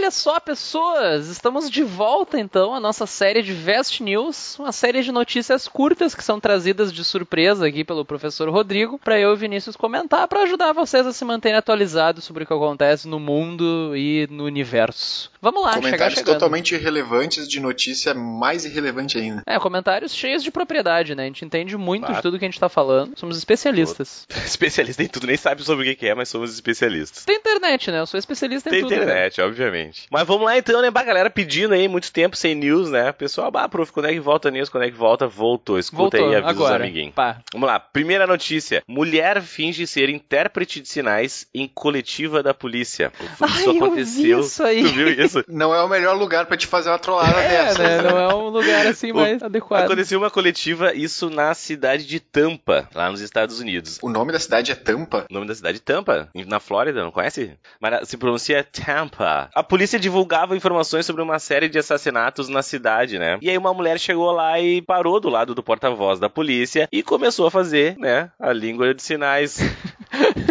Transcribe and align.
Olha 0.00 0.10
só, 0.10 0.40
pessoas, 0.40 1.28
estamos 1.28 1.68
de 1.70 1.82
volta 1.82 2.40
então 2.40 2.74
à 2.74 2.80
nossa 2.80 3.06
série 3.06 3.42
de 3.42 3.52
Vest 3.52 4.00
News, 4.00 4.58
uma 4.58 4.72
série 4.72 5.02
de 5.02 5.12
notícias 5.12 5.68
curtas 5.68 6.14
que 6.14 6.24
são 6.24 6.40
trazidas 6.40 6.90
de 6.90 7.04
surpresa 7.04 7.66
aqui 7.66 7.84
pelo 7.84 8.02
professor 8.02 8.48
Rodrigo, 8.48 8.98
para 8.98 9.20
eu 9.20 9.34
e 9.34 9.36
Vinícius 9.36 9.76
comentar, 9.76 10.26
para 10.26 10.44
ajudar 10.44 10.72
vocês 10.72 11.06
a 11.06 11.12
se 11.12 11.22
manterem 11.22 11.58
atualizados 11.58 12.24
sobre 12.24 12.44
o 12.44 12.46
que 12.46 12.52
acontece 12.54 13.06
no 13.06 13.20
mundo 13.20 13.94
e 13.94 14.26
no 14.30 14.44
universo. 14.44 15.30
Vamos 15.42 15.62
lá, 15.62 15.74
Comentários 15.74 16.18
chegar 16.18 16.32
totalmente 16.32 16.74
irrelevantes 16.74 17.46
de 17.46 17.60
notícia 17.60 18.14
mais 18.14 18.64
irrelevante 18.64 19.18
ainda. 19.18 19.42
É, 19.46 19.58
comentários 19.58 20.14
cheios 20.14 20.42
de 20.42 20.50
propriedade, 20.50 21.14
né? 21.14 21.24
A 21.24 21.26
gente 21.26 21.44
entende 21.44 21.76
muito 21.76 22.06
Claro. 22.06 22.16
de 22.16 22.22
tudo 22.22 22.38
que 22.38 22.44
a 22.46 22.48
gente 22.48 22.58
tá 22.60 22.70
falando. 22.70 23.18
Somos 23.18 23.36
especialistas. 23.36 24.26
Especialista 24.46 25.02
em 25.02 25.08
tudo, 25.08 25.26
nem 25.26 25.36
sabe 25.36 25.62
sobre 25.62 25.90
o 25.92 25.96
que 25.96 26.06
é, 26.06 26.14
mas 26.14 26.30
somos 26.30 26.54
especialistas. 26.54 27.24
Tem 27.26 27.36
internet, 27.36 27.90
né? 27.90 28.00
Eu 28.00 28.06
sou 28.06 28.16
especialista 28.18 28.70
em 28.70 28.72
Tem 28.72 28.80
tudo. 28.80 28.90
né? 28.90 28.96
internet, 28.96 29.40
obviamente. 29.42 29.89
Mas 30.10 30.26
vamos 30.26 30.44
lá 30.44 30.56
então, 30.58 30.80
né? 30.82 30.90
Bah, 30.90 31.02
galera 31.02 31.30
pedindo 31.30 31.74
aí 31.74 31.88
muito 31.88 32.12
tempo 32.12 32.36
sem 32.36 32.54
news, 32.54 32.90
né? 32.90 33.12
Pessoal, 33.12 33.50
bah, 33.50 33.68
prof, 33.68 33.92
quando 33.92 34.06
é 34.06 34.12
que 34.12 34.20
volta 34.20 34.48
a 34.48 34.50
news? 34.50 34.68
Quando 34.68 34.84
é 34.84 34.90
que 34.90 34.96
volta? 34.96 35.26
Voltou. 35.26 35.78
Escuta 35.78 36.16
Voltou, 36.18 36.28
aí, 36.30 36.36
avisa 36.36 36.52
os 36.52 36.56
agora. 36.66 36.84
amiguinhos. 36.84 37.14
Pá. 37.14 37.38
Vamos 37.52 37.66
lá, 37.68 37.78
primeira 37.80 38.26
notícia. 38.26 38.82
Mulher 38.86 39.40
finge 39.42 39.86
ser 39.86 40.08
intérprete 40.08 40.80
de 40.80 40.88
sinais 40.88 41.46
em 41.54 41.66
coletiva 41.68 42.42
da 42.42 42.52
polícia. 42.54 43.12
Isso 43.20 43.44
Ai, 43.44 43.64
eu 43.66 43.72
vi 43.72 43.78
aconteceu. 43.78 44.40
isso 44.40 44.62
aí. 44.62 44.82
Tu 44.82 44.88
viu 44.90 45.08
isso? 45.08 45.44
Não 45.48 45.74
é 45.74 45.82
o 45.82 45.88
melhor 45.88 46.16
lugar 46.16 46.46
pra 46.46 46.56
te 46.56 46.66
fazer 46.66 46.88
uma 46.90 46.98
trollada 46.98 47.40
É, 47.40 47.48
dessa. 47.66 47.82
né? 47.82 48.02
Não 48.02 48.18
é 48.18 48.34
um 48.34 48.48
lugar 48.48 48.86
assim 48.86 49.12
O- 49.12 49.16
mais 49.16 49.42
adequado. 49.42 49.84
Aconteceu 49.84 50.18
uma 50.18 50.30
coletiva, 50.30 50.94
isso 50.94 51.28
na 51.30 51.52
cidade 51.54 52.06
de 52.06 52.20
Tampa, 52.20 52.88
lá 52.94 53.10
nos 53.10 53.20
Estados 53.20 53.60
Unidos. 53.60 53.98
O 54.02 54.08
nome 54.08 54.32
da 54.32 54.38
cidade 54.38 54.72
é 54.72 54.74
Tampa? 54.74 55.26
O 55.30 55.34
nome 55.34 55.46
da 55.46 55.54
cidade 55.54 55.78
é 55.78 55.80
Tampa, 55.80 56.28
na 56.46 56.60
Flórida, 56.60 57.02
não 57.02 57.10
conhece? 57.10 57.52
Mas 57.80 58.08
se 58.08 58.16
pronuncia 58.16 58.62
Tampa. 58.64 59.48
A 59.54 59.62
polícia 59.62 59.79
divulgava 59.98 60.56
informações 60.56 61.06
sobre 61.06 61.22
uma 61.22 61.38
série 61.38 61.68
de 61.68 61.78
assassinatos 61.78 62.48
na 62.48 62.62
cidade, 62.62 63.18
né? 63.18 63.38
E 63.40 63.50
aí 63.50 63.56
uma 63.56 63.74
mulher 63.74 63.98
chegou 63.98 64.30
lá 64.30 64.58
e 64.60 64.82
parou 64.82 65.20
do 65.20 65.28
lado 65.28 65.54
do 65.54 65.62
porta-voz 65.62 66.18
da 66.18 66.28
polícia 66.28 66.88
e 66.90 67.02
começou 67.02 67.46
a 67.46 67.50
fazer, 67.50 67.96
né, 67.98 68.30
a 68.38 68.52
língua 68.52 68.94
de 68.94 69.02
sinais. 69.02 69.58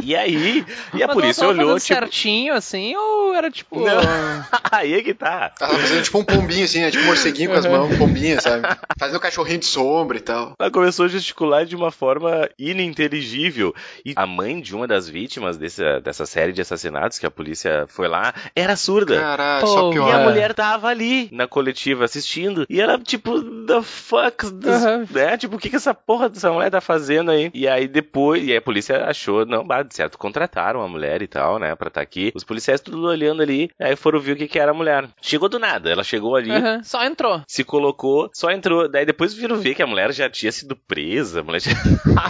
E 0.03 0.15
aí, 0.15 0.65
e 0.93 1.03
a 1.03 1.07
Mas 1.07 1.13
polícia 1.15 1.43
ela 1.43 1.53
tava 1.53 1.63
olhou, 1.65 1.79
tipo... 1.79 1.87
certinho, 1.99 2.53
assim, 2.53 2.95
ou 2.95 3.33
era 3.33 3.49
tipo... 3.51 3.79
Não. 3.79 3.99
aí 4.71 4.93
é 4.93 5.01
que 5.01 5.13
tá. 5.13 5.49
Tá 5.49 5.67
fazendo 5.69 6.03
tipo 6.03 6.19
um 6.19 6.23
pombinho 6.23 6.65
assim, 6.65 6.79
né? 6.81 6.91
Tipo 6.91 7.03
um 7.03 7.07
morceguinho 7.07 7.49
com 7.51 7.55
as 7.57 7.65
mãos, 7.65 7.91
um 7.93 7.97
pombinho, 7.97 8.41
sabe? 8.41 8.67
Fazendo 8.97 9.17
um 9.17 9.19
cachorrinho 9.21 9.59
de 9.59 9.65
sombra 9.65 10.17
e 10.17 10.21
tal. 10.21 10.53
Ela 10.59 10.71
começou 10.71 11.05
a 11.05 11.07
gesticular 11.09 11.65
de 11.65 11.75
uma 11.75 11.91
forma 11.91 12.49
ininteligível. 12.57 13.73
E 14.05 14.13
a 14.15 14.25
mãe 14.25 14.59
de 14.59 14.75
uma 14.75 14.87
das 14.87 15.07
vítimas 15.09 15.57
desse, 15.57 15.81
dessa 16.01 16.25
série 16.25 16.51
de 16.51 16.61
assassinatos 16.61 17.17
que 17.19 17.25
a 17.25 17.31
polícia 17.31 17.85
foi 17.87 18.07
lá 18.07 18.33
era 18.55 18.75
surda. 18.75 19.19
Caralho, 19.19 19.67
só 19.67 19.89
E 19.89 19.93
pior. 19.93 20.13
a 20.15 20.19
É. 20.21 20.23
mulher 20.23 20.53
tava 20.53 20.87
ali 20.87 21.29
na 21.31 21.47
coletiva 21.47 22.05
assistindo. 22.05 22.65
E 22.69 22.79
ela, 22.81 22.97
tipo, 22.99 23.41
the 23.65 23.81
fuck, 23.81 24.45
this- 24.51 24.83
Aham. 24.83 25.07
né? 25.11 25.37
Tipo, 25.37 25.55
o 25.55 25.59
que, 25.59 25.69
que 25.69 25.75
essa 25.75 25.93
porra 25.93 26.29
dessa 26.29 26.51
mulher 26.51 26.69
tá 26.71 26.81
fazendo 26.81 27.31
aí? 27.31 27.51
E 27.53 27.67
aí 27.67 27.87
depois, 27.87 28.43
e 28.43 28.51
aí 28.51 28.57
a 28.57 28.61
polícia 28.61 29.05
achou, 29.05 29.45
não, 29.45 29.65
bah, 29.65 29.83
de 29.89 29.95
certo, 29.95 30.17
contrataram 30.17 30.81
a 30.81 30.87
mulher 30.87 31.21
e 31.21 31.27
tal, 31.27 31.59
né, 31.59 31.75
pra 31.75 31.89
estar 31.89 32.01
aqui. 32.01 32.31
Os 32.33 32.43
policiais 32.43 32.79
tudo 32.79 33.05
olhando 33.07 33.41
ali, 33.41 33.69
aí 33.79 33.95
foram 33.95 34.19
ver 34.19 34.33
o 34.33 34.35
que, 34.37 34.47
que 34.47 34.59
era 34.59 34.71
a 34.71 34.73
mulher. 34.73 35.09
Chegou 35.21 35.49
do 35.49 35.59
nada, 35.59 35.89
ela 35.91 36.03
chegou 36.03 36.35
ali. 36.35 36.51
Aham, 36.51 36.81
Só 36.83 37.03
entrou. 37.03 37.41
Se 37.47 37.63
colocou, 37.63 38.29
só 38.33 38.49
entrou. 38.51 38.87
Daí 38.87 39.05
depois 39.05 39.33
viram 39.33 39.57
ver 39.57 39.75
que 39.75 39.83
a 39.83 39.87
mulher 39.87 40.13
já 40.13 40.29
tinha 40.29 40.51
sido 40.51 40.75
presa. 40.75 41.41
A 41.41 41.43
mulher 41.43 41.59
já... 41.59 41.71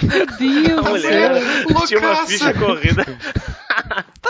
Meu 0.02 0.26
Deus 0.26 0.80
A 0.80 0.90
mulher 0.90 1.32
tinha 1.86 2.00
uma 2.00 2.26
ficha 2.26 2.54
corrida. 2.54 3.06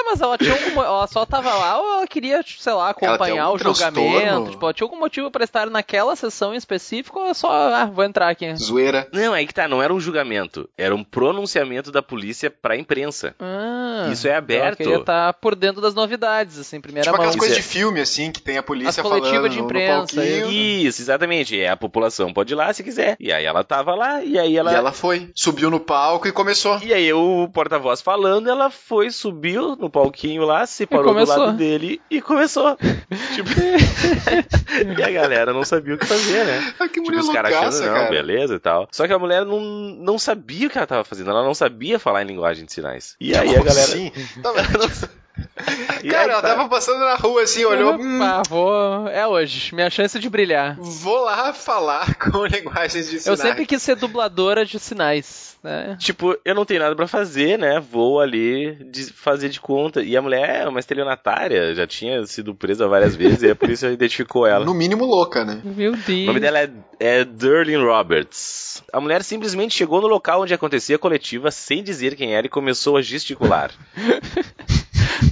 Tá, 0.09 0.11
mas 0.11 0.21
ela 0.21 0.37
tinha 0.37 0.53
algum... 0.53 0.81
Ela 0.81 1.07
só 1.07 1.25
tava 1.25 1.53
lá 1.53 1.79
ou 1.79 1.93
ela 1.97 2.07
queria, 2.07 2.41
sei 2.45 2.73
lá, 2.73 2.79
Ela 2.81 2.89
acompanhar 2.91 3.49
o 3.51 3.57
julgamento? 3.57 3.93
transtorno? 3.93 4.49
Tipo, 4.51 4.65
ela 4.65 4.73
tinha 4.73 4.85
algum 4.85 4.99
motivo 4.99 5.29
pra 5.31 5.43
estar 5.43 5.69
naquela 5.69 6.15
sessão 6.15 6.53
em 6.53 6.57
específico 6.57 7.19
ou 7.19 7.27
é 7.27 7.33
só, 7.33 7.49
ah, 7.51 7.85
vou 7.85 8.03
entrar 8.03 8.29
aqui? 8.29 8.53
Zoeira. 8.55 9.07
Não, 9.13 9.33
aí 9.33 9.45
que 9.45 9.53
tá, 9.53 9.67
não 9.67 9.81
era 9.81 9.93
um 9.93 9.99
julgamento. 9.99 10.69
Era 10.77 10.95
um 10.95 11.03
pronunciamento 11.03 11.91
da 11.91 12.01
polícia 12.01 12.49
pra 12.49 12.75
imprensa. 12.77 13.35
Ah, 13.39 14.09
Isso 14.11 14.27
é 14.27 14.31
Ela 14.31 14.39
aberto. 14.39 14.77
queria 14.77 14.97
estar 14.97 15.33
por 15.33 15.55
dentro 15.55 15.81
das 15.81 15.93
novidades, 15.93 16.57
assim, 16.57 16.79
primeira 16.81 17.05
tipo 17.05 17.17
mão. 17.17 17.21
aquelas 17.25 17.35
coisas 17.39 17.57
de 17.57 17.63
filme, 17.63 17.99
assim, 18.01 18.31
que 18.31 18.41
tem 18.41 18.57
a 18.57 18.63
polícia 18.63 19.03
falando 19.03 19.23
de 19.49 19.57
no- 19.57 19.63
no 19.63 19.65
imprensa. 19.65 20.23
Isso, 20.23 21.01
exatamente. 21.01 21.59
É, 21.59 21.69
a 21.69 21.77
população 21.77 22.33
pode 22.33 22.53
ir 22.53 22.55
lá 22.55 22.71
se 22.73 22.83
quiser. 22.83 23.15
E 23.19 23.31
aí 23.31 23.45
ela 23.45 23.63
tava 23.63 23.93
lá, 23.95 24.23
e 24.23 24.37
aí 24.37 24.57
ela. 24.57 24.71
E 24.71 24.75
ela 24.75 24.91
foi, 24.91 25.29
subiu 25.35 25.69
no 25.69 25.79
palco 25.79 26.27
e 26.27 26.31
começou. 26.31 26.79
E 26.83 26.93
aí 26.93 27.11
o 27.13 27.47
porta-voz 27.53 28.01
falando, 28.01 28.49
ela 28.49 28.69
foi, 28.69 29.09
subiu 29.11 29.75
no 29.75 29.89
palquinho 30.03 30.45
lá, 30.45 30.65
se 30.65 30.85
parou 30.85 31.13
do 31.13 31.25
lado 31.25 31.53
dele 31.53 32.01
e 32.09 32.21
começou. 32.21 32.77
tipo... 33.35 33.49
e 34.99 35.03
a 35.03 35.11
galera 35.11 35.53
não 35.53 35.63
sabia 35.63 35.95
o 35.95 35.97
que 35.97 36.05
fazer, 36.05 36.45
né? 36.45 36.73
Ah, 36.79 36.87
que 36.87 36.95
Tipo, 36.99 37.05
mulher 37.07 37.19
os 37.21 37.29
caras 37.29 37.53
achando, 37.53 37.85
não, 37.85 37.93
cara. 37.93 38.09
beleza 38.09 38.55
e 38.55 38.59
tal. 38.59 38.87
Só 38.91 39.07
que 39.07 39.13
a 39.13 39.19
mulher 39.19 39.45
não, 39.45 39.59
não 39.59 40.19
sabia 40.19 40.67
o 40.67 40.69
que 40.69 40.77
ela 40.77 40.87
tava 40.87 41.03
fazendo, 41.03 41.29
ela 41.29 41.43
não 41.43 41.53
sabia 41.53 41.97
falar 41.99 42.23
em 42.23 42.27
linguagem 42.27 42.65
de 42.65 42.73
sinais. 42.73 43.15
E 43.19 43.35
aí 43.35 43.49
a 43.49 43.53
Como 43.53 43.65
galera. 43.65 43.83
assim? 43.87 44.11
Tá, 44.41 44.53
mas- 44.53 45.09
E 46.01 46.07
Cara, 46.07 46.23
aí 46.23 46.29
ela 46.29 46.41
tá. 46.41 46.55
tava 46.55 46.69
passando 46.69 46.99
na 46.99 47.15
rua 47.15 47.41
assim, 47.43 47.65
olhou. 47.65 47.95
hum, 47.95 48.23
Ah, 48.23 48.41
vou... 48.47 49.05
É 49.09 49.27
hoje, 49.27 49.75
minha 49.75 49.89
chance 49.89 50.17
de 50.17 50.29
brilhar. 50.29 50.77
vou 50.79 51.25
lá 51.25 51.51
falar 51.51 52.15
com 52.19 52.45
linguagens 52.45 53.09
de 53.09 53.15
Eu 53.17 53.21
sinais. 53.21 53.39
sempre 53.41 53.65
quis 53.65 53.81
ser 53.83 53.97
dubladora 53.97 54.65
de 54.65 54.79
sinais, 54.79 55.57
né? 55.61 55.97
Tipo, 55.99 56.37
eu 56.45 56.55
não 56.55 56.63
tenho 56.63 56.79
nada 56.79 56.95
pra 56.95 57.05
fazer, 57.05 57.59
né? 57.59 57.81
Vou 57.81 58.21
ali 58.21 58.75
de 58.89 59.11
fazer 59.11 59.49
de 59.49 59.59
conta. 59.59 60.01
E 60.01 60.15
a 60.15 60.21
mulher 60.21 60.61
é 60.61 60.69
uma 60.69 60.79
estelionatária, 60.79 61.75
já 61.75 61.85
tinha 61.85 62.25
sido 62.25 62.55
presa 62.55 62.87
várias 62.87 63.13
vezes 63.17 63.41
e 63.43 63.49
a 63.51 63.55
polícia 63.55 63.87
identificou 63.91 64.47
ela. 64.47 64.63
No 64.63 64.73
mínimo 64.73 65.03
louca, 65.03 65.43
né? 65.43 65.59
Meu 65.65 65.97
Deus. 65.97 66.23
O 66.23 66.27
nome 66.27 66.39
dela 66.39 66.59
é, 66.61 66.69
é 66.97 67.25
Derlin 67.25 67.83
Roberts. 67.83 68.81
A 68.93 69.01
mulher 69.01 69.21
simplesmente 69.21 69.75
chegou 69.75 69.99
no 69.99 70.07
local 70.07 70.43
onde 70.43 70.53
acontecia 70.53 70.95
a 70.95 70.99
coletiva 70.99 71.51
sem 71.51 71.83
dizer 71.83 72.15
quem 72.15 72.33
era 72.33 72.47
e 72.47 72.49
começou 72.49 72.95
a 72.95 73.01
gesticular. 73.01 73.71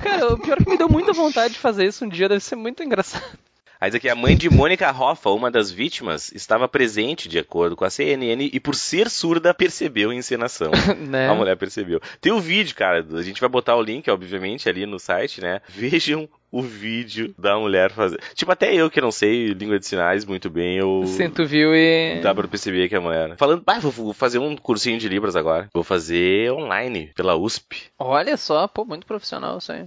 Cara, 0.01 0.33
o 0.33 0.39
pior 0.39 0.57
é 0.59 0.63
que 0.63 0.69
me 0.69 0.77
deu 0.77 0.89
muita 0.89 1.13
vontade 1.13 1.53
de 1.53 1.59
fazer 1.59 1.85
isso 1.85 2.05
um 2.05 2.09
dia, 2.09 2.29
deve 2.29 2.43
ser 2.43 2.55
muito 2.55 2.83
engraçado. 2.83 3.37
Aí 3.79 3.89
diz 3.89 3.97
aqui, 3.97 4.09
a 4.09 4.15
mãe 4.15 4.35
de 4.35 4.49
Mônica 4.49 4.89
Hoffa, 4.91 5.29
uma 5.29 5.51
das 5.51 5.69
vítimas, 5.71 6.31
estava 6.31 6.67
presente, 6.67 7.29
de 7.29 7.37
acordo 7.37 7.75
com 7.75 7.85
a 7.85 7.89
CNN, 7.89 8.49
e 8.51 8.59
por 8.59 8.75
ser 8.75 9.09
surda, 9.09 9.53
percebeu 9.53 10.09
a 10.09 10.15
encenação. 10.15 10.71
né? 11.07 11.29
A 11.29 11.35
mulher 11.35 11.55
percebeu. 11.57 12.01
Tem 12.19 12.31
o 12.31 12.39
vídeo, 12.39 12.75
cara. 12.75 13.05
A 13.13 13.21
gente 13.21 13.39
vai 13.39 13.49
botar 13.49 13.75
o 13.75 13.81
link, 13.81 14.09
obviamente, 14.09 14.67
ali 14.67 14.85
no 14.85 14.97
site, 14.97 15.41
né? 15.41 15.61
Vejam 15.69 16.27
o 16.51 16.61
vídeo 16.61 17.35
da 17.37 17.57
mulher 17.57 17.91
fazer. 17.91 18.19
Tipo, 18.33 18.51
até 18.51 18.73
eu 18.73 18.89
que 18.89 19.01
não 19.01 19.11
sei 19.11 19.49
língua 19.49 19.77
de 19.77 19.85
sinais 19.85 20.25
muito 20.25 20.49
bem, 20.49 20.77
eu. 20.77 21.03
Sim, 21.05 21.29
tu 21.29 21.45
viu 21.45 21.75
e. 21.75 22.19
Dá 22.21 22.33
pra 22.33 22.47
perceber 22.47 22.87
que 22.89 22.95
é 22.95 22.97
a 22.97 23.01
mulher. 23.01 23.35
Falando, 23.37 23.63
ah, 23.67 23.79
vou 23.79 24.13
fazer 24.13 24.39
um 24.39 24.55
cursinho 24.55 24.97
de 24.97 25.09
Libras 25.09 25.35
agora. 25.35 25.67
Vou 25.73 25.83
fazer 25.83 26.51
online, 26.51 27.11
pela 27.15 27.35
USP. 27.35 27.91
Olha 27.99 28.37
só, 28.37 28.67
pô, 28.67 28.85
muito 28.85 29.05
profissional 29.05 29.57
isso 29.57 29.71
aí. 29.71 29.85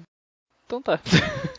Então 0.71 0.81
tá. 0.81 1.01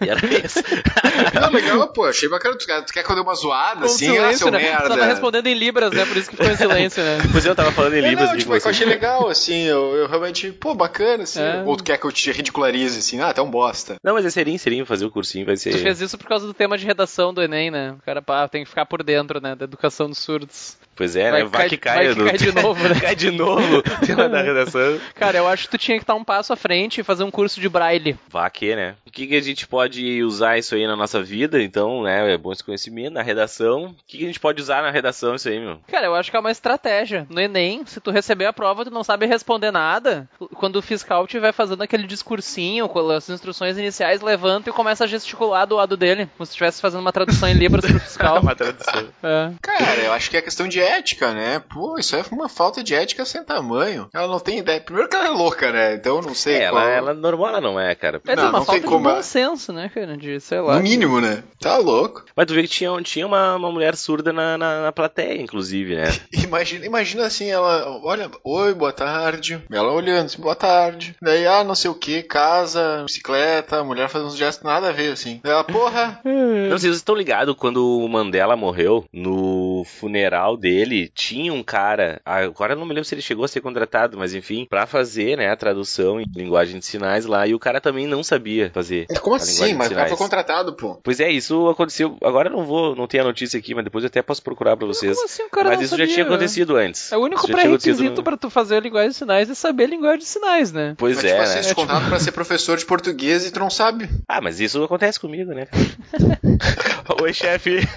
E 0.03 0.09
era 0.09 0.19
isso. 0.43 0.57
Não, 1.39 1.51
legal, 1.51 1.87
pô, 1.89 2.05
achei 2.05 2.27
bacana. 2.27 2.55
Tu 2.57 2.65
quer, 2.65 2.81
tu 2.83 2.91
quer 2.91 3.03
que 3.03 3.11
eu 3.11 3.15
dê 3.15 3.21
uma 3.21 3.35
zoada, 3.35 3.81
Com 3.81 3.85
assim? 3.85 4.07
ah, 4.07 4.13
silêncio, 4.15 4.37
seu 4.39 4.51
né? 4.51 4.57
merda. 4.57 4.83
Tu 4.85 4.89
tava 4.89 5.05
respondendo 5.05 5.45
em 5.45 5.53
Libras, 5.53 5.91
né? 5.91 6.05
Por 6.07 6.17
isso 6.17 6.27
que 6.29 6.35
ficou 6.37 6.51
em 6.51 6.55
silêncio, 6.57 7.03
né? 7.03 7.17
Pois 7.31 7.45
eu 7.45 7.55
tava 7.55 7.71
falando 7.71 7.93
em 7.93 7.97
É, 7.99 8.09
Libras 8.09 8.25
não, 8.25 8.29
aqui 8.31 8.39
tipo, 8.39 8.55
é 8.55 8.59
que 8.59 8.65
eu 8.65 8.71
achei 8.71 8.87
legal, 8.87 9.29
assim, 9.29 9.61
eu, 9.65 9.95
eu 9.95 10.07
realmente, 10.07 10.51
pô, 10.53 10.73
bacana, 10.73 11.21
assim. 11.23 11.39
É. 11.39 11.61
Ou 11.63 11.77
tu 11.77 11.83
quer 11.83 11.97
que 11.99 12.05
eu 12.05 12.11
te 12.11 12.31
ridicularize, 12.31 12.97
assim, 12.97 13.19
ah, 13.19 13.29
até 13.29 13.41
um 13.43 13.51
bosta. 13.51 13.95
Não, 14.03 14.15
mas 14.15 14.25
é 14.25 14.31
serinho, 14.31 14.57
serinho, 14.57 14.85
fazer 14.87 15.05
o 15.05 15.11
cursinho 15.11 15.45
vai 15.45 15.55
ser. 15.55 15.69
Tu 15.71 15.77
fez 15.79 16.01
isso 16.01 16.17
por 16.17 16.27
causa 16.27 16.47
do 16.47 16.53
tema 16.53 16.75
de 16.79 16.85
redação 16.85 17.31
do 17.31 17.43
Enem, 17.43 17.69
né? 17.69 17.91
O 17.99 18.03
cara 18.03 18.23
pá, 18.23 18.47
tem 18.47 18.63
que 18.63 18.69
ficar 18.69 18.87
por 18.87 19.03
dentro, 19.03 19.39
né? 19.39 19.53
Da 19.55 19.65
educação 19.65 20.09
dos 20.09 20.17
surdos. 20.17 20.77
Pois 20.95 21.15
é, 21.15 21.29
Vai 21.31 21.43
né? 21.43 21.49
Vai 21.49 21.61
cai- 21.61 21.69
que 21.69 21.77
caia. 21.77 22.15
vai 22.15 22.23
que 22.23 22.29
cai 22.29 22.37
de 22.37 22.51
novo, 22.61 22.83
né? 22.89 22.99
cai 22.99 23.15
de 23.15 23.31
novo. 23.31 23.83
Tema 24.05 24.27
da 24.27 24.41
redação. 24.41 24.99
Cara, 25.15 25.37
eu 25.37 25.47
acho 25.47 25.65
que 25.65 25.71
tu 25.71 25.77
tinha 25.77 25.97
que 25.97 26.03
estar 26.03 26.15
um 26.15 26.23
passo 26.23 26.51
à 26.53 26.55
frente 26.55 27.01
e 27.01 27.03
fazer 27.03 27.23
um 27.23 27.31
curso 27.31 27.61
de 27.61 27.69
braille. 27.69 28.17
Vá 28.29 28.49
que, 28.49 28.75
né? 28.75 28.95
O 29.05 29.11
que, 29.11 29.27
que 29.27 29.35
a 29.35 29.41
gente 29.41 29.67
pode 29.67 30.23
usar 30.23 30.57
isso 30.57 30.75
aí 30.75 30.85
na 30.85 30.95
nossa 30.95 31.21
vida? 31.21 31.61
Então, 31.61 32.03
né? 32.03 32.33
É 32.33 32.37
bom 32.37 32.51
esse 32.51 32.63
conhecimento 32.63 33.13
na 33.13 33.21
redação. 33.21 33.85
O 33.85 33.95
que, 34.07 34.19
que 34.19 34.23
a 34.23 34.27
gente 34.27 34.39
pode 34.39 34.61
usar 34.61 34.81
na 34.81 34.91
redação 34.91 35.35
isso 35.35 35.49
aí, 35.49 35.59
meu? 35.59 35.79
Cara, 35.87 36.05
eu 36.05 36.15
acho 36.15 36.29
que 36.29 36.37
é 36.37 36.39
uma 36.39 36.51
estratégia. 36.51 37.25
No 37.29 37.41
Enem, 37.41 37.85
se 37.85 37.99
tu 37.99 38.11
receber 38.11 38.45
a 38.45 38.53
prova, 38.53 38.85
tu 38.85 38.91
não 38.91 39.03
sabe 39.03 39.25
responder 39.25 39.71
nada. 39.71 40.29
Quando 40.55 40.77
o 40.77 40.81
fiscal 40.81 41.25
estiver 41.25 41.51
fazendo 41.51 41.81
aquele 41.81 42.05
discursinho 42.07 42.87
com 42.87 43.09
as 43.09 43.29
instruções 43.29 43.77
iniciais, 43.77 44.21
levanta 44.21 44.69
e 44.69 44.73
começa 44.73 45.03
a 45.03 45.07
gesticular 45.07 45.65
do 45.65 45.75
lado 45.75 45.97
dele, 45.97 46.29
como 46.37 46.45
se 46.45 46.51
estivesse 46.51 46.81
fazendo 46.81 47.01
uma 47.01 47.11
tradução 47.11 47.49
em 47.49 47.53
libras 47.53 47.85
pro 47.85 47.99
fiscal. 47.99 48.39
Uma 48.41 48.55
tradução. 48.55 49.09
É. 49.23 49.51
Cara, 49.85 50.01
eu 50.01 50.13
acho 50.13 50.29
que 50.29 50.37
é 50.37 50.41
questão 50.41 50.67
de 50.67 50.79
ética, 50.79 51.33
né? 51.33 51.61
Pô, 51.69 51.97
isso 51.97 52.15
é 52.15 52.23
uma 52.31 52.47
falta 52.49 52.83
de 52.83 52.93
ética 52.93 53.25
sem 53.25 53.43
tamanho. 53.43 54.07
Ela 54.13 54.27
não 54.27 54.39
tem 54.39 54.59
ideia. 54.59 54.79
Primeiro 54.81 55.09
que 55.09 55.15
ela 55.15 55.27
é 55.27 55.29
louca, 55.29 55.71
né? 55.71 55.95
Então 55.95 56.17
eu 56.17 56.21
não 56.21 56.35
sei 56.35 56.55
É, 56.61 56.69
qual... 56.69 56.81
ela, 56.81 56.91
ela 56.91 57.13
normal 57.13 57.49
ela 57.49 57.61
não 57.61 57.79
é, 57.79 57.93
cara. 57.95 58.21
É 58.27 58.35
Não, 58.35 58.43
uma 58.43 58.51
não 58.51 58.59
tem 58.59 58.65
falta 58.65 58.81
de 58.81 58.87
como, 58.87 59.09
bom 59.09 59.21
senso, 59.21 59.71
né? 59.73 59.89
cara? 59.93 60.15
De, 60.17 60.39
sei 60.39 60.59
lá. 60.59 60.75
No 60.75 60.81
mínimo, 60.81 61.19
né? 61.21 61.43
Tá 61.59 61.77
louco. 61.77 62.23
Mas 62.35 62.45
tu 62.45 62.53
vê 62.53 62.63
que 62.63 62.67
tinha, 62.69 62.89
tinha 63.01 63.25
uma, 63.25 63.55
uma 63.55 63.71
mulher 63.71 63.95
surda 63.95 64.31
na, 64.33 64.57
na, 64.57 64.81
na 64.83 64.91
plateia, 64.91 65.41
inclusive, 65.41 65.95
né? 65.95 66.05
Imagina, 66.51 66.85
imagina 66.85 67.25
assim, 67.25 67.49
ela, 67.49 67.99
olha, 68.03 68.29
oi, 68.43 68.73
boa 68.73 68.91
tarde. 68.91 69.61
Ela 69.71 69.91
olhando 69.93 70.25
assim, 70.25 70.41
boa 70.41 70.55
tarde. 70.55 71.15
Daí, 71.21 71.45
ah, 71.47 71.63
não 71.63 71.75
sei 71.75 71.89
o 71.89 71.95
que, 71.95 72.23
casa, 72.23 73.03
bicicleta, 73.05 73.77
a 73.79 73.83
mulher 73.83 74.09
faz 74.09 74.25
uns 74.25 74.35
gestos 74.35 74.63
nada 74.65 74.89
a 74.89 74.91
ver, 74.91 75.13
assim. 75.13 75.39
Daí 75.43 75.53
Ela, 75.53 75.63
porra, 75.63 76.19
Não 76.25 76.77
sei, 76.77 76.89
vocês 76.89 76.95
estão 76.97 77.15
ligados 77.15 77.55
quando 77.57 77.99
o 77.99 78.07
Mandela 78.07 78.55
morreu, 78.55 79.05
no 79.13 79.70
funeral 79.83 80.55
dele, 80.57 81.11
tinha 81.13 81.53
um 81.53 81.63
cara, 81.63 82.21
agora 82.25 82.73
eu 82.73 82.77
não 82.77 82.85
me 82.85 82.93
lembro 82.93 83.05
se 83.05 83.13
ele 83.15 83.21
chegou 83.21 83.45
a 83.45 83.47
ser 83.47 83.61
contratado, 83.61 84.17
mas 84.17 84.33
enfim, 84.33 84.65
pra 84.69 84.85
fazer, 84.85 85.37
né, 85.37 85.49
a 85.49 85.55
tradução 85.55 86.19
em 86.19 86.25
linguagem 86.35 86.79
de 86.79 86.85
sinais 86.85 87.25
lá, 87.25 87.47
e 87.47 87.53
o 87.53 87.59
cara 87.59 87.79
também 87.81 88.07
não 88.07 88.23
sabia 88.23 88.71
fazer. 88.73 89.07
como 89.21 89.35
a 89.35 89.37
assim? 89.37 89.73
Mas 89.73 89.91
o 89.91 89.95
cara 89.95 90.07
foi 90.09 90.17
contratado, 90.17 90.73
pô. 90.73 90.99
Pois 91.03 91.19
é, 91.19 91.29
isso 91.29 91.67
aconteceu. 91.69 92.17
Agora 92.23 92.49
eu 92.49 92.53
não 92.53 92.65
vou, 92.65 92.95
não 92.95 93.07
tem 93.07 93.19
a 93.21 93.23
notícia 93.23 93.57
aqui, 93.57 93.73
mas 93.75 93.83
depois 93.83 94.03
eu 94.03 94.07
até 94.07 94.21
posso 94.21 94.41
procurar 94.43 94.75
pra 94.77 94.87
vocês. 94.87 95.15
Como 95.15 95.25
assim 95.25 95.43
o 95.43 95.49
cara 95.49 95.69
mas 95.69 95.77
não 95.77 95.85
isso 95.85 95.95
já 95.97 96.03
sabia? 96.03 96.13
tinha 96.13 96.25
acontecido 96.25 96.75
antes. 96.75 97.11
É 97.11 97.17
o 97.17 97.21
único 97.21 97.47
já 97.47 97.53
pré-requisito 97.53 98.15
no- 98.17 98.23
pra 98.23 98.37
tu 98.37 98.49
fazer 98.49 98.77
a 98.77 98.79
linguagem 98.79 99.09
de 99.11 99.15
sinais 99.15 99.49
é 99.49 99.53
saber 99.55 99.85
a 99.85 99.87
linguagem 99.87 100.19
de 100.19 100.25
sinais, 100.25 100.71
né? 100.71 100.95
Pois 100.97 101.15
Mas, 101.17 101.25
é, 101.25 101.27
tipo 101.29 101.39
né? 101.39 101.43
assim, 101.59 101.69
te 101.69 101.75
contratam 101.75 102.09
pra 102.09 102.19
ser 102.19 102.31
professor 102.31 102.77
de 102.77 102.85
português 102.85 103.45
e 103.45 103.51
tu 103.51 103.59
não 103.59 103.69
sabe. 103.69 104.09
Ah, 104.27 104.41
mas 104.41 104.59
isso 104.59 104.83
acontece 104.83 105.19
comigo, 105.19 105.51
né? 105.53 105.67
Oi, 107.21 107.33
chefe. 107.33 107.79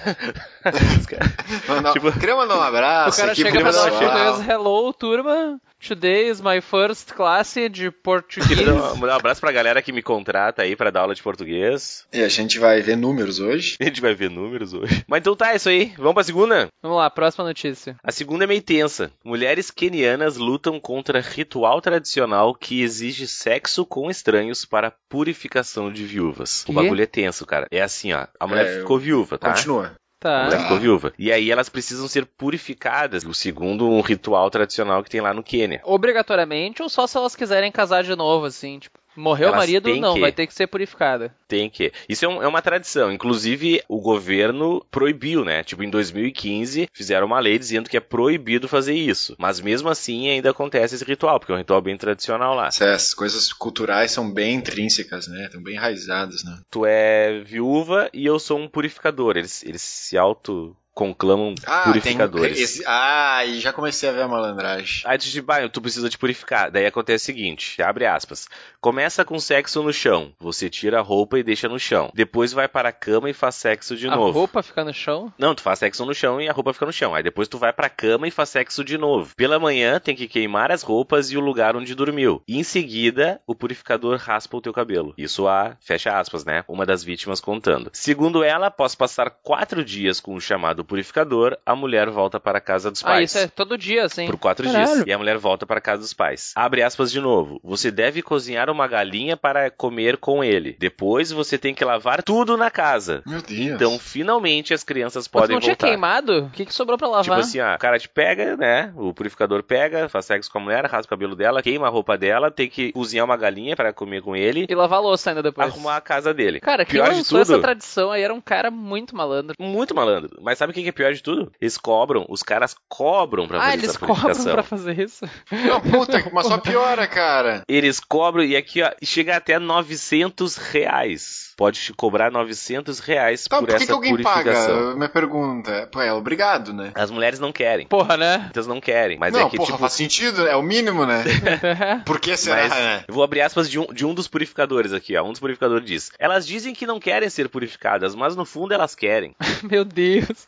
Mandar, 1.75 1.93
Tipo- 1.93 2.11
Queria 2.19 2.35
mandar 2.35 2.57
um 2.57 2.61
abraço 2.61 3.17
o 3.17 3.19
cara 3.21 3.31
aqui 3.31 3.41
chega 3.41 3.59
pra 3.61 3.71
dar 3.71 4.49
hello, 4.49 4.93
turma. 4.93 5.59
Today 5.85 6.29
is 6.29 6.41
my 6.41 6.61
first 6.61 7.13
class 7.13 7.53
de 7.53 7.69
Queria 7.69 7.91
português. 7.91 8.67
um- 8.67 8.95
mandar 8.95 9.13
um 9.13 9.17
abraço 9.17 9.39
pra 9.41 9.51
galera 9.51 9.81
que 9.81 9.91
me 9.91 10.01
contrata 10.01 10.63
aí 10.63 10.75
pra 10.75 10.89
dar 10.89 11.01
aula 11.01 11.13
de 11.13 11.21
português. 11.21 12.05
E 12.11 12.21
a 12.23 12.29
gente 12.29 12.57
vai 12.57 12.81
ver 12.81 12.95
números 12.95 13.39
hoje. 13.39 13.75
A 13.81 13.83
gente 13.83 14.01
vai 14.01 14.15
ver 14.15 14.29
números 14.29 14.73
hoje. 14.73 15.03
Mas 15.07 15.19
então 15.19 15.35
tá, 15.35 15.51
é 15.53 15.57
isso 15.57 15.69
aí. 15.69 15.93
Vamos 15.97 16.13
pra 16.15 16.23
segunda? 16.23 16.67
Vamos 16.81 16.97
lá, 16.97 17.09
próxima 17.09 17.43
notícia. 17.45 17.95
A 18.03 18.11
segunda 18.11 18.45
é 18.45 18.47
meio 18.47 18.61
tensa. 18.63 19.11
Mulheres 19.23 19.69
quenianas 19.69 20.37
lutam 20.37 20.79
contra 20.79 21.19
ritual 21.21 21.79
tradicional 21.81 22.55
que 22.55 22.81
exige 22.81 23.27
sexo 23.27 23.85
com 23.85 24.09
estranhos 24.09 24.65
para 24.65 24.93
purificação 25.09 25.91
de 25.91 26.03
viúvas. 26.05 26.63
Quê? 26.63 26.71
O 26.71 26.75
bagulho 26.75 27.03
é 27.03 27.05
tenso, 27.05 27.45
cara. 27.45 27.67
É 27.69 27.81
assim, 27.81 28.11
ó. 28.13 28.25
A 28.39 28.47
mulher 28.47 28.65
É, 28.65 28.79
ficou 28.79 28.97
viúva, 28.97 29.37
tá? 29.37 29.49
Continua. 29.49 29.93
Tá. 30.25 30.49
ficou 30.59 30.79
viúva. 30.79 31.13
E 31.19 31.31
aí 31.31 31.51
elas 31.51 31.69
precisam 31.69 32.07
ser 32.07 32.25
purificadas, 32.25 33.23
segundo 33.35 33.87
um 33.87 34.01
ritual 34.01 34.49
tradicional 34.49 35.03
que 35.03 35.09
tem 35.11 35.21
lá 35.21 35.31
no 35.35 35.43
Quênia. 35.43 35.81
Obrigatoriamente 35.83 36.81
ou 36.81 36.89
só 36.89 37.05
se 37.05 37.15
elas 37.15 37.35
quiserem 37.35 37.71
casar 37.71 38.03
de 38.03 38.15
novo, 38.15 38.47
assim, 38.47 38.79
tipo, 38.79 38.97
morreu 39.15 39.49
o 39.49 39.55
marido, 39.55 39.95
não, 39.97 40.13
que. 40.15 40.19
vai 40.19 40.31
ter 40.31 40.47
que 40.47 40.53
ser 40.53 40.67
purificada. 40.67 41.35
Tem 41.47 41.69
que. 41.69 41.91
Isso 42.09 42.25
é, 42.25 42.27
um- 42.27 42.41
é 42.43 42.47
uma 42.47 42.61
tradição. 42.61 43.11
Inclusive, 43.11 43.81
o 43.87 43.99
governo 44.01 44.85
proibiu, 44.91 45.45
né? 45.45 45.63
Tipo, 45.63 45.83
em 45.83 45.89
2015, 45.89 46.87
fizeram 46.93 47.27
uma 47.27 47.39
lei 47.39 47.57
dizendo 47.59 47.89
que 47.89 47.97
é 47.97 47.99
proibido 47.99 48.67
fazer 48.67 48.93
isso. 48.93 49.35
Mas 49.37 49.59
mesmo 49.59 49.89
assim, 49.89 50.29
ainda 50.29 50.49
acontece 50.51 50.95
esse 50.95 51.05
ritual, 51.05 51.39
porque 51.39 51.51
é 51.51 51.55
um 51.55 51.59
ritual 51.59 51.81
bem 51.81 51.97
tradicional 51.97 52.55
lá. 52.55 52.67
Essas 52.67 53.13
coisas 53.13 53.53
culturais 53.53 54.11
são 54.11 54.31
bem 54.31 54.55
intrínsecas, 54.55 55.27
né? 55.27 55.45
Estão 55.45 55.61
bem 55.61 55.75
enraizadas, 55.75 56.43
né? 56.43 56.59
Tu 56.71 56.85
é 56.85 57.39
viúva 57.43 58.09
e 58.13 58.25
eu 58.25 58.39
sou 58.39 58.57
um 58.59 58.67
purificador. 58.67 59.37
Eles, 59.37 59.63
eles 59.63 59.81
se 59.81 60.17
auto 60.17 60.75
conclamam 60.95 61.53
purificadores. 61.83 62.55
tem 62.55 62.63
esse... 62.63 62.83
Ah, 62.87 63.43
e 63.45 63.59
já 63.59 63.73
comecei 63.73 64.07
a 64.07 64.13
ver 64.13 64.21
a 64.21 64.27
malandragem. 64.27 65.03
Aí 65.05 65.17
tu 65.17 65.25
diz, 65.25 65.37
bah, 65.39 65.67
tu 65.67 65.81
precisa 65.81 66.09
te 66.09 66.17
purificar. 66.17 66.71
Daí 66.71 66.85
acontece 66.85 67.23
o 67.23 67.25
seguinte, 67.25 67.81
abre 67.81 68.05
aspas. 68.05 68.47
Começa 68.79 69.25
com 69.25 69.37
sexo 69.37 69.83
no 69.83 69.91
chão. 69.91 70.33
Você 70.39 70.69
tira 70.69 70.99
a 70.99 71.01
roupa 71.01 71.37
e 71.37 71.43
deixa 71.43 71.67
no 71.67 71.77
chão. 71.77 72.09
Depois 72.13 72.53
vai 72.53 72.67
para 72.69 72.89
a 72.89 72.93
cama 72.93 73.29
e 73.29 73.33
faz 73.33 73.55
sexo 73.55 73.97
de 73.97 74.07
a 74.07 74.15
novo. 74.15 74.31
roupa 74.31 74.63
fica 74.63 74.85
no 74.85 74.93
chão. 74.93 75.31
Não, 75.37 75.53
tu 75.53 75.61
faz 75.61 75.79
sexo 75.79 76.05
no 76.05 76.13
chão 76.13 76.39
e 76.39 76.47
a 76.47 76.53
roupa 76.53 76.71
fica 76.71 76.85
no 76.85 76.93
chão. 76.93 77.13
Aí 77.13 77.21
depois 77.21 77.49
tu 77.49 77.57
vai 77.57 77.73
pra 77.73 77.89
cama 77.89 78.27
e 78.27 78.31
faz 78.31 78.49
sexo 78.49 78.83
de 78.83 78.97
novo. 78.97 79.35
Pela 79.35 79.59
manhã 79.59 79.99
tem 79.99 80.15
que 80.15 80.29
queimar 80.29 80.71
as 80.71 80.81
roupas 80.81 81.29
e 81.29 81.37
o 81.37 81.41
lugar 81.41 81.75
onde 81.75 81.93
dormiu. 81.93 82.41
E 82.47 82.57
em 82.57 82.63
seguida, 82.63 83.41
o 83.45 83.53
purificador 83.53 84.17
raspa 84.17 84.55
o 84.55 84.61
teu 84.61 84.71
cabelo. 84.71 85.13
Isso 85.17 85.45
a, 85.45 85.75
fecha 85.81 86.17
aspas, 86.17 86.45
né? 86.45 86.63
Uma 86.69 86.85
das 86.85 87.03
vítimas 87.03 87.41
contando. 87.41 87.89
Segundo 87.91 88.43
ela, 88.43 88.67
após 88.67 88.95
passar 88.95 89.29
quatro 89.29 89.83
dias 89.83 90.21
com 90.21 90.35
o 90.35 90.41
chamado 90.41 90.84
purificador, 90.85 91.57
a 91.65 91.75
mulher 91.75 92.09
volta 92.09 92.39
para 92.39 92.57
a 92.57 92.61
casa 92.61 92.89
dos 92.91 93.03
Ah, 93.03 93.07
pais. 93.07 93.31
isso 93.31 93.39
é 93.39 93.47
todo 93.47 93.77
dia, 93.77 94.05
assim. 94.05 94.25
Por 94.25 94.37
quatro 94.37 94.65
Caralho. 94.65 94.85
dias. 94.95 95.03
E 95.07 95.11
a 95.13 95.17
mulher 95.17 95.37
volta 95.37 95.65
para 95.65 95.81
casa 95.81 96.01
dos 96.01 96.13
pais. 96.13 96.53
Abre 96.55 96.81
aspas 96.83 97.11
de 97.11 97.19
novo. 97.19 97.59
Você 97.63 97.91
deve 97.91 98.21
cozinhar 98.21 98.69
uma 98.69 98.87
galinha 98.87 99.35
para 99.37 99.69
comer 99.69 100.17
com 100.17 100.43
ele. 100.43 100.75
Depois 100.79 101.31
você 101.31 101.57
tem 101.57 101.73
que 101.73 101.83
lavar 101.83 102.23
tudo 102.23 102.55
na 102.57 102.69
casa. 102.71 103.21
Meu 103.25 103.41
Deus. 103.41 103.59
Então, 103.59 103.97
finalmente 103.99 104.73
as 104.73 104.83
crianças 104.83 105.25
Mas 105.25 105.41
podem 105.41 105.55
não 105.55 105.61
tinha 105.61 105.73
voltar. 105.73 105.87
queimado? 105.87 106.45
O 106.45 106.49
que, 106.49 106.65
que 106.65 106.73
sobrou 106.73 106.97
pra 106.97 107.07
lavar? 107.07 107.23
Tipo 107.23 107.35
assim, 107.35 107.59
ó, 107.59 107.75
o 107.75 107.79
cara 107.79 107.99
te 107.99 108.07
pega, 108.09 108.55
né? 108.57 108.93
O 108.95 109.13
purificador 109.13 109.63
pega, 109.63 110.07
faz 110.09 110.25
sexo 110.25 110.51
com 110.51 110.57
a 110.59 110.61
mulher, 110.61 110.83
raspa 110.85 111.05
o 111.05 111.09
cabelo 111.09 111.35
dela, 111.35 111.61
queima 111.61 111.87
a 111.87 111.89
roupa 111.89 112.17
dela, 112.17 112.49
tem 112.51 112.69
que 112.69 112.91
cozinhar 112.91 113.25
uma 113.25 113.37
galinha 113.37 113.75
para 113.75 113.93
comer 113.93 114.21
com 114.21 114.35
ele, 114.35 114.65
E 114.69 114.75
lavar 114.75 114.99
a 114.99 115.01
louça 115.01 115.29
ainda 115.31 115.43
depois. 115.43 115.67
arrumar 115.67 115.97
a 115.97 116.01
casa 116.01 116.33
dele. 116.33 116.59
Cara, 116.59 116.85
quem 116.85 116.93
pior 116.95 117.09
de 117.11 117.17
lançou 117.17 117.39
tudo, 117.39 117.53
essa 117.53 117.61
tradição 117.61 118.11
aí 118.11 118.21
era 118.21 118.33
um 118.33 118.41
cara 118.41 118.69
muito 118.71 119.15
malandro. 119.15 119.55
muito 119.59 119.93
malandro. 119.95 120.37
Mas 120.41 120.57
sabe 120.57 120.73
o 120.81 120.83
que 120.83 120.89
é 120.89 120.91
pior 120.91 121.13
de 121.13 121.21
tudo? 121.23 121.51
Eles 121.59 121.77
cobram, 121.77 122.25
os 122.29 122.43
caras 122.43 122.75
cobram 122.89 123.47
pra 123.47 123.57
Ah, 123.59 123.61
fazer 123.71 123.77
eles 123.77 123.97
cobram 123.97 124.15
purificação. 124.15 124.53
pra 124.53 124.63
fazer 124.63 124.99
isso? 124.99 125.25
Não, 125.51 125.81
puta, 125.81 126.23
mas 126.33 126.47
só 126.47 126.57
piora, 126.57 127.07
cara. 127.07 127.63
Eles 127.67 127.99
cobram, 127.99 128.43
e 128.43 128.55
aqui, 128.55 128.81
ó, 128.81 128.91
chega 129.03 129.35
até 129.37 129.57
900 129.59 130.55
reais. 130.57 131.53
Pode 131.57 131.79
te 131.79 131.93
cobrar 131.93 132.29
900 132.31 132.99
reais 132.99 133.45
Tá, 133.45 133.57
por, 133.57 133.65
por 133.65 133.69
que, 133.69 133.75
essa 133.75 133.85
que 133.85 133.91
alguém 133.91 134.11
purificação. 134.11 134.75
paga? 134.77 134.95
Minha 134.95 135.09
pergunta 135.09 135.71
é, 135.71 135.85
pô, 135.85 136.01
é 136.01 136.11
obrigado, 136.13 136.73
né? 136.73 136.91
As 136.93 137.09
mulheres 137.09 137.39
não 137.39 137.51
querem. 137.53 137.87
Porra, 137.87 138.17
né? 138.17 138.37
Muitas 138.39 138.67
não 138.67 138.81
querem, 138.81 139.17
mas 139.17 139.31
não, 139.33 139.47
é 139.47 139.49
que, 139.49 139.55
porra, 139.57 139.67
tipo, 139.67 139.79
faz 139.79 139.93
sentido, 139.93 140.45
é 140.45 140.55
o 140.55 140.61
mínimo, 140.61 141.05
né? 141.05 141.23
Por 142.05 142.19
que 142.19 142.35
será, 142.35 142.57
Mas 142.63 142.69
né? 142.71 143.03
eu 143.07 143.13
vou 143.13 143.23
abrir 143.23 143.41
aspas 143.41 143.69
de 143.69 143.79
um, 143.79 143.85
de 143.93 144.05
um 144.05 144.13
dos 144.13 144.27
purificadores 144.27 144.91
aqui, 144.93 145.15
ó. 145.15 145.23
Um 145.23 145.31
dos 145.31 145.39
purificadores 145.39 145.85
diz: 145.85 146.11
Elas 146.19 146.45
dizem 146.45 146.73
que 146.73 146.85
não 146.85 146.99
querem 146.99 147.29
ser 147.29 147.47
purificadas, 147.49 148.15
mas 148.15 148.35
no 148.35 148.45
fundo 148.45 148.73
elas 148.73 148.93
querem. 148.95 149.35
Meu 149.63 149.85
Deus. 149.85 150.47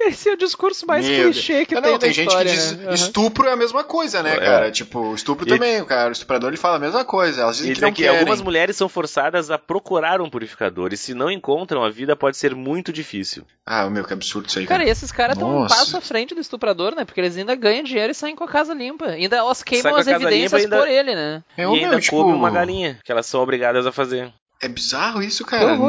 Esse 0.00 0.28
é 0.28 0.32
o 0.32 0.36
discurso 0.36 0.86
mais 0.86 1.06
Meu 1.06 1.24
clichê 1.24 1.66
que 1.66 1.74
Não, 1.74 1.82
tem 1.82 1.92
não, 1.92 1.98
tem 1.98 2.12
gente 2.12 2.28
história, 2.28 2.50
que 2.50 2.56
diz 2.56 2.72
né? 2.76 2.94
Estupro 2.94 3.46
é 3.48 3.52
a 3.52 3.56
mesma 3.56 3.84
coisa, 3.84 4.22
né, 4.22 4.34
É. 4.34 4.40
cara? 4.40 4.70
Tipo, 4.70 5.14
estupro 5.14 5.46
E- 5.46 5.50
também, 5.50 5.80
o 5.80 5.86
cara, 5.86 6.08
o 6.08 6.12
estuprador 6.12 6.48
ele 6.50 6.56
fala 6.56 6.76
a 6.76 6.80
mesma 6.80 7.04
coisa. 7.04 7.42
Elas 7.42 7.56
dizem 7.58 7.72
E 7.72 7.74
que 7.74 7.80
não 7.80 7.92
querem. 7.92 8.18
algumas 8.18 8.40
mulheres 8.40 8.76
são 8.76 8.88
forçadas 8.88 9.50
a 9.50 9.58
procurar 9.58 10.20
um 10.20 10.30
purificador, 10.30 10.47
e 10.92 10.96
se 10.96 11.14
não 11.14 11.30
encontram, 11.30 11.84
a 11.84 11.90
vida 11.90 12.14
pode 12.16 12.36
ser 12.36 12.54
muito 12.54 12.92
difícil. 12.92 13.44
Ah, 13.66 13.88
meu, 13.90 14.04
que 14.04 14.12
absurdo 14.12 14.48
isso 14.48 14.58
aí, 14.58 14.66
Cara, 14.66 14.80
cara. 14.80 14.88
e 14.88 14.92
esses 14.92 15.12
caras 15.12 15.36
estão 15.36 15.64
um 15.64 15.66
passo 15.66 15.96
à 15.96 16.00
frente 16.00 16.34
do 16.34 16.40
estuprador, 16.40 16.94
né? 16.94 17.04
Porque 17.04 17.20
eles 17.20 17.36
ainda 17.36 17.54
ganham 17.54 17.82
dinheiro 17.84 18.10
e 18.12 18.14
saem 18.14 18.34
com 18.36 18.44
a 18.44 18.48
casa 18.48 18.72
limpa. 18.74 19.06
Ainda 19.06 19.36
elas 19.36 19.62
queimam 19.62 19.94
as 19.96 20.06
evidências 20.06 20.62
limpa 20.62 20.76
ainda- 20.76 20.78
por 20.78 20.88
ele, 20.88 21.14
né? 21.14 21.42
É, 21.56 21.62
e 21.62 21.66
ô, 21.66 21.74
ainda 21.74 21.88
meu, 21.90 22.00
tipo, 22.00 22.16
come 22.16 22.32
uma 22.32 22.50
galinha, 22.50 22.98
que 23.04 23.12
elas 23.12 23.26
são 23.26 23.40
obrigadas 23.42 23.86
a 23.86 23.92
fazer. 23.92 24.32
É 24.60 24.66
bizarro 24.68 25.22
isso, 25.22 25.44
cara. 25.44 25.76
Não. 25.76 25.86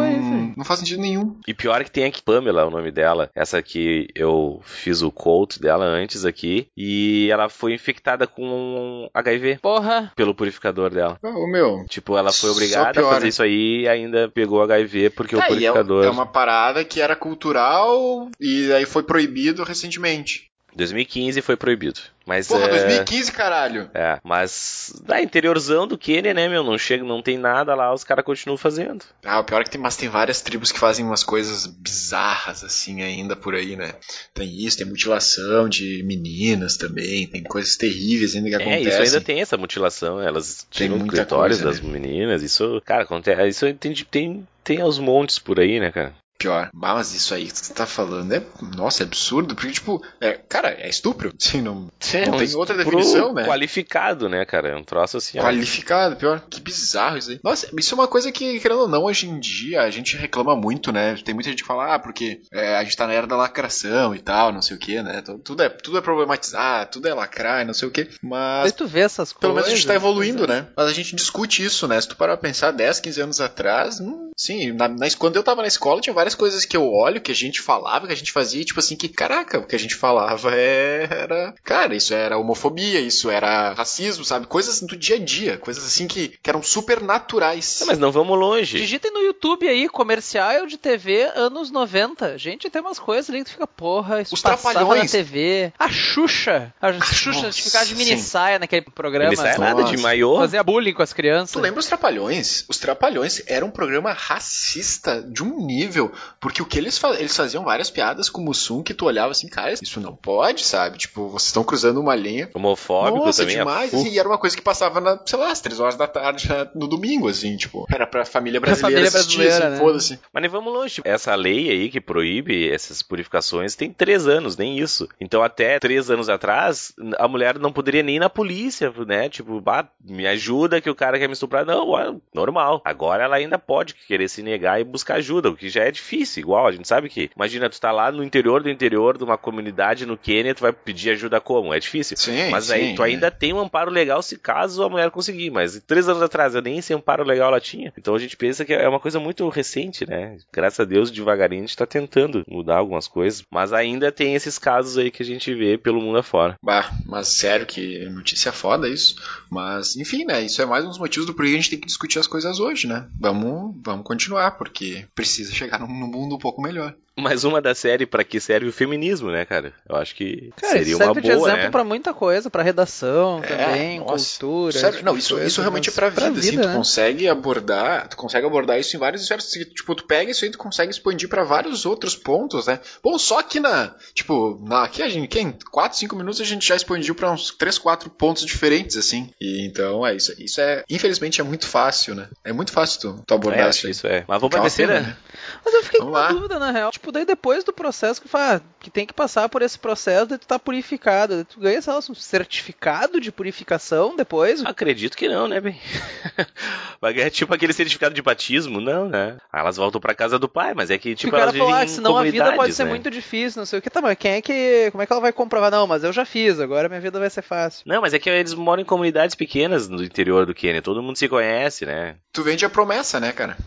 Não 0.59 0.65
faz 0.65 0.81
sentido 0.81 1.01
nenhum. 1.01 1.39
E 1.47 1.53
pior 1.53 1.81
que 1.85 1.89
tem 1.89 2.03
aqui 2.03 2.21
Pamela, 2.21 2.65
o 2.65 2.69
nome 2.69 2.91
dela. 2.91 3.31
Essa 3.33 3.61
que 3.63 4.07
eu 4.13 4.61
fiz 4.65 5.01
o 5.01 5.09
quote 5.09 5.57
dela 5.57 5.85
antes 5.85 6.25
aqui. 6.25 6.67
E 6.75 7.29
ela 7.31 7.47
foi 7.47 7.73
infectada 7.73 8.27
com 8.27 9.09
HIV 9.13 9.59
Porra. 9.61 10.11
pelo 10.17 10.35
purificador 10.35 10.89
dela. 10.89 11.17
Ah, 11.23 11.29
Ô, 11.29 11.47
meu. 11.47 11.85
Tipo, 11.87 12.17
ela 12.17 12.33
foi 12.33 12.49
obrigada 12.49 12.99
a 12.99 13.09
fazer 13.09 13.29
isso 13.29 13.41
aí 13.41 13.83
e 13.83 13.87
ainda 13.87 14.27
pegou 14.27 14.61
HIV 14.61 15.11
porque 15.11 15.33
o 15.33 15.39
é, 15.39 15.47
purificador. 15.47 16.03
é 16.03 16.09
uma 16.09 16.25
parada 16.25 16.83
que 16.83 16.99
era 16.99 17.15
cultural 17.15 18.29
e 18.37 18.73
aí 18.73 18.85
foi 18.85 19.03
proibido 19.03 19.63
recentemente. 19.63 20.48
2015 20.75 21.41
foi 21.41 21.55
proibido. 21.57 21.99
Mas 22.25 22.47
Porra, 22.47 22.65
é... 22.65 22.69
2015, 22.69 23.31
caralho. 23.31 23.89
É, 23.93 24.19
mas 24.23 24.93
da 25.03 25.19
interiorzão 25.19 25.87
do 25.87 25.97
Quênia, 25.97 26.31
né, 26.33 26.47
meu? 26.47 26.63
Não 26.63 26.77
chega, 26.77 27.03
não 27.03 27.23
tem 27.23 27.39
nada 27.39 27.73
lá, 27.73 27.91
os 27.91 28.03
caras 28.03 28.23
continuam 28.23 28.55
fazendo. 28.57 29.03
Ah, 29.25 29.39
o 29.39 29.43
pior 29.43 29.61
é 29.61 29.63
que 29.63 29.71
tem, 29.71 29.81
mas 29.81 29.95
tem 29.95 30.07
várias 30.09 30.39
tribos 30.41 30.71
que 30.71 30.77
fazem 30.77 31.03
umas 31.03 31.23
coisas 31.23 31.65
bizarras 31.65 32.63
assim 32.63 33.01
ainda 33.01 33.35
por 33.35 33.55
aí, 33.55 33.75
né? 33.75 33.93
Tem 34.33 34.47
isso, 34.47 34.77
tem 34.77 34.85
mutilação 34.85 35.67
de 35.67 36.03
meninas 36.03 36.77
também, 36.77 37.25
tem 37.25 37.41
coisas 37.41 37.75
terríveis 37.75 38.35
ainda 38.35 38.49
que 38.49 38.55
É, 38.55 38.57
acontecem. 38.59 38.87
isso 38.87 39.01
ainda 39.01 39.21
tem 39.21 39.41
essa 39.41 39.57
mutilação, 39.57 40.21
elas 40.21 40.67
tiram 40.69 40.97
os 40.97 41.09
clitóris 41.09 41.59
das 41.61 41.81
né? 41.81 41.89
meninas, 41.91 42.43
isso, 42.43 42.79
cara, 42.85 43.03
acontece, 43.03 43.47
isso 43.47 43.73
tem, 43.73 43.93
tem, 43.93 44.47
tem 44.63 44.81
aos 44.81 44.99
montes 44.99 45.39
por 45.39 45.59
aí, 45.59 45.79
né, 45.79 45.91
cara? 45.91 46.13
Pior. 46.39 46.69
Mas 46.73 47.13
isso 47.13 47.33
aí 47.35 47.47
que 47.51 47.57
você 47.57 47.73
tá 47.73 47.85
falando 47.85 48.31
é, 48.33 48.41
nossa, 48.75 49.03
é 49.03 49.05
absurdo, 49.05 49.53
porque, 49.55 49.71
tipo, 49.73 50.01
é, 50.21 50.31
cara, 50.33 50.69
é 50.69 50.87
estupro. 50.89 51.33
Sim, 51.37 51.61
não, 51.61 51.91
É 52.13 52.25
não 52.25 52.35
um 52.35 52.37
tem 52.37 52.55
outra 52.55 52.77
definição, 52.77 53.33
né? 53.33 53.45
Qualificado, 53.45 54.29
né, 54.29 54.45
cara? 54.45 54.69
É 54.69 54.75
um 54.75 54.83
troço 54.83 55.17
assim. 55.17 55.37
ó. 55.37 55.43
Qualificado, 55.43 56.15
pior. 56.15 56.41
Que 56.49 56.61
bizarro 56.61 57.17
isso 57.17 57.31
aí. 57.31 57.39
Nossa, 57.43 57.67
isso 57.77 57.93
é 57.93 57.97
uma 57.97 58.07
coisa 58.07 58.31
que, 58.31 58.59
querendo 58.59 58.81
ou 58.81 58.87
não, 58.87 59.03
hoje 59.03 59.27
em 59.27 59.39
dia 59.39 59.81
a 59.81 59.89
gente 59.89 60.15
reclama 60.15 60.55
muito, 60.55 60.91
né? 60.91 61.15
Tem 61.23 61.33
muita 61.35 61.49
gente 61.49 61.61
que 61.61 61.67
fala, 61.67 61.95
ah, 61.95 61.99
porque 61.99 62.41
é, 62.53 62.77
a 62.77 62.83
gente 62.83 62.95
tá 62.95 63.05
na 63.05 63.13
era 63.13 63.27
da 63.27 63.35
lacração 63.35 64.15
e 64.15 64.19
tal, 64.19 64.51
não 64.53 64.61
sei 64.61 64.77
o 64.77 64.79
que, 64.79 65.01
né? 65.01 65.19
Então, 65.21 65.37
Tudo 65.37 65.61
é, 65.63 65.69
tudo 65.69 65.97
é 65.97 66.01
problematizar, 66.01 66.89
tudo 66.89 67.07
é 67.07 67.13
lacrar 67.13 67.61
e 67.61 67.65
não 67.65 67.73
sei 67.73 67.87
o 67.87 67.91
que. 67.91 68.01
Aí 68.01 68.07
Mas 68.23 68.71
tu 68.71 68.87
vê 68.87 69.01
essas 69.01 69.33
coisas. 69.33 69.39
pelo 69.41 69.53
menos 69.55 69.67
a 69.67 69.75
gente 69.75 69.85
tá 69.85 69.93
evoluindo, 69.95 70.45
pois 70.45 70.49
é. 70.49 70.61
né? 70.61 70.67
Mas 70.75 70.87
a 70.87 70.93
gente 70.93 71.15
discute 71.15 71.63
isso, 71.65 71.87
né? 71.87 71.99
Se 71.99 72.07
tu 72.07 72.15
parar 72.15 72.37
pra 72.37 72.47
pensar 72.49 72.71
10, 72.71 72.99
15 73.01 73.21
anos 73.21 73.41
atrás, 73.41 73.99
hum, 73.99 74.31
sim, 74.37 74.71
na, 74.71 74.87
na- 74.87 75.09
quando 75.17 75.35
eu 75.35 75.43
tava 75.43 75.61
na 75.61 75.67
escola 75.67 75.99
tinha 75.99 76.13
várias 76.13 76.28
coisas 76.35 76.65
que 76.65 76.75
eu 76.75 76.91
olho, 76.91 77.21
que 77.21 77.31
a 77.31 77.35
gente 77.35 77.61
falava, 77.61 78.07
que 78.07 78.13
a 78.13 78.15
gente 78.15 78.31
fazia, 78.31 78.61
e, 78.61 78.65
tipo 78.65 78.79
assim, 78.79 78.95
que, 78.95 79.07
caraca, 79.07 79.59
o 79.59 79.65
que 79.67 79.75
a 79.75 79.79
gente 79.79 79.95
falava 79.95 80.51
é- 80.53 81.07
era. 81.09 81.53
Cara, 81.63 81.95
isso 81.95 82.13
era 82.13 82.37
homofobia, 82.37 82.99
isso 82.99 83.29
era 83.29 83.73
racismo, 83.73 84.23
sabe? 84.25 84.47
Coisas 84.47 84.81
do 84.81 84.95
dia 84.95 85.15
a 85.15 85.19
dia, 85.19 85.57
coisas 85.57 85.85
assim 85.85 86.07
que, 86.07 86.29
que 86.41 86.49
eram 86.49 86.61
super 86.63 87.01
naturais. 87.01 87.77
Não, 87.81 87.87
mas 87.87 87.97
não 87.97 88.11
vamos 88.11 88.37
longe. 88.37 88.77
Digitem 88.77 89.11
no 89.11 89.19
YouTube 89.19 89.67
aí, 89.67 89.87
comercial 89.89 90.65
de 90.65 90.77
TV 90.77 91.29
anos 91.35 91.71
90. 91.71 92.37
Gente, 92.37 92.69
tem 92.69 92.81
umas 92.81 92.99
coisas 92.99 93.29
ali 93.29 93.39
que 93.39 93.45
tu 93.45 93.51
fica, 93.51 93.67
porra, 93.67 94.21
isso 94.21 94.33
Os 94.35 94.41
passava 94.41 94.79
Trapalhões. 94.79 95.11
na 95.11 95.19
TV. 95.19 95.73
A 95.77 95.89
Xuxa. 95.89 96.73
A 96.81 96.93
Xuxa 96.93 97.43
nossa, 97.43 97.51
ficava 97.61 97.85
de 97.85 97.95
mini 97.95 98.11
sim. 98.11 98.17
saia 98.17 98.59
naquele 98.59 98.81
programa. 98.81 99.29
Ele 99.29 99.35
sai 99.35 99.57
nada 99.57 99.83
de 99.83 99.97
maiô. 99.97 100.37
Fazia 100.37 100.63
bullying 100.63 100.93
com 100.93 101.01
as 101.03 101.13
crianças. 101.13 101.51
Tu 101.51 101.59
lembra 101.59 101.79
os 101.79 101.85
Trapalhões? 101.87 102.65
Os 102.67 102.77
Trapalhões 102.77 103.41
era 103.47 103.65
um 103.65 103.71
programa 103.71 104.13
racista 104.13 105.21
de 105.21 105.43
um 105.43 105.65
nível, 105.65 106.11
porque 106.39 106.61
o 106.61 106.65
que 106.65 106.77
eles, 106.77 106.97
fa- 106.97 107.15
eles 107.19 107.35
faziam 107.35 107.63
várias 107.63 107.89
piadas 107.89 108.29
com 108.29 108.41
o 108.41 108.45
Mussum 108.45 108.81
que 108.83 108.93
tu 108.93 109.05
olhava 109.05 109.31
assim, 109.31 109.47
cara, 109.47 109.73
isso 109.73 109.99
não 109.99 110.15
pode, 110.15 110.63
sabe? 110.63 110.97
Tipo, 110.97 111.27
vocês 111.29 111.47
estão 111.47 111.63
cruzando 111.63 111.99
uma 111.99 112.15
linha. 112.15 112.49
Homofóbico 112.53 113.25
Nossa, 113.25 113.41
também. 113.43 113.57
demais. 113.57 113.87
é 113.87 113.91
fu- 113.91 113.97
assim, 114.01 114.09
e 114.13 114.19
era 114.19 114.27
uma 114.27 114.37
coisa 114.37 114.55
que 114.55 114.61
passava 114.61 114.99
na, 115.01 115.19
sei 115.25 115.37
lá, 115.39 115.51
às 115.51 115.61
três 115.61 115.79
horas 115.79 115.95
da 115.95 116.07
tarde 116.07 116.47
já 116.47 116.69
no 116.75 116.87
domingo, 116.87 117.27
assim, 117.27 117.55
tipo, 117.57 117.85
era 117.91 118.05
pra 118.07 118.25
família 118.25 118.59
Pra 118.59 118.69
brasileira 118.71 119.01
família 119.11 119.19
assistir, 119.19 119.37
brasileira, 119.37 119.67
assim, 119.67 119.73
né? 119.75 119.79
foda-se. 119.79 120.19
Mas 120.33 120.41
nem 120.41 120.49
vamos 120.49 120.73
longe. 120.73 121.01
Essa 121.05 121.35
lei 121.35 121.69
aí 121.69 121.89
que 121.89 121.99
proíbe 122.01 122.69
essas 122.69 123.01
purificações 123.01 123.75
tem 123.75 123.91
três 123.91 124.27
anos, 124.27 124.55
nem 124.57 124.77
isso. 124.79 125.07
Então, 125.19 125.41
até 125.43 125.79
três 125.79 126.09
anos 126.09 126.29
atrás, 126.29 126.93
a 127.17 127.27
mulher 127.27 127.57
não 127.59 127.71
poderia 127.71 128.03
nem 128.03 128.15
ir 128.15 128.19
na 128.19 128.29
polícia, 128.29 128.93
né? 129.05 129.29
Tipo, 129.29 129.59
bah, 129.61 129.87
me 130.03 130.27
ajuda 130.27 130.81
que 130.81 130.89
o 130.89 130.95
cara 130.95 131.17
quer 131.19 131.27
me 131.27 131.33
estuprar. 131.33 131.65
Não, 131.65 131.97
é 131.99 132.13
normal. 132.33 132.81
Agora 132.85 133.23
ela 133.23 133.35
ainda 133.35 133.57
pode 133.59 133.93
querer 133.93 134.27
se 134.29 134.41
negar 134.41 134.79
e 134.79 134.83
buscar 134.83 135.15
ajuda, 135.15 135.49
o 135.49 135.55
que 135.55 135.69
já 135.69 135.83
é 135.83 135.91
difícil, 135.91 136.08
igual. 136.15 136.67
A 136.67 136.71
gente 136.71 136.87
sabe 136.87 137.09
que. 137.09 137.29
Imagina, 137.35 137.69
tu 137.69 137.79
tá 137.79 137.91
lá 137.91 138.11
no 138.11 138.23
interior 138.23 138.63
do 138.63 138.69
interior 138.69 139.17
de 139.17 139.23
uma 139.23 139.37
comunidade 139.37 140.05
no 140.05 140.17
Quênia, 140.17 140.55
tu 140.55 140.61
vai 140.61 140.73
pedir 140.73 141.11
ajuda 141.11 141.39
como? 141.39 141.73
É 141.73 141.79
difícil. 141.79 142.17
Sim, 142.17 142.49
Mas 142.49 142.65
sim, 142.65 142.73
aí 142.73 142.95
tu 142.95 143.03
é. 143.03 143.07
ainda 143.07 143.31
tem 143.31 143.53
um 143.53 143.59
amparo 143.59 143.91
legal 143.91 144.21
se 144.21 144.37
caso 144.37 144.83
a 144.83 144.89
mulher 144.89 145.09
conseguir. 145.11 145.49
Mas 145.49 145.81
três 145.85 146.07
anos 146.07 146.21
atrás 146.21 146.55
eu 146.55 146.61
nem 146.61 146.77
esse 146.77 146.93
amparo 146.93 147.23
legal 147.23 147.49
ela 147.49 147.59
tinha. 147.59 147.93
Então 147.97 148.15
a 148.15 148.19
gente 148.19 148.37
pensa 148.37 148.65
que 148.65 148.73
é 148.73 148.87
uma 148.87 148.99
coisa 148.99 149.19
muito 149.19 149.47
recente, 149.49 150.07
né? 150.07 150.37
Graças 150.51 150.79
a 150.79 150.85
Deus, 150.85 151.11
devagarinho 151.11 151.63
a 151.63 151.65
gente 151.65 151.77
tá 151.77 151.85
tentando 151.85 152.43
mudar 152.47 152.77
algumas 152.77 153.07
coisas. 153.07 153.43
Mas 153.51 153.73
ainda 153.73 154.11
tem 154.11 154.35
esses 154.35 154.57
casos 154.57 154.97
aí 154.97 155.11
que 155.11 155.23
a 155.23 155.25
gente 155.25 155.53
vê 155.53 155.77
pelo 155.77 156.01
mundo 156.01 156.17
afora. 156.17 156.55
Bah, 156.63 156.91
mas 157.05 157.27
sério 157.27 157.65
que 157.65 158.05
notícia 158.09 158.51
foda 158.51 158.87
isso. 158.87 159.15
Mas, 159.49 159.95
enfim, 159.95 160.25
né? 160.25 160.41
Isso 160.41 160.61
é 160.61 160.65
mais 160.65 160.85
um 160.85 160.89
dos 160.89 160.99
motivos 160.99 161.25
do 161.25 161.33
porquê 161.33 161.51
a 161.51 161.55
gente 161.55 161.69
tem 161.69 161.79
que 161.79 161.87
discutir 161.87 162.19
as 162.19 162.27
coisas 162.27 162.59
hoje, 162.59 162.87
né? 162.87 163.07
Vamos, 163.19 163.75
vamos 163.83 164.05
continuar, 164.05 164.51
porque 164.51 165.05
precisa 165.15 165.53
chegar 165.53 165.79
num, 165.79 165.87
num 165.99 166.07
mundo 166.07 166.35
um 166.35 166.39
pouco 166.39 166.61
melhor. 166.61 166.95
Mais 167.21 167.43
uma 167.43 167.61
da 167.61 167.75
série 167.75 168.05
pra 168.05 168.23
que 168.23 168.39
serve 168.39 168.67
o 168.67 168.73
feminismo, 168.73 169.29
né, 169.31 169.45
cara? 169.45 169.73
Eu 169.87 169.95
acho 169.95 170.15
que 170.15 170.51
Cara, 170.55 170.73
seria 170.73 170.87
isso 170.93 170.95
uma 170.97 171.05
serve 171.05 171.21
de 171.21 171.27
boa, 171.35 171.47
exemplo 171.47 171.63
né? 171.65 171.69
pra 171.71 171.83
muita 171.83 172.13
coisa, 172.13 172.49
pra 172.49 172.63
redação 172.63 173.41
também, 173.41 173.97
É, 173.97 173.99
nossa. 173.99 174.39
cultura. 174.39 174.71
Sério, 174.79 174.99
não, 175.03 175.13
tipo 175.17 175.17
isso, 175.19 175.39
isso 175.41 175.61
realmente 175.61 175.89
é 175.89 175.91
mas 175.91 175.95
pra 175.95 176.09
vida, 176.09 176.39
assim, 176.39 176.57
tu 176.59 176.67
né? 176.67 176.73
consegue 176.75 177.27
abordar, 177.27 178.07
tu 178.07 178.17
consegue 178.17 178.45
abordar 178.45 178.79
isso 178.79 178.95
em 178.95 178.99
vários 178.99 179.21
esferas, 179.23 179.49
tipo, 179.51 179.95
tu 179.95 180.05
pega 180.05 180.31
isso 180.31 180.45
aí, 180.45 180.51
tu 180.51 180.57
consegue 180.57 180.91
expandir 180.91 181.27
pra 181.29 181.43
vários 181.43 181.85
outros 181.85 182.15
pontos, 182.15 182.67
né? 182.67 182.79
Bom, 183.03 183.17
só 183.17 183.41
que 183.43 183.59
na, 183.59 183.95
tipo, 184.13 184.59
na, 184.65 184.83
aqui 184.83 185.01
a 185.01 185.09
gente, 185.09 185.27
que 185.27 185.39
em 185.39 185.51
4, 185.71 185.97
5 185.97 186.15
minutos 186.15 186.39
a 186.41 186.45
gente 186.45 186.67
já 186.67 186.75
expandiu 186.75 187.13
pra 187.15 187.31
uns 187.31 187.51
3, 187.51 187.77
4 187.77 188.09
pontos 188.09 188.45
diferentes, 188.45 188.95
assim. 188.97 189.29
E 189.39 189.65
então, 189.65 190.05
é 190.05 190.15
isso, 190.15 190.33
isso 190.41 190.59
é, 190.61 190.83
infelizmente 190.89 191.41
é 191.41 191.43
muito 191.43 191.67
fácil, 191.67 192.15
né? 192.15 192.27
É 192.43 192.53
muito 192.53 192.71
fácil 192.71 192.99
tu, 193.01 193.23
tu 193.27 193.33
abordar 193.33 193.67
É, 193.67 193.69
isso 193.69 193.85
aí. 193.87 193.91
isso 193.91 194.07
é. 194.07 194.23
Mas 194.27 194.39
vamos 194.39 194.55
é 194.55 194.59
pra 194.59 194.61
terceira. 194.61 195.01
né? 195.01 195.17
Mas 195.65 195.73
eu 195.73 195.83
fiquei 195.83 195.99
com 195.99 196.05
Vamos 196.05 196.19
uma 196.19 196.27
lá. 196.27 196.31
dúvida, 196.33 196.59
na 196.59 196.71
real. 196.71 196.91
Tipo, 196.91 197.08
daí 197.11 197.25
depois 197.25 197.63
do 197.63 197.73
processo 197.73 198.21
que 198.21 198.27
fala 198.27 198.57
ah, 198.57 198.61
que 198.79 198.89
tem 198.89 199.05
que 199.05 199.13
passar 199.13 199.49
por 199.49 199.61
esse 199.61 199.77
processo, 199.77 200.27
daí 200.27 200.37
tu 200.37 200.47
tá 200.47 200.57
purificado. 200.57 201.35
Daí 201.35 201.45
tu 201.45 201.59
ganha, 201.59 201.81
sei 201.81 201.93
lá, 201.93 201.99
um 201.99 202.15
certificado 202.15 203.19
de 203.19 203.31
purificação 203.31 204.15
depois. 204.15 204.65
Acredito 204.65 205.17
que 205.17 205.27
não, 205.27 205.47
né, 205.47 205.59
bem? 205.59 205.79
Vai 207.01 207.13
ganhar 207.13 207.29
tipo 207.29 207.53
aquele 207.53 207.73
certificado 207.73 208.15
de 208.15 208.21
batismo? 208.21 208.79
Não, 208.79 209.07
né? 209.07 209.37
Aí 209.51 209.61
elas 209.61 209.77
voltam 209.77 210.01
pra 210.01 210.15
casa 210.15 210.39
do 210.39 210.49
pai, 210.49 210.73
mas 210.73 210.89
é 210.89 210.97
que 210.97 211.09
Tipo, 211.15 211.19
tipo 211.19 211.35
o 211.35 211.39
cara 211.39 211.43
elas 211.43 211.57
falou, 211.57 211.67
vivem 211.67 211.81
ah, 211.81 211.85
em 211.85 211.87
senão 211.87 212.17
a 212.17 212.23
vida 212.23 212.37
pode 212.37 212.49
comunidades, 212.49 212.75
ser 212.75 212.83
né? 212.83 212.89
muito 212.89 213.11
difícil, 213.11 213.59
não 213.59 213.65
sei 213.65 213.79
o 213.79 213.81
que. 213.81 213.89
Tá, 213.89 214.01
mas 214.01 214.17
quem 214.17 214.33
é 214.33 214.41
que. 214.41 214.89
Como 214.91 215.01
é 215.01 215.05
que 215.05 215.11
ela 215.11 215.21
vai 215.21 215.33
comprovar? 215.33 215.71
Não, 215.71 215.87
mas 215.87 216.03
eu 216.03 216.13
já 216.13 216.25
fiz, 216.25 216.59
agora 216.59 216.89
minha 216.89 217.01
vida 217.01 217.19
vai 217.19 217.29
ser 217.29 217.41
fácil. 217.41 217.83
Não, 217.85 218.01
mas 218.01 218.13
é 218.13 218.19
que 218.19 218.29
eles 218.29 218.53
moram 218.53 218.81
em 218.81 218.85
comunidades 218.85 219.35
pequenas 219.35 219.87
no 219.87 220.03
interior 220.03 220.45
do 220.45 220.53
Quênia, 220.53 220.81
todo 220.81 221.01
mundo 221.01 221.17
se 221.17 221.27
conhece, 221.27 221.85
né? 221.85 222.15
Tu 222.33 222.43
vende 222.43 222.65
a 222.65 222.69
promessa, 222.69 223.19
né, 223.19 223.31
cara? 223.31 223.57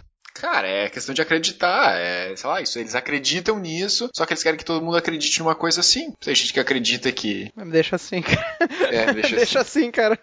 Cara, 0.43 0.67
é 0.67 0.89
questão 0.89 1.15
de 1.15 1.23
acreditar, 1.23 1.95
é, 1.97 2.35
sei 2.35 2.51
lá, 2.51 2.61
isso, 2.61 2.77
eles 2.81 2.97
acreditam 2.97 3.61
nisso, 3.61 4.11
só 4.13 4.27
que 4.27 4.33
eles 4.33 4.43
querem 4.43 4.59
que 4.59 4.65
todo 4.65 4.85
mundo 4.85 4.97
acredite 4.97 5.39
numa 5.39 5.55
coisa 5.55 5.79
assim. 5.79 6.13
Tem 6.21 6.35
gente 6.35 6.53
que 6.53 6.59
acredita 6.59 7.13
que. 7.13 7.49
Mas 7.55 7.65
me 7.65 7.71
deixa 7.73 7.95
assim, 7.95 8.21
cara. 8.21 8.59
É, 8.91 9.13
deixa, 9.13 9.37
deixa 9.37 9.61
assim. 9.61 9.83
assim, 9.83 9.91
cara. 9.93 10.19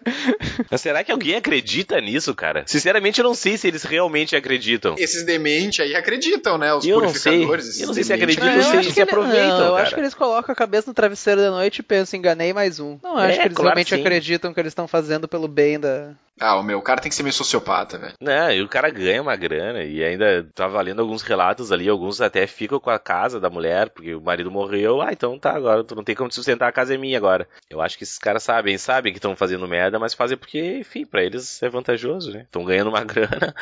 Mas 0.70 0.80
será 0.82 1.02
que 1.02 1.10
alguém 1.10 1.36
acredita 1.36 1.98
nisso, 2.02 2.34
cara? 2.34 2.64
Sinceramente, 2.66 3.18
eu 3.18 3.24
não 3.24 3.32
sei 3.34 3.56
se 3.56 3.66
eles 3.66 3.82
realmente 3.82 4.36
acreditam. 4.36 4.94
Esses 4.98 5.24
dementes 5.24 5.80
aí 5.80 5.94
acreditam, 5.94 6.58
né? 6.58 6.72
Os 6.74 6.84
Eu 6.84 7.00
não 7.00 7.08
sei. 7.08 7.32
purificadores. 7.32 7.66
esses 7.68 7.80
Eu 7.80 7.86
não 7.86 7.94
sei 7.94 8.04
se 8.04 8.12
acreditam, 8.12 8.52
eu 8.52 8.62
se- 8.62 8.76
acho 8.76 8.90
se 8.92 9.00
aproveitam, 9.00 9.58
não, 9.58 9.66
eu 9.68 9.72
cara. 9.72 9.82
acho 9.84 9.94
que 9.94 10.00
eles 10.00 10.12
colocam 10.14 10.52
a 10.52 10.56
cabeça 10.56 10.88
no 10.90 10.94
travesseiro 10.94 11.40
da 11.40 11.50
noite 11.50 11.78
e 11.78 11.82
pensam, 11.82 12.18
enganei 12.18 12.52
mais 12.52 12.78
um. 12.78 12.98
Não 13.02 13.16
acho 13.16 13.32
É, 13.38 13.38
que 13.38 13.44
eles 13.48 13.56
claro 13.56 13.68
realmente 13.70 13.94
sim. 13.94 14.00
acreditam 14.00 14.52
que 14.52 14.60
eles 14.60 14.70
estão 14.72 14.86
fazendo 14.86 15.26
pelo 15.26 15.48
bem 15.48 15.80
da. 15.80 16.12
Ah, 16.40 16.56
o 16.56 16.62
meu 16.62 16.80
cara 16.80 17.00
tem 17.00 17.10
que 17.10 17.14
ser 17.14 17.22
meio 17.22 17.32
sociopata, 17.34 17.98
velho. 17.98 18.14
Não, 18.20 18.50
e 18.50 18.62
o 18.62 18.68
cara 18.68 18.88
ganha 18.90 19.20
uma 19.22 19.36
grana 19.36 19.82
e 19.84 20.02
ainda 20.02 20.46
tava 20.54 20.80
lendo 20.80 21.00
alguns 21.02 21.22
relatos 21.22 21.70
ali, 21.70 21.88
alguns 21.88 22.20
até 22.20 22.46
ficam 22.46 22.80
com 22.80 22.90
a 22.90 22.98
casa 22.98 23.38
da 23.38 23.50
mulher, 23.50 23.90
porque 23.90 24.14
o 24.14 24.20
marido 24.20 24.50
morreu. 24.50 25.00
Ah, 25.02 25.12
então 25.12 25.38
tá, 25.38 25.54
agora 25.54 25.84
tu 25.84 25.94
não 25.94 26.02
tem 26.04 26.14
como 26.14 26.28
te 26.30 26.34
sustentar, 26.34 26.68
a 26.68 26.72
casa 26.72 26.94
é 26.94 26.98
minha 26.98 27.18
agora. 27.18 27.46
Eu 27.68 27.80
acho 27.80 27.96
que 27.98 28.04
esses 28.04 28.18
caras 28.18 28.42
sabem, 28.42 28.78
sabem 28.78 29.12
que 29.12 29.18
estão 29.18 29.36
fazendo 29.36 29.68
merda, 29.68 29.98
mas 29.98 30.14
fazem 30.14 30.36
porque, 30.36 30.78
enfim, 30.78 31.04
pra 31.04 31.22
eles 31.22 31.62
é 31.62 31.68
vantajoso, 31.68 32.30
né? 32.32 32.40
Estão 32.42 32.64
ganhando 32.64 32.88
uma 32.88 33.04
grana. 33.04 33.54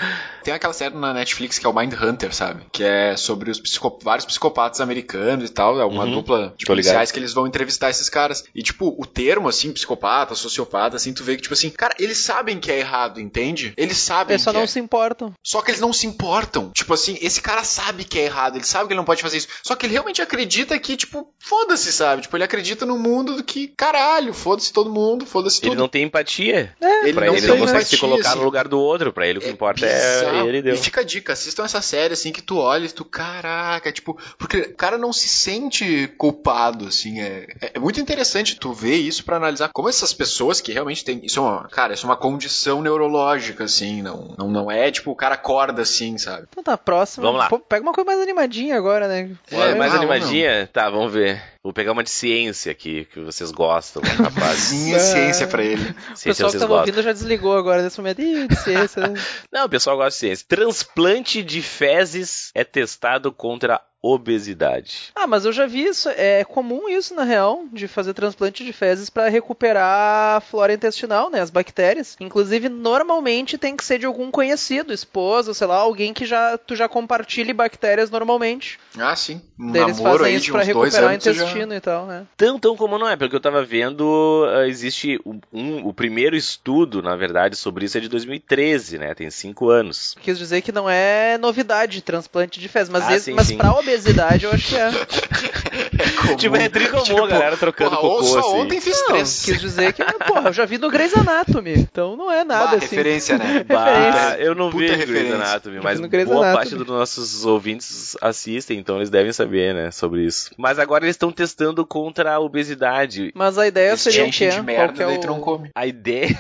Tem 0.45 0.55
aquela 0.55 0.73
série 0.73 0.95
na 0.95 1.13
Netflix 1.13 1.59
que 1.59 1.67
é 1.67 1.69
o 1.69 1.75
Mind 1.75 1.95
Hunter, 2.01 2.33
sabe? 2.35 2.65
Que 2.73 2.85
é 2.85 3.17
sobre 3.17 3.51
os 3.51 3.61
psico- 3.61 3.99
vários 4.03 4.25
psicopatas 4.25 4.81
americanos 4.81 5.51
e 5.51 5.53
tal. 5.53 5.81
É 5.81 5.85
uma 5.85 6.05
Uhum. 6.05 6.13
dupla 6.13 6.55
de 6.57 6.65
Tô 6.65 6.73
ligado. 6.73 6.93
policiais 6.95 7.11
que 7.13 7.19
eles 7.19 7.33
vão 7.35 7.47
entrevistar 7.47 7.91
esses 7.91 8.09
caras. 8.09 8.45
E, 8.55 8.63
tipo, 8.63 8.95
o 8.99 9.05
termo, 9.05 9.49
assim, 9.49 9.73
psicopata, 9.73 10.35
sociopata, 10.35 10.97
assim, 10.97 11.13
tu 11.13 11.25
vê 11.25 11.35
que, 11.37 11.43
tipo 11.43 11.55
assim, 11.55 11.71
cara, 11.71 11.95
eles 11.99 12.19
sabem 12.19 12.59
que 12.61 12.68
é 12.71 12.79
errado, 12.79 13.21
entende? 13.21 13.73
Eles 13.77 13.99
sabem 13.99 14.35
Eles 14.35 14.43
só 14.43 14.51
que 14.51 14.57
não 14.57 14.65
é. 14.65 14.67
se 14.67 14.79
importam. 14.79 15.33
Só 15.43 15.63
que 15.63 15.71
eles 15.71 15.81
não 15.81 15.93
se 15.93 16.07
importam. 16.07 16.71
Tipo 16.73 16.95
assim, 16.95 17.19
esse 17.21 17.41
cara 17.41 17.65
sabe 17.65 18.05
que 18.05 18.19
é 18.19 18.25
errado, 18.25 18.57
ele 18.57 18.65
sabe 18.65 18.87
que 18.87 18.93
ele 18.93 18.99
não 18.99 19.05
pode 19.05 19.23
fazer 19.23 19.39
isso. 19.39 19.49
Só 19.63 19.75
que 19.75 19.87
ele 19.87 19.93
realmente 19.93 20.21
acredita 20.23 20.79
que, 20.79 20.97
tipo, 20.97 21.33
foda-se, 21.39 21.93
sabe? 21.93 22.23
Tipo, 22.23 22.37
ele 22.37 22.45
acredita 22.45 22.85
no 22.87 22.99
mundo 22.99 23.37
do 23.37 23.45
que, 23.45 23.69
caralho, 23.69 24.33
foda-se 24.35 24.73
todo 24.73 24.91
mundo, 24.91 25.27
foda-se 25.27 25.61
Ele 25.61 25.71
tudo. 25.71 25.79
não 25.79 25.89
tem 25.89 26.05
empatia. 26.05 26.75
Ele 26.81 27.13
pra 27.13 27.27
não 27.27 27.33
ele 27.35 27.41
tem 27.47 27.51
não 27.51 27.59
consegue 27.59 27.85
se 27.85 27.95
empatia, 27.95 27.99
colocar 27.99 28.29
assim. 28.31 28.39
no 28.39 28.45
lugar 28.45 28.69
do 28.69 28.79
outro. 28.79 29.13
Pra 29.13 29.27
ele 29.27 29.39
o 29.39 29.43
que 29.43 29.49
importa 29.49 29.85
é 29.87 30.19
bizarro. 30.21 30.49
ele 30.49 30.59
e 30.59 30.63
deu. 30.63 30.75
E 30.75 30.79
fica 30.79 31.01
a 31.01 31.05
dica, 31.05 31.33
assistam 31.33 31.65
essa 31.65 31.81
série, 31.83 32.15
assim, 32.15 32.33
que 32.33 32.43
tu 32.43 32.57
olha 32.59 32.87
e 32.87 32.89
tu, 32.93 33.05
caraca, 33.05 33.91
tipo, 33.93 34.19
porque 34.39 34.59
o 34.59 34.77
cara 34.77 34.99
não 34.99 35.13
se 35.13 35.29
sente 35.29 36.09
culpado, 36.19 36.87
assim, 36.87 37.21
é, 37.21 37.47
é 37.75 37.79
muito 37.79 38.01
interessante 38.01 38.57
tu 38.57 38.73
ver 38.73 38.97
isso 38.97 39.25
pra 39.25 39.37
analisar 39.37 39.69
como 39.73 39.89
essas 39.89 40.13
pessoas 40.13 40.61
que 40.61 40.73
realmente 40.73 41.05
têm, 41.05 41.21
isso 41.25 41.39
é 41.39 41.43
uma, 41.43 41.69
cara, 41.69 41.95
isso 41.95 42.05
é 42.07 42.09
uma 42.09 42.17
condição 42.17 42.48
neurológica, 42.83 43.65
assim, 43.65 44.03
não, 44.03 44.35
não, 44.39 44.49
não 44.49 44.71
é, 44.71 44.91
tipo, 44.91 45.11
o 45.11 45.17
cara 45.17 45.35
acorda 45.35 45.83
assim, 45.83 46.19
sabe? 46.19 46.47
Então 46.51 46.63
tá, 46.63 46.77
próximo. 46.77 47.25
Vamos 47.25 47.41
lá. 47.41 47.49
Pô, 47.49 47.59
pega 47.59 47.83
uma 47.83 47.93
coisa 47.93 48.07
mais 48.07 48.21
animadinha 48.21 48.77
agora, 48.77 49.09
né? 49.09 49.31
É, 49.51 49.75
mais 49.75 49.93
não, 49.93 49.99
animadinha? 49.99 50.69
Tá, 50.73 50.89
vamos 50.91 51.13
ver. 51.13 51.43
Vou 51.63 51.73
pegar 51.73 51.93
uma 51.93 52.05
de 52.05 52.11
ciência 52.11 52.73
aqui, 52.73 53.07
que 53.13 53.21
vocês 53.21 53.51
gostam, 53.51 54.01
né, 54.03 54.09
rapaz. 54.11 54.73
Minha 54.73 54.99
ciência 54.99 55.47
pra 55.47 55.63
ele. 55.63 55.95
O 56.09 56.17
ciência 56.17 56.31
pessoal 56.31 56.51
que 56.51 56.53
vocês 56.53 56.63
tava 56.63 56.75
gostam. 56.75 56.79
ouvindo 56.81 57.03
já 57.03 57.13
desligou 57.13 57.57
agora 57.57 57.83
nesse 57.83 57.99
momento. 57.99 58.23
Ih, 58.23 58.49
de 58.49 58.57
ciência. 58.57 59.07
né? 59.09 59.21
Não, 59.53 59.67
o 59.67 59.69
pessoal 59.69 59.97
gosta 59.97 60.11
de 60.11 60.17
ciência. 60.17 60.47
Transplante 60.49 61.43
de 61.43 61.61
fezes 61.61 62.51
é 62.55 62.65
testado 62.65 63.31
contra 63.33 63.81
obesidade. 64.03 65.11
Ah, 65.15 65.27
mas 65.27 65.45
eu 65.45 65.53
já 65.53 65.67
vi 65.67 65.85
isso. 65.85 66.09
É 66.11 66.45
comum 66.45 66.89
isso, 66.89 67.15
na 67.15 67.25
real, 67.25 67.65
de 67.73 67.89
fazer 67.89 68.15
transplante 68.15 68.65
de 68.65 68.73
fezes 68.73 69.11
para 69.11 69.29
recuperar 69.29 70.37
a 70.37 70.41
flora 70.41 70.73
intestinal, 70.73 71.31
né? 71.31 71.41
As 71.41 71.51
bactérias. 71.51 72.17
Inclusive, 72.21 72.69
normalmente 72.69 73.59
tem 73.59 73.77
que 73.77 73.85
ser 73.85 73.99
de 73.99 74.07
algum 74.07 74.31
conhecido, 74.31 74.93
esposa, 74.93 75.55
sei 75.55 75.67
lá, 75.67 75.77
alguém 75.77 76.13
que 76.13 76.25
já 76.27 76.59
tu 76.59 76.75
já 76.77 76.89
compartilhe 76.89 77.53
bactérias 77.53 78.11
normalmente. 78.11 78.79
Ah, 78.99 79.15
sim. 79.17 79.41
Um 79.59 79.73
Daí 79.73 79.83
Eles 79.83 79.99
namoro 79.99 80.19
fazem 80.21 80.35
aí 80.35 80.41
isso 80.41 80.53
pra 80.53 80.63
recuperar 80.63 81.15
o 81.15 81.19
tu 81.19 81.33
já- 81.33 81.43
intestino 81.45 81.75
e 81.75 81.81
tal, 81.81 82.07
né? 82.07 82.27
Tão, 82.37 82.59
tão 82.59 82.77
comum 82.77 82.99
não 82.99 83.09
é, 83.09 83.17
pelo 83.17 83.29
que 83.31 83.37
eu 83.37 83.41
tava 83.41 83.65
vendo, 83.65 84.45
ah, 84.55 84.67
existe 84.69 85.21
um, 85.27 85.41
um- 85.53 85.87
o 85.89 85.93
primeiro 85.93 86.37
estudo, 86.37 87.03
na 87.03 87.17
verdade, 87.17 87.57
sobre 87.57 87.85
isso 87.85 87.99
é 87.99 88.01
de 88.01 88.09
2013, 88.09 88.99
né? 88.99 89.15
Tem 89.15 89.31
cinco 89.31 89.69
anos. 89.69 90.15
Quis 90.23 90.39
dizer 90.39 90.63
que 90.63 90.71
não 90.73 90.89
é 90.89 91.37
novidade 91.39 92.01
transplante 92.03 92.61
de 92.61 92.69
fezes, 92.69 92.89
mas, 92.89 93.05
Ah, 93.05 93.15
esse- 93.17 93.25
sim, 93.27 93.33
mas 93.35 93.49
sim. 93.49 93.57
pra 93.57 93.73
obesidade 93.89 94.45
eu 94.45 94.53
acho 94.53 94.69
que 94.69 94.77
é. 94.77 94.91
comum. 96.23 96.37
Tipo, 96.37 96.57
é 96.57 96.69
tricomum 96.69 97.03
Tipo, 97.03 97.25
a 97.25 97.27
galera 97.27 97.57
trocando 97.57 97.97
porra, 97.97 98.03
cocô, 98.03 98.25
Só 98.25 98.39
assim. 98.41 98.61
ontem 98.61 98.81
fiz 98.81 98.99
Não, 99.01 99.07
três. 99.09 99.43
quis 99.45 99.61
dizer 99.61 99.93
que, 99.93 100.05
porra, 100.05 100.49
eu 100.51 100.53
já 100.53 100.65
vi 100.67 100.79
no 100.79 100.91
Grey's 100.91 101.15
Anatomy, 101.17 101.73
então 101.75 102.17
não 102.17 102.31
é 102.31 102.45
nada 102.45 102.65
Bah, 102.67 102.77
assim. 102.77 102.81
referência, 102.81 103.39
né? 103.39 103.65
Bah, 103.69 104.37
eu 104.39 104.55
não 104.55 104.71
Puta 104.71 104.85
Grey's 104.85 104.99
referência. 105.01 105.35
Anatomy, 105.37 105.81
mas 105.83 106.01
no 106.01 106.09
Grey's 106.09 106.29
boa 106.29 106.39
Anatomy. 106.47 106.57
parte 106.57 106.77
dos 106.77 106.87
nossos 106.87 107.45
ouvintes 107.47 108.17
assistem, 108.21 108.79
então 108.79 108.97
eles 108.97 109.11
devem 109.11 109.33
saber, 109.33 109.75
né, 109.75 109.91
sobre 109.91 110.25
isso. 110.25 110.51
Mas 110.57 110.79
agora 110.79 111.05
eles 111.05 111.15
estão 111.15 111.33
testando 111.33 111.87
contra 111.87 112.35
a 112.35 112.39
obesidade. 112.41 113.33
Mas 113.35 113.57
a 113.59 113.67
ideia 113.67 113.93
Esse 113.93 114.05
seria 114.05 114.23
o 114.23 114.25
gente 114.27 114.39
quê? 114.39 114.49
de 114.49 114.55
Qual 114.57 114.65
merda, 114.65 114.93
que 114.93 115.03
é 115.03 115.07
o... 115.07 115.27
não 115.27 115.41
come. 115.41 115.71
A 115.75 115.87
ideia 115.87 116.29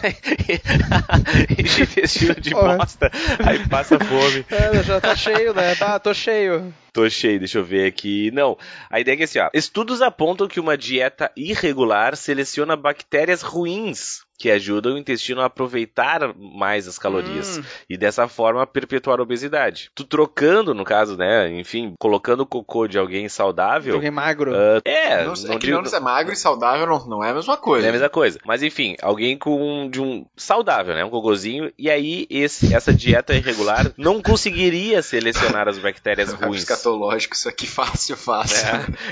de 1.57 1.83
intestino 1.83 2.35
de 2.41 2.51
bosta, 2.51 3.11
aí 3.45 3.67
passa 3.69 3.99
fome. 3.99 4.45
É, 4.51 4.83
já 4.83 5.01
tá 5.01 5.15
cheio, 5.17 5.55
né? 5.55 5.75
Tá, 5.75 5.99
tô 5.99 6.13
cheio. 6.13 6.73
Tô 6.99 7.09
cheio, 7.09 7.39
deixa 7.39 7.59
eu 7.59 7.65
ver 7.65 7.87
aqui. 7.87 8.29
Não, 8.33 8.59
a 8.91 8.99
ideia 8.99 9.15
é 9.15 9.17
que 9.19 9.23
assim, 9.23 9.39
ó. 9.39 9.49
Estudos 9.55 10.03
apontam 10.03 10.49
que 10.49 10.59
uma 10.59 10.77
dieta 10.77 11.31
irregular 11.37 12.17
seleciona 12.17 12.75
bactérias 12.75 13.41
ruins 13.41 14.27
que 14.39 14.51
ajudam 14.51 14.95
o 14.95 14.99
intestino 14.99 15.41
a 15.41 15.47
aproveitar 15.47 16.33
mais 16.37 16.87
as 16.87 16.99
calorias 16.99 17.59
Hum. 17.59 17.63
e 17.91 17.97
dessa 17.97 18.29
forma 18.29 18.65
perpetuar 18.67 19.19
a 19.19 19.23
obesidade. 19.23 19.91
Tu 19.95 20.05
trocando, 20.05 20.73
no 20.73 20.85
caso, 20.85 21.17
né, 21.17 21.51
enfim, 21.59 21.93
colocando 21.99 22.41
o 22.43 22.47
cocô 22.47 22.87
de 22.87 22.97
alguém 22.99 23.29
saudável. 23.29 23.95
Joguei 23.95 24.11
magro. 24.11 24.55
ah, 24.55 24.81
é, 24.85 25.25
Não, 25.25 25.35
não 25.35 25.55
é 25.55 25.59
que 25.59 25.67
digo- 25.67 25.83
não 25.83 25.91
é 25.93 26.01
magro 26.01 26.33
e 26.33 26.37
saudável 26.37 26.87
não, 26.87 27.05
não 27.07 27.25
é 27.25 27.31
a 27.31 27.35
mesma 27.35 27.57
coisa. 27.57 27.87
é 27.87 27.91
a 27.91 27.93
mesma 27.93 28.09
coisa. 28.09 28.39
Mas 28.47 28.63
enfim, 28.63 28.97
alguém 29.03 29.37
com 29.37 29.89
de 29.91 30.01
um 30.01 30.25
saudável, 30.37 30.95
né? 30.95 31.05
Um 31.05 31.11
cocôzinho. 31.11 31.73
E 31.77 31.91
aí, 31.91 32.27
esse, 32.31 32.73
essa 32.75 32.93
dieta 32.95 33.35
irregular 33.35 33.93
não 33.97 34.23
conseguiria 34.23 35.03
selecionar 35.03 35.67
as 35.69 35.79
bactérias 35.79 36.29
É 36.41 36.47
ruins. 36.47 36.63
escatológico, 36.63 37.35
isso 37.35 37.49
aqui 37.49 37.67
fácil, 37.69 38.17
fácil. 38.17 38.69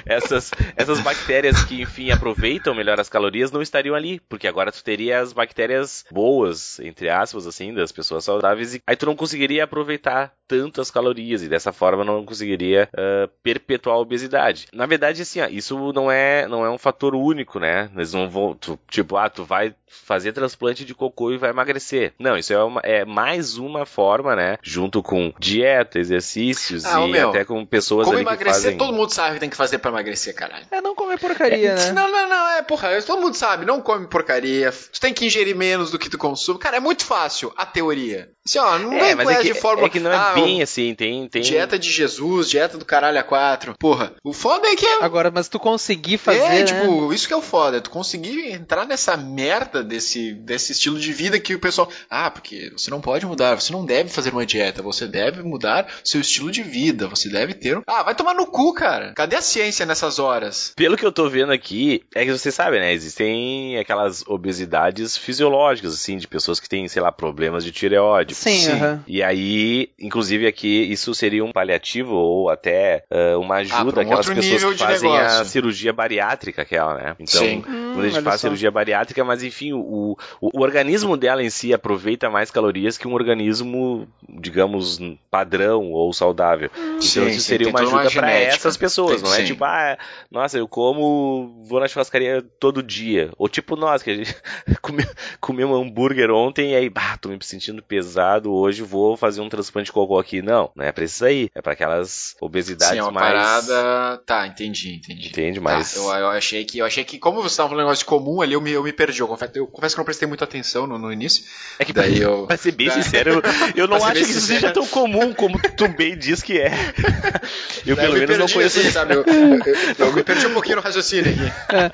É, 0.06 0.14
essas, 0.16 0.50
essas 0.76 1.00
bactérias 1.00 1.64
que, 1.64 1.82
enfim, 1.82 2.10
aproveitam 2.12 2.74
melhor 2.74 3.00
as 3.00 3.08
calorias 3.08 3.50
não 3.50 3.60
estariam 3.62 3.94
ali, 3.96 4.20
porque 4.28 4.46
agora 4.46 4.70
tu 4.70 4.84
teria 4.84 5.15
as 5.16 5.32
bactérias 5.32 6.04
boas, 6.10 6.78
entre 6.80 7.08
aspas, 7.08 7.46
assim, 7.46 7.72
das 7.74 7.92
pessoas 7.92 8.24
saudáveis, 8.24 8.74
e 8.74 8.82
aí 8.86 8.96
tu 8.96 9.06
não 9.06 9.16
conseguiria 9.16 9.64
aproveitar 9.64 10.32
tanto 10.48 10.80
as 10.80 10.90
calorias, 10.90 11.42
e 11.42 11.48
dessa 11.48 11.72
forma 11.72 12.04
não 12.04 12.24
conseguiria 12.24 12.88
ah, 12.96 13.28
perpetuar 13.42 13.96
a 13.96 14.00
obesidade. 14.00 14.68
Na 14.72 14.86
verdade, 14.86 15.22
assim, 15.22 15.40
ó, 15.40 15.46
isso 15.48 15.92
não 15.92 16.10
é, 16.10 16.46
não 16.46 16.64
é 16.64 16.70
um 16.70 16.78
fator 16.78 17.14
único, 17.14 17.58
né? 17.58 17.90
Eles 17.96 18.12
não 18.12 18.28
vão, 18.30 18.54
tu- 18.54 18.78
tipo, 18.88 19.16
ah, 19.16 19.28
tu 19.28 19.44
vai 19.44 19.74
fazer 19.88 20.32
transplante 20.32 20.84
de 20.84 20.94
cocô 20.94 21.32
e 21.32 21.38
vai 21.38 21.50
emagrecer. 21.50 22.12
Não, 22.18 22.36
isso 22.36 22.52
é, 22.52 22.62
uma- 22.62 22.80
é 22.84 23.04
mais 23.04 23.56
uma 23.56 23.84
forma, 23.86 24.36
né? 24.36 24.58
Junto 24.62 25.02
com 25.02 25.32
dieta, 25.38 25.98
exercícios 25.98 26.84
Ah, 26.84 27.00
e 27.02 27.10
meu, 27.10 27.30
até 27.30 27.44
com 27.44 27.64
pessoas 27.64 28.04
Como 28.04 28.16
ali 28.16 28.24
que 28.24 28.30
emagrecer, 28.30 28.62
fazem... 28.62 28.78
todo 28.78 28.92
mundo 28.92 29.10
sabe 29.12 29.30
o 29.30 29.34
que 29.34 29.40
tem 29.40 29.50
que 29.50 29.56
fazer 29.56 29.78
pra 29.78 29.90
emagrecer, 29.90 30.34
caralho. 30.34 30.66
É 30.70 30.80
não 30.80 30.94
comer 30.94 31.18
porcaria, 31.18 31.74
né? 31.74 31.92
Não, 31.92 32.10
não, 32.10 32.28
não, 32.28 32.48
é, 32.50 32.62
porra, 32.62 33.00
todo 33.02 33.20
mundo 33.20 33.34
sabe, 33.34 33.64
não 33.64 33.80
come 33.80 34.06
porcaria, 34.06 34.70
tu 34.70 35.00
tem 35.06 35.14
que 35.14 35.26
ingerir 35.26 35.54
menos 35.54 35.90
do 35.92 35.98
que 35.98 36.10
tu 36.10 36.18
consome. 36.18 36.58
Cara, 36.58 36.78
é 36.78 36.80
muito 36.80 37.04
fácil 37.04 37.52
a 37.56 37.64
teoria. 37.64 38.28
Assim, 38.44 38.58
ó, 38.58 38.78
não 38.78 38.92
É, 38.92 39.14
vem 39.14 39.14
mas 39.16 39.28
é 39.28 39.42
que, 39.42 39.52
de 39.52 39.60
fórmula. 39.60 39.86
é 39.86 39.90
que 39.90 40.00
não 40.00 40.10
é 40.12 40.16
ah, 40.16 40.32
bem 40.34 40.62
assim, 40.62 40.94
tem... 40.94 41.28
tem... 41.28 41.42
Dieta 41.42 41.78
de 41.78 41.90
Jesus, 41.90 42.48
dieta 42.50 42.76
do 42.78 42.84
caralho 42.84 43.18
a 43.18 43.22
quatro. 43.22 43.74
Porra, 43.78 44.12
o 44.24 44.32
foda 44.32 44.66
é 44.68 44.74
que 44.76 44.86
é. 44.86 45.02
Agora, 45.04 45.30
mas 45.30 45.48
tu 45.48 45.58
conseguir 45.60 46.18
fazer, 46.18 46.40
é, 46.40 46.48
né? 46.48 46.64
tipo, 46.64 47.12
isso 47.12 47.26
que 47.26 47.32
é 47.34 47.36
o 47.36 47.42
foda. 47.42 47.80
Tu 47.80 47.90
conseguir 47.90 48.50
entrar 48.52 48.84
nessa 48.86 49.16
merda 49.16 49.82
desse, 49.82 50.32
desse 50.32 50.72
estilo 50.72 50.98
de 50.98 51.12
vida 51.12 51.38
que 51.38 51.54
o 51.54 51.58
pessoal. 51.60 51.88
Ah, 52.10 52.30
porque 52.30 52.70
você 52.76 52.90
não 52.90 53.00
pode 53.00 53.26
mudar, 53.26 53.54
você 53.60 53.72
não 53.72 53.84
deve 53.84 54.10
fazer 54.10 54.30
uma 54.30 54.46
dieta, 54.46 54.82
você 54.82 55.06
deve 55.06 55.42
mudar 55.42 55.86
seu 56.04 56.20
estilo 56.20 56.50
de 56.50 56.62
vida, 56.62 57.06
você 57.08 57.28
deve 57.28 57.54
ter. 57.54 57.78
um- 57.78 57.82
Ah, 57.86 58.02
vai 58.02 58.14
tomar 58.14 58.34
no 58.34 58.46
cu, 58.46 58.72
cara. 58.74 59.12
Cadê 59.16 59.36
a 59.36 59.42
ciência 59.42 59.86
nessas 59.86 60.18
horas? 60.18 60.72
Pelo 60.76 60.96
que 60.96 61.06
eu 61.06 61.12
tô 61.12 61.28
vendo 61.28 61.52
aqui, 61.52 62.02
é 62.14 62.24
que 62.24 62.32
você 62.32 62.50
sabe, 62.52 62.78
né? 62.80 62.92
Existem 62.92 63.76
aquelas 63.78 64.24
obesidades 64.26 64.95
fisiológicas, 65.16 65.94
assim, 65.94 66.16
de 66.16 66.26
pessoas 66.26 66.60
que 66.60 66.68
têm, 66.68 66.86
sei 66.88 67.02
lá, 67.02 67.10
problemas 67.12 67.64
de 67.64 67.72
tireoide. 67.72 68.34
Sim, 68.34 68.58
Sim. 68.58 68.72
aham. 68.72 69.04
E 69.06 69.22
aí, 69.22 69.90
inclusive 69.98 70.46
aqui, 70.46 70.82
isso 70.90 71.14
seria 71.14 71.44
um 71.44 71.52
paliativo 71.52 72.14
ou 72.14 72.50
até 72.50 73.04
ah, 73.10 73.38
uma 73.38 73.56
ajuda 73.56 73.92
pra 73.92 74.00
um 74.00 74.04
àquelas 74.04 74.28
pessoas 74.28 74.64
que 74.64 74.78
fazem 74.78 75.10
a 75.10 75.22
negócio. 75.22 75.44
cirurgia 75.46 75.92
bariátrica, 75.92 76.62
aquela, 76.62 76.94
né? 76.94 77.16
Então, 77.18 77.40
Sim. 77.40 77.64
Hum, 77.96 78.02
quando 78.02 78.06
a 78.06 78.10
gente 78.10 78.22
faz 78.24 78.40
só. 78.40 78.46
cirurgia 78.46 78.70
bariátrica, 78.70 79.24
mas 79.24 79.42
enfim, 79.42 79.72
o, 79.72 80.16
o, 80.40 80.50
o 80.58 80.60
organismo 80.62 81.16
dela 81.16 81.42
em 81.42 81.50
si 81.50 81.72
aproveita 81.72 82.28
mais 82.30 82.50
calorias 82.50 82.98
que 82.98 83.08
um 83.08 83.14
organismo, 83.14 84.08
digamos, 84.28 85.00
padrão 85.30 85.92
ou 85.92 86.12
saudável. 86.12 86.70
Então 86.74 87.00
Sim, 87.00 87.26
isso 87.26 87.40
seria 87.42 87.68
uma 87.68 87.80
ajuda 87.80 88.10
para 88.10 88.30
essas 88.32 88.76
pessoas, 88.76 89.20
Tem- 89.22 89.30
não 89.30 89.34
é 89.34 89.40
sim. 89.40 89.44
tipo, 89.44 89.64
ah, 89.64 89.96
nossa, 90.30 90.58
eu 90.58 90.68
como, 90.68 91.64
vou 91.66 91.80
na 91.80 91.88
churrascaria 91.88 92.44
todo 92.60 92.82
dia. 92.82 93.30
Ou 93.38 93.48
tipo 93.48 93.76
nós, 93.76 94.02
que 94.02 94.10
a 94.10 94.14
gente 94.14 94.34
comeu, 94.80 95.06
comeu 95.40 95.68
um 95.68 95.74
hambúrguer 95.82 96.30
ontem 96.30 96.72
e 96.72 96.74
aí, 96.76 96.88
bah, 96.88 97.16
tô 97.16 97.28
me 97.28 97.38
sentindo 97.40 97.82
pesado, 97.82 98.52
hoje 98.52 98.82
vou 98.82 99.16
fazer 99.16 99.40
um 99.40 99.48
transplante 99.48 99.86
de 99.86 99.92
cocô 99.92 100.18
aqui. 100.18 100.42
Não, 100.42 100.70
não 100.74 100.84
é 100.84 100.92
pra 100.92 101.04
isso 101.04 101.24
aí. 101.24 101.50
É 101.54 101.62
pra 101.62 101.72
aquelas 101.72 102.36
obesidades 102.40 102.94
Sim, 102.94 102.98
é 102.98 103.02
uma 103.02 103.12
mais... 103.12 103.32
parada. 103.32 104.22
Tá, 104.26 104.46
entendi, 104.46 104.96
entendi. 104.96 105.28
Entende? 105.28 105.58
Tá, 105.58 105.64
Mas... 105.64 105.96
eu, 105.96 106.04
eu 106.04 106.28
achei 106.28 106.64
que, 106.64 106.78
eu 106.78 106.86
achei 106.86 107.04
que, 107.04 107.18
como 107.18 107.40
você 107.42 107.48
estava 107.48 107.68
falando 107.68 107.85
negócio 107.86 108.04
comum 108.06 108.40
ali, 108.42 108.52
eu 108.54 108.60
me, 108.60 108.70
eu 108.72 108.82
me 108.82 108.92
perdi. 108.92 109.20
Eu 109.20 109.28
confesso, 109.28 109.52
eu 109.54 109.66
confesso 109.66 109.94
que 109.94 109.98
eu 109.98 110.02
não 110.02 110.04
prestei 110.06 110.28
muita 110.28 110.44
atenção 110.44 110.86
no, 110.86 110.98
no 110.98 111.12
início. 111.12 111.44
É 111.78 111.84
que 111.84 111.92
Daí 111.92 112.20
eu. 112.20 112.46
Pra 112.46 112.56
ser 112.56 112.72
bem 112.72 112.90
sincero, 112.92 113.30
eu- 113.34 113.42
eu 113.84 113.88
não 113.88 113.98
Pra 113.98 114.08
acho 114.08 114.24
que 114.24 114.30
isso 114.30 114.40
seja 114.42 114.72
tão 114.72 114.86
comum 114.86 115.32
como 115.32 115.58
tu 115.76 115.88
bem 115.88 116.16
diz 116.16 116.42
que 116.42 116.58
é. 116.58 116.70
Eu 117.86 117.94
Daí 117.94 118.06
pelo 118.06 118.14
me 118.14 118.20
menos 118.26 118.38
não 118.38 118.46
perdi, 118.46 118.54
conheço. 118.54 118.80
assim, 118.80 118.90
sabe? 118.90 119.14
Eu, 119.14 119.24
eu- 119.24 119.58
eu- 119.64 120.06
eu 120.06 120.12
me 120.12 120.22
perdi 120.24 120.46
um 120.46 120.52
pouquinho 120.52 120.76
no 120.76 120.82
raciocínio 120.82 121.30
aqui. 121.32 121.52
É, 121.72 121.90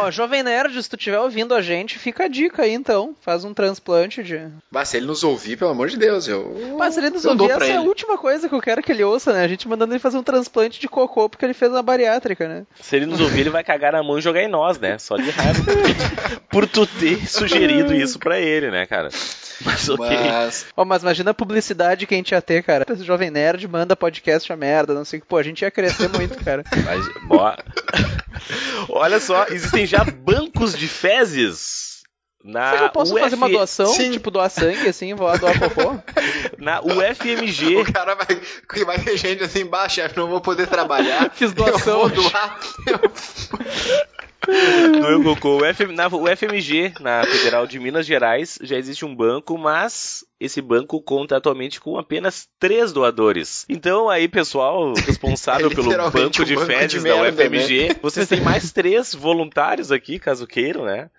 ó, 0.00 0.10
Jovem 0.10 0.42
Nerd, 0.42 0.82
se 0.82 0.88
tu 0.90 0.96
estiver 0.96 1.20
ouvindo 1.20 1.54
a 1.54 1.62
gente, 1.62 1.98
fica 1.98 2.24
a 2.24 2.28
dica 2.28 2.62
aí 2.62 2.72
então. 2.72 3.14
Faz 3.20 3.44
um 3.44 3.54
transplante 3.54 4.22
de. 4.24 4.40
Mas 4.70 4.88
se 4.88 4.96
ele 4.96 5.06
nos 5.06 5.22
ouvir, 5.22 5.56
pelo 5.56 5.70
amor 5.70 5.88
de 5.88 5.96
Deus, 5.96 6.26
eu. 6.26 6.74
Mas 6.76 6.94
se 6.94 7.00
ele 7.00 7.10
nos 7.10 7.24
eu 7.24 7.30
ouvir, 7.30 7.46
pra 7.46 7.56
essa 7.64 7.64
é 7.66 7.76
a 7.76 7.80
ele. 7.80 7.88
última 7.88 8.18
coisa 8.18 8.48
que 8.48 8.54
eu 8.54 8.60
quero 8.60 8.82
que 8.82 8.90
ele 8.90 9.04
ouça, 9.04 9.32
né? 9.32 9.44
A 9.44 9.48
gente 9.48 9.68
mandando 9.68 9.92
ele 9.92 10.00
fazer 10.00 10.18
um 10.18 10.22
transplante 10.22 10.80
de 10.80 10.88
cocô 10.88 11.28
porque 11.28 11.44
ele 11.44 11.54
fez 11.54 11.70
uma 11.70 11.82
bariátrica, 11.82 12.48
né? 12.48 12.64
Se 12.80 12.96
ele 12.96 13.06
nos 13.06 13.20
ouvir, 13.20 13.42
ele 13.42 13.50
vai 13.50 13.62
cagar 13.62 13.92
na 13.92 14.02
mão 14.02 14.18
e 14.18 14.22
jogar 14.22 14.42
em 14.42 14.48
nós, 14.48 14.78
né? 14.80 14.98
Só 14.98 15.16
de 15.16 15.30
por 15.36 15.64
tu, 15.64 16.40
por 16.50 16.66
tu 16.66 16.86
ter 16.86 17.28
sugerido 17.28 17.94
isso 17.94 18.18
pra 18.18 18.38
ele, 18.38 18.70
né, 18.70 18.86
cara? 18.86 19.10
Mas 19.64 19.88
ok. 19.88 20.06
Mas. 20.06 20.66
Ó, 20.76 20.84
mas 20.84 21.02
imagina 21.02 21.30
a 21.30 21.34
publicidade 21.34 22.06
que 22.06 22.14
a 22.14 22.16
gente 22.16 22.32
ia 22.32 22.42
ter, 22.42 22.62
cara. 22.62 22.84
Esse 22.90 23.04
Jovem 23.04 23.30
Nerd 23.30 23.66
manda 23.68 23.96
podcast 23.96 24.52
a 24.52 24.56
merda, 24.56 24.94
não 24.94 25.04
sei 25.04 25.18
o 25.18 25.22
que. 25.22 25.28
Pô, 25.28 25.38
a 25.38 25.42
gente 25.42 25.62
ia 25.62 25.70
crescer 25.70 26.08
muito, 26.08 26.42
cara. 26.44 26.62
Mas, 26.84 27.06
ó, 27.30 27.56
Olha 28.88 29.20
só, 29.20 29.46
existem 29.48 29.86
já 29.86 30.04
bancos 30.04 30.76
de 30.76 30.88
fezes. 30.88 31.96
Na 32.44 32.70
Será 32.70 32.78
que 32.78 32.84
eu 32.84 32.90
posso 32.90 33.12
UF... 33.12 33.20
fazer 33.20 33.34
uma 33.34 33.48
doação? 33.48 33.86
Sim. 33.86 34.12
Tipo, 34.12 34.30
doar 34.30 34.48
sangue, 34.48 34.88
assim, 34.88 35.14
vou 35.14 35.26
lá 35.26 35.36
doar 35.36 35.58
cocô? 35.58 35.98
Na 36.58 36.80
UFMG. 36.80 37.78
O 37.78 37.92
cara 37.92 38.14
vai, 38.14 38.26
que 38.26 38.84
vai 38.84 39.00
ter 39.00 39.16
gente 39.16 39.42
assim 39.42 39.62
embaixo, 39.62 39.96
chefe, 39.96 40.16
não 40.16 40.28
vou 40.28 40.40
poder 40.40 40.68
trabalhar. 40.68 41.28
Fiz 41.34 41.52
doação. 41.52 42.02
Eu 42.02 42.08
vou 42.08 42.30
doar. 42.30 42.60
Doeu 45.00 45.22
cocô. 45.22 45.58
O 45.58 45.74
FM, 45.74 45.90
na 45.92 46.06
UFMG, 46.08 46.94
na 47.00 47.24
Federal 47.24 47.66
de 47.66 47.78
Minas 47.78 48.06
Gerais, 48.06 48.58
já 48.62 48.76
existe 48.76 49.04
um 49.04 49.14
banco, 49.14 49.56
mas 49.58 50.24
esse 50.38 50.60
banco 50.60 51.00
conta 51.02 51.36
atualmente 51.36 51.80
com 51.80 51.98
apenas 51.98 52.48
três 52.58 52.92
doadores. 52.92 53.64
Então 53.68 54.08
aí, 54.08 54.28
pessoal, 54.28 54.92
responsável 55.06 55.68
É 55.70 55.74
pelo 55.74 55.90
banco 55.90 56.42
um 56.42 56.44
de 56.44 56.54
banco 56.54 56.66
de 56.68 56.76
fezes 56.76 57.02
da 57.02 57.08
merda, 57.16 57.42
UFMG, 57.44 57.96
vocês 58.02 58.28
têm 58.28 58.40
mais 58.40 58.72
três 58.72 59.14
voluntários 59.14 59.90
aqui, 59.90 60.18
caso 60.18 60.46
queiram, 60.46 60.84
né? 60.84 61.10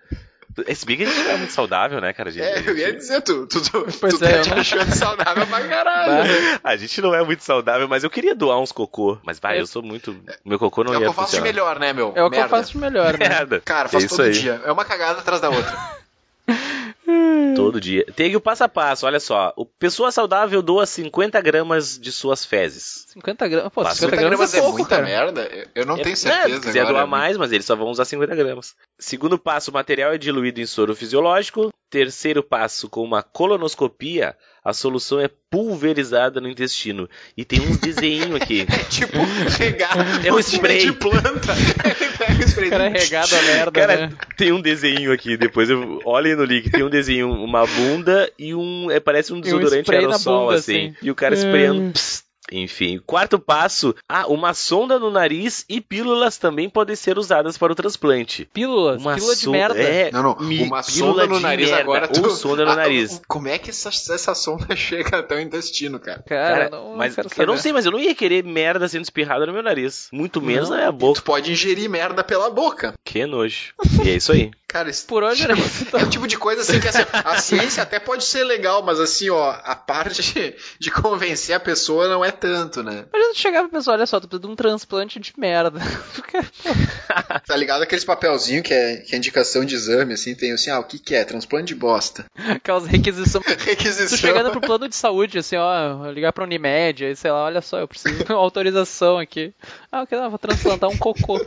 Esse 0.66 0.84
não 0.86 1.30
é 1.30 1.36
muito 1.36 1.52
saudável, 1.52 2.00
né, 2.00 2.12
cara? 2.12 2.32
Gente, 2.32 2.42
É, 2.44 2.68
eu 2.68 2.76
ia 2.76 2.92
dizer, 2.92 3.20
tu, 3.20 3.46
tu, 3.46 3.60
tu, 3.62 3.86
Pois 4.00 4.18
tu 4.18 4.24
é, 4.24 4.32
tá 4.38 4.42
te 4.42 4.50
não- 4.50 4.56
achando 4.58 4.92
saudável 4.92 5.46
pra 5.46 5.68
caralho. 5.68 5.97
a 6.64 6.76
gente 6.76 7.00
não 7.00 7.14
é 7.14 7.22
muito 7.24 7.42
saudável, 7.44 7.86
mas 7.88 8.04
eu 8.04 8.10
queria 8.10 8.34
doar 8.34 8.58
uns 8.60 8.72
cocô. 8.72 9.18
Mas, 9.24 9.38
vai, 9.38 9.60
eu 9.60 9.66
sou 9.66 9.82
muito. 9.82 10.16
Meu 10.44 10.58
cocô 10.58 10.84
não 10.84 10.92
É 10.92 10.96
o 10.96 10.98
que 10.98 11.04
ia 11.04 11.08
eu 11.08 11.12
faço 11.12 11.30
de 11.32 11.36
funcionar. 11.38 11.52
melhor, 11.52 11.78
né, 11.78 11.92
meu? 11.92 12.12
É 12.14 12.22
o 12.22 12.30
que 12.30 12.38
eu 12.38 12.48
faço 12.48 12.72
de 12.72 12.78
melhor, 12.78 13.18
né? 13.18 13.28
Merda. 13.28 13.60
Cara, 13.64 13.88
faço 13.88 14.06
É 14.06 14.08
todo 14.08 14.22
aí. 14.22 14.32
dia. 14.32 14.60
É 14.64 14.72
uma 14.72 14.84
cagada 14.84 15.20
atrás 15.20 15.40
da 15.40 15.50
outra. 15.50 15.98
Todo 17.56 17.80
dia. 17.80 18.04
Tem 18.14 18.34
o 18.36 18.40
passo 18.40 18.64
a 18.64 18.68
passo, 18.68 19.06
olha 19.06 19.18
só. 19.18 19.52
O 19.56 19.64
Pessoa 19.64 20.12
saudável 20.12 20.60
doa 20.62 20.84
50 20.86 21.40
gramas 21.40 21.98
de 21.98 22.12
suas 22.12 22.44
fezes. 22.44 23.06
50 23.08 23.48
gramas. 23.48 23.72
Pô, 23.72 23.82
Passa 23.82 23.96
50 24.00 24.16
50 24.16 24.28
gramas, 24.36 24.54
é 24.54 24.58
é 24.58 24.60
pouco, 24.60 24.78
muita 24.78 24.96
cara. 24.96 25.06
merda? 25.06 25.68
Eu- 25.74 25.86
não 25.86 25.96
tenho 25.96 26.12
É, 26.12 26.16
certeza 26.16 26.54
se 26.56 26.60
quiser 26.60 26.86
doar 26.86 27.06
mais, 27.06 27.36
mas 27.36 27.50
eles 27.52 27.64
só 27.66 27.74
vão 27.74 27.88
usar 27.88 28.04
50 28.04 28.34
gramas. 28.34 28.74
Segundo 28.98 29.38
passo, 29.38 29.70
o 29.70 29.74
material 29.74 30.12
é 30.12 30.18
diluído 30.18 30.60
em 30.60 30.66
soro 30.66 30.94
fisiológico. 30.94 31.70
Terceiro 31.90 32.42
passo, 32.42 32.86
com 32.88 33.02
uma 33.02 33.22
colonoscopia, 33.22 34.36
a 34.62 34.74
solução 34.74 35.18
é 35.18 35.30
pulverizada 35.50 36.38
no 36.38 36.48
intestino. 36.48 37.08
E 37.34 37.46
tem 37.46 37.60
uns 37.62 37.78
desenhinhos 37.78 38.34
aqui. 38.40 38.66
Tipo, 38.90 39.16
regar 39.58 39.96
É 40.26 40.30
um 40.30 40.36
um 40.36 40.38
spray. 40.38 40.80
de 40.80 40.92
planta. 40.92 41.54
O 42.28 42.70
cara 42.70 42.86
é 42.86 42.88
regado 42.88 43.34
a 43.34 43.42
merda, 43.42 43.70
Cara, 43.70 43.96
né? 44.08 44.10
tem 44.36 44.52
um 44.52 44.60
desenho 44.60 45.12
aqui, 45.12 45.36
depois 45.36 45.70
eu 45.70 46.00
olhem 46.04 46.36
no 46.36 46.44
link, 46.44 46.70
tem 46.70 46.82
um 46.82 46.90
desenho, 46.90 47.30
uma 47.30 47.66
bunda 47.66 48.30
e 48.38 48.54
um, 48.54 48.90
é, 48.90 49.00
parece 49.00 49.32
um 49.32 49.40
desodorante 49.40 49.90
na 49.90 49.96
aerossol, 49.96 50.46
bunda, 50.46 50.58
assim. 50.58 50.88
assim. 50.88 50.96
E 51.02 51.10
o 51.10 51.14
cara 51.14 51.34
sprayando, 51.34 51.92
pss, 51.92 52.22
enfim. 52.52 53.00
Quarto 53.06 53.38
passo, 53.38 53.94
ah, 54.08 54.26
uma 54.26 54.54
sonda 54.54 54.98
no 54.98 55.10
nariz 55.10 55.64
e 55.68 55.80
pílulas 55.80 56.36
também 56.38 56.68
podem 56.68 56.96
ser 56.96 57.18
usadas 57.18 57.56
para 57.58 57.72
o 57.72 57.76
transplante. 57.76 58.48
Pílulas, 58.52 59.00
Uma 59.00 59.14
pílula 59.14 59.34
de 59.36 59.42
son- 59.42 59.50
merda. 59.50 59.78
É, 59.80 60.10
Não, 60.10 60.22
não, 60.22 60.32
uma 60.32 60.82
pílula 60.82 60.82
sonda 60.82 61.26
no 61.26 61.36
de 61.36 61.42
nariz 61.42 61.68
merda, 61.70 61.82
agora. 61.82 62.10
Ou 62.22 62.30
sonda 62.30 62.64
no 62.64 62.72
Ah, 62.72 62.76
nariz. 62.76 63.20
Como 63.28 63.48
é 63.48 63.58
que 63.58 63.70
essa, 63.70 63.88
essa 63.88 64.34
sonda 64.34 64.66
chega 64.76 65.18
até 65.18 65.36
o 65.36 65.40
intestino, 65.40 65.98
cara? 65.98 66.22
Cara, 66.26 66.48
Cara, 66.48 66.70
não, 66.70 66.96
mas 66.96 67.14
quero 67.14 67.28
eu 67.38 67.46
não 67.46 67.56
sei, 67.56 67.72
mas 67.72 67.84
eu 67.86 67.92
não 67.92 68.00
ia 68.00 68.14
querer 68.14 68.42
merda 68.44 68.88
sendo 68.88 69.02
espirrada 69.04 69.46
no 69.46 69.52
meu 69.52 69.62
nariz. 69.62 70.08
Muito 70.12 70.40
menos 70.40 70.68
na 70.70 70.76
minha 70.76 70.92
boca. 70.92 71.20
Tu 71.20 71.24
pode 71.24 71.52
ingerir 71.52 71.88
merda 71.88 72.22
pela 72.24 72.50
boca. 72.50 72.94
Que 73.04 73.26
nojo. 73.26 73.72
E 74.04 74.08
é 74.10 74.16
isso 74.16 74.32
aí. 74.32 74.50
Cara, 74.68 74.90
isso 74.90 75.06
Por 75.06 75.22
hoje 75.22 75.44
era 75.44 75.54
isso. 75.54 75.84
então. 75.84 75.98
é 75.98 76.04
o 76.04 76.10
tipo 76.10 76.26
de 76.28 76.36
coisa 76.36 76.60
assim 76.60 76.78
que 76.78 76.86
assim, 76.88 77.02
a 77.24 77.38
ciência 77.38 77.82
até 77.82 77.98
pode 77.98 78.22
ser 78.22 78.44
legal, 78.44 78.82
mas 78.82 79.00
assim, 79.00 79.30
ó, 79.30 79.50
a 79.64 79.74
parte 79.74 80.54
de 80.78 80.90
convencer 80.90 81.56
a 81.56 81.60
pessoa 81.60 82.06
não 82.06 82.22
é 82.22 82.30
tanto, 82.38 82.82
né? 82.82 83.04
Imagina 83.12 83.32
tu 83.34 83.38
chegar 83.38 83.60
pra 83.60 83.78
pessoa, 83.78 83.96
olha 83.96 84.06
só, 84.06 84.20
tu 84.20 84.28
precisa 84.28 84.46
de 84.46 84.52
um 84.52 84.56
transplante 84.56 85.18
de 85.20 85.32
merda. 85.36 85.80
Tá 87.46 87.56
ligado 87.56 87.82
aqueles 87.82 88.04
papelzinho 88.04 88.62
que 88.62 88.72
é, 88.72 88.96
que 88.98 89.14
é 89.14 89.18
indicação 89.18 89.64
de 89.64 89.74
exame, 89.74 90.14
assim, 90.14 90.34
tem 90.34 90.52
assim, 90.52 90.70
ah, 90.70 90.78
o 90.78 90.84
que 90.84 90.98
que 90.98 91.14
é? 91.14 91.24
Transplante 91.24 91.68
de 91.68 91.74
bosta. 91.74 92.26
Aquelas 92.36 92.86
requisições. 92.86 93.44
Requisição. 93.64 94.16
Tu 94.16 94.20
chegando 94.20 94.50
pro 94.50 94.60
plano 94.60 94.88
de 94.88 94.96
saúde, 94.96 95.38
assim, 95.38 95.56
ó, 95.56 96.10
ligar 96.10 96.32
pra 96.32 96.44
Unimed, 96.44 97.04
aí 97.04 97.16
sei 97.16 97.30
lá, 97.30 97.44
olha 97.44 97.60
só, 97.60 97.78
eu 97.78 97.88
preciso 97.88 98.24
de 98.24 98.32
uma 98.32 98.38
autorização 98.38 99.18
aqui. 99.18 99.52
Ah, 99.90 100.02
ok, 100.02 100.18
não, 100.18 100.30
vou 100.30 100.38
transplantar 100.38 100.90
um 100.90 100.98
cocô. 100.98 101.40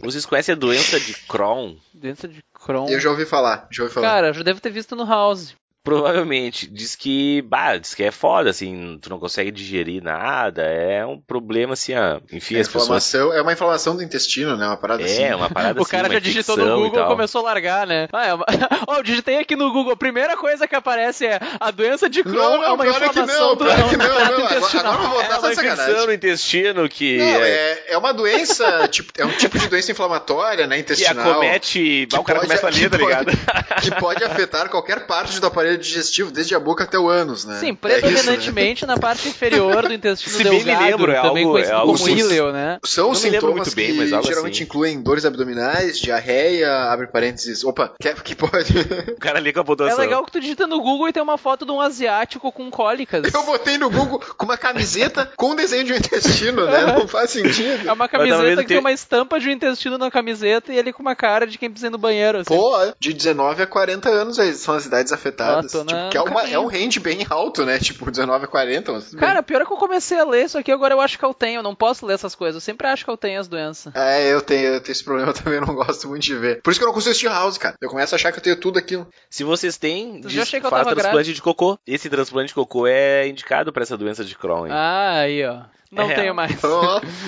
Vocês 0.00 0.26
conhecem 0.26 0.54
a 0.54 0.58
doença 0.58 1.00
de 1.00 1.14
Crohn? 1.26 1.76
Doença 1.94 2.28
de 2.28 2.42
Crohn. 2.52 2.88
Eu 2.88 3.00
já 3.00 3.10
ouvi 3.10 3.24
falar, 3.24 3.66
já 3.70 3.82
ouvi 3.82 3.94
falar. 3.94 4.08
Cara, 4.08 4.32
já 4.32 4.42
devo 4.42 4.60
ter 4.60 4.70
visto 4.70 4.94
no 4.94 5.06
House. 5.06 5.54
Provavelmente. 5.86 6.66
Diz 6.66 6.94
que, 6.96 7.42
bah, 7.42 7.76
diz 7.78 7.94
que 7.94 8.02
é 8.02 8.10
foda, 8.10 8.50
assim, 8.50 8.98
tu 9.00 9.08
não 9.08 9.18
consegue 9.18 9.50
digerir 9.50 10.02
nada, 10.02 10.62
é 10.62 11.06
um 11.06 11.18
problema, 11.18 11.72
assim, 11.74 11.94
ah, 11.94 12.20
enfim, 12.32 12.56
é, 12.56 12.60
as 12.60 12.68
pessoas... 12.68 13.14
é 13.14 13.40
uma 13.40 13.52
inflamação 13.52 13.96
do 13.96 14.02
intestino, 14.02 14.56
né? 14.56 14.66
Uma 14.66 14.76
parada 14.76 15.04
assim. 15.04 15.22
É, 15.22 15.34
uma 15.34 15.48
parada 15.48 15.78
O 15.80 15.82
assim, 15.82 15.90
cara 15.92 16.08
uma 16.08 16.14
já 16.14 16.20
digitou 16.20 16.56
no 16.56 16.64
Google 16.66 16.88
e 16.88 16.92
tal. 16.92 17.08
começou 17.08 17.40
a 17.40 17.44
largar, 17.44 17.86
né? 17.86 18.08
Ah, 18.12 18.26
é 18.26 18.34
uma... 18.34 18.44
Ó, 18.88 18.96
eu 18.96 19.02
digitei 19.02 19.38
aqui 19.38 19.54
no 19.56 19.72
Google, 19.72 19.92
a 19.92 19.96
primeira 19.96 20.36
coisa 20.36 20.66
que 20.66 20.74
aparece 20.74 21.24
é 21.26 21.38
a 21.60 21.70
doença 21.70 22.08
de 22.10 22.22
Crohn 22.22 22.34
Não, 22.34 22.56
não, 22.58 22.64
é 22.64 22.72
uma 22.72 22.84
pior 22.84 22.96
é 23.02 23.08
que 23.08 23.10
inflamação 23.20 23.48
não, 23.48 23.56
do, 23.56 23.64
pior 23.64 23.78
é 23.78 23.82
que 23.88 23.96
do 23.96 24.02
não, 24.02 24.14
trato 24.16 24.30
não, 24.32 24.38
agora- 24.46 24.56
intestinal. 24.56 24.92
agora 24.92 25.04
eu 25.04 25.10
vou 25.10 25.20
É 25.20 25.24
botar 25.24 25.38
uma 25.40 25.52
infecção 25.52 26.06
no 26.06 26.12
intestino 26.12 26.88
que, 26.88 27.16
Não, 27.18 27.24
é, 27.24 27.48
é, 27.50 27.84
é 27.90 27.98
uma 27.98 28.12
doença, 28.12 28.88
tipo, 28.90 29.12
é 29.18 29.24
um 29.24 29.30
tipo 29.30 29.58
de 29.58 29.68
doença 29.68 29.92
inflamatória, 29.92 30.66
né, 30.66 30.76
que 30.76 30.82
intestinal. 30.82 31.30
acomete... 31.30 32.06
que 32.10 32.16
o 32.16 32.24
cara 32.24 32.40
pode- 32.40 32.48
começa 32.48 32.66
a 32.66 32.70
ler, 32.70 32.90
tá 32.90 32.98
que 32.98 33.04
ligado? 33.04 33.24
pode- 33.26 33.80
que 33.82 33.90
pode 34.00 34.24
afetar 34.24 34.68
qualquer 34.68 35.06
parte 35.06 35.40
do 35.40 35.46
aparelho 35.46 35.75
digestivo, 35.76 36.30
desde 36.30 36.54
a 36.54 36.60
boca 36.60 36.84
até 36.84 36.98
o 36.98 37.08
ânus, 37.08 37.44
né? 37.44 37.58
Sim, 37.60 37.66
É 37.66 37.70
isso, 37.70 37.80
predominantemente 37.80 38.86
na 38.86 38.96
parte 38.96 39.28
inferior 39.28 39.86
do 39.86 39.92
intestino 39.94 40.36
Se 40.36 40.42
bem 40.44 40.58
me 40.58 40.64
delgado, 40.64 40.84
lembro, 40.84 41.12
é 41.12 41.22
também 41.22 41.42
algo- 41.44 41.52
conhecido 41.52 41.74
é 41.74 41.78
algo 41.78 41.96
como 41.98 42.08
íleo, 42.08 42.52
né? 42.52 42.66
né? 42.66 42.78
São 42.84 43.06
lembro 43.12 43.18
sintomas 43.20 43.54
muito 43.56 43.74
bem, 43.76 43.86
que 43.86 43.92
mas 43.94 44.12
algo 44.12 44.26
geralmente 44.26 44.54
assim. 44.54 44.62
incluem 44.64 45.00
dores 45.02 45.24
abdominais, 45.24 45.98
diarreia, 45.98 46.70
abre 46.90 47.06
parênteses, 47.06 47.64
opa, 47.64 47.92
que, 48.00 48.12
que 48.14 48.34
pode... 48.34 48.72
O 49.12 49.18
cara 49.20 49.40
com 49.40 49.58
a 49.60 49.62
É 49.62 49.64
pontuação. 49.64 49.98
legal 49.98 50.24
que 50.24 50.32
tu 50.32 50.40
digita 50.40 50.66
no 50.66 50.80
Google 50.80 51.08
e 51.08 51.12
tem 51.12 51.22
uma 51.22 51.38
foto 51.38 51.64
de 51.64 51.70
um 51.72 51.80
asiático 51.80 52.50
com 52.52 52.70
cólicas. 52.70 53.32
Eu 53.32 53.42
botei 53.44 53.78
no 53.78 53.90
Google 53.90 54.20
com 54.36 54.44
uma 54.44 54.56
camiseta 54.56 55.30
com 55.36 55.50
um 55.50 55.56
desenho 55.56 55.84
de 55.84 55.92
um 55.92 55.96
intestino, 55.96 56.66
né? 56.66 56.86
Não 56.86 57.06
faz 57.08 57.30
sentido. 57.30 57.88
É 57.88 57.92
uma 57.92 58.08
camiseta 58.08 58.62
que 58.62 58.68
tem 58.68 58.78
uma 58.78 58.92
estampa 58.92 59.38
de 59.38 59.48
um 59.48 59.52
intestino 59.52 59.98
na 59.98 60.10
camiseta 60.10 60.72
e 60.72 60.78
ele 60.78 60.92
com 60.92 61.02
uma 61.02 61.14
cara 61.14 61.46
de 61.46 61.58
quem 61.58 61.68
precisa 61.70 61.88
ir 61.88 61.90
no 61.90 61.98
banheiro, 61.98 62.38
assim. 62.38 62.54
Pô, 62.54 62.72
de 62.98 63.12
19 63.12 63.62
a 63.62 63.66
40 63.66 64.08
anos 64.08 64.38
aí 64.38 64.52
são 64.54 64.74
as 64.74 64.86
idades 64.86 65.12
afetadas. 65.12 65.65
Tô 65.72 65.84
na- 65.84 65.92
tipo, 66.08 66.10
que 66.10 66.16
é, 66.18 66.22
uma, 66.22 66.42
é 66.48 66.58
um 66.58 66.66
range 66.66 67.00
bem 67.00 67.26
alto, 67.30 67.64
né? 67.64 67.78
Tipo, 67.78 68.10
19 68.10 68.44
a 68.44 68.48
40. 68.48 68.92
Mas 68.92 69.14
Cara, 69.14 69.42
pior 69.42 69.62
é 69.62 69.64
que 69.66 69.72
eu 69.72 69.76
comecei 69.76 70.18
a 70.18 70.24
ler 70.24 70.44
isso 70.44 70.58
aqui, 70.58 70.70
agora 70.72 70.94
eu 70.94 71.00
acho 71.00 71.18
que 71.18 71.24
eu 71.24 71.34
tenho. 71.34 71.58
Eu 71.58 71.62
não 71.62 71.74
posso 71.74 72.04
ler 72.06 72.14
essas 72.14 72.34
coisas. 72.34 72.56
Eu 72.56 72.60
sempre 72.60 72.86
acho 72.86 73.04
que 73.04 73.10
eu 73.10 73.16
tenho 73.16 73.40
as 73.40 73.48
doenças. 73.48 73.94
É, 73.94 74.32
eu 74.32 74.40
tenho, 74.40 74.66
eu 74.74 74.80
tenho 74.80 74.92
esse 74.92 75.04
problema 75.04 75.32
também, 75.34 75.54
eu 75.60 75.66
não 75.66 75.74
gosto 75.74 76.08
muito 76.08 76.22
de 76.22 76.34
ver. 76.34 76.62
Por 76.62 76.70
isso 76.70 76.78
que 76.80 76.84
eu 76.84 76.88
não 76.88 76.94
consigo 76.94 77.10
assistir 77.10 77.28
House, 77.28 77.58
cara. 77.58 77.74
Eu 77.80 77.88
começo 77.88 78.14
a 78.14 78.16
achar 78.16 78.32
que 78.32 78.38
eu 78.38 78.42
tenho 78.42 78.56
tudo 78.56 78.78
aquilo. 78.78 79.06
Se 79.30 79.44
vocês 79.44 79.76
têm, 79.76 80.16
Eu 80.16 80.22
já 80.24 80.28
diz, 80.28 80.42
achei 80.42 80.60
que 80.60 80.66
eu 80.66 80.70
faz 80.70 80.84
tava 80.84 80.94
transplante 80.94 81.14
grávida. 81.14 81.34
de 81.34 81.42
cocô. 81.42 81.78
Esse 81.86 82.08
transplante 82.08 82.48
de 82.48 82.54
cocô 82.54 82.86
é 82.86 83.26
indicado 83.28 83.72
pra 83.72 83.82
essa 83.82 83.96
doença 83.96 84.24
de 84.24 84.36
Crohn. 84.36 84.66
hein? 84.66 84.72
Ah, 84.74 85.20
aí, 85.20 85.44
ó. 85.44 85.60
Não 85.90 86.10
É. 86.10 86.14
tenho 86.14 86.34
mais. 86.34 86.60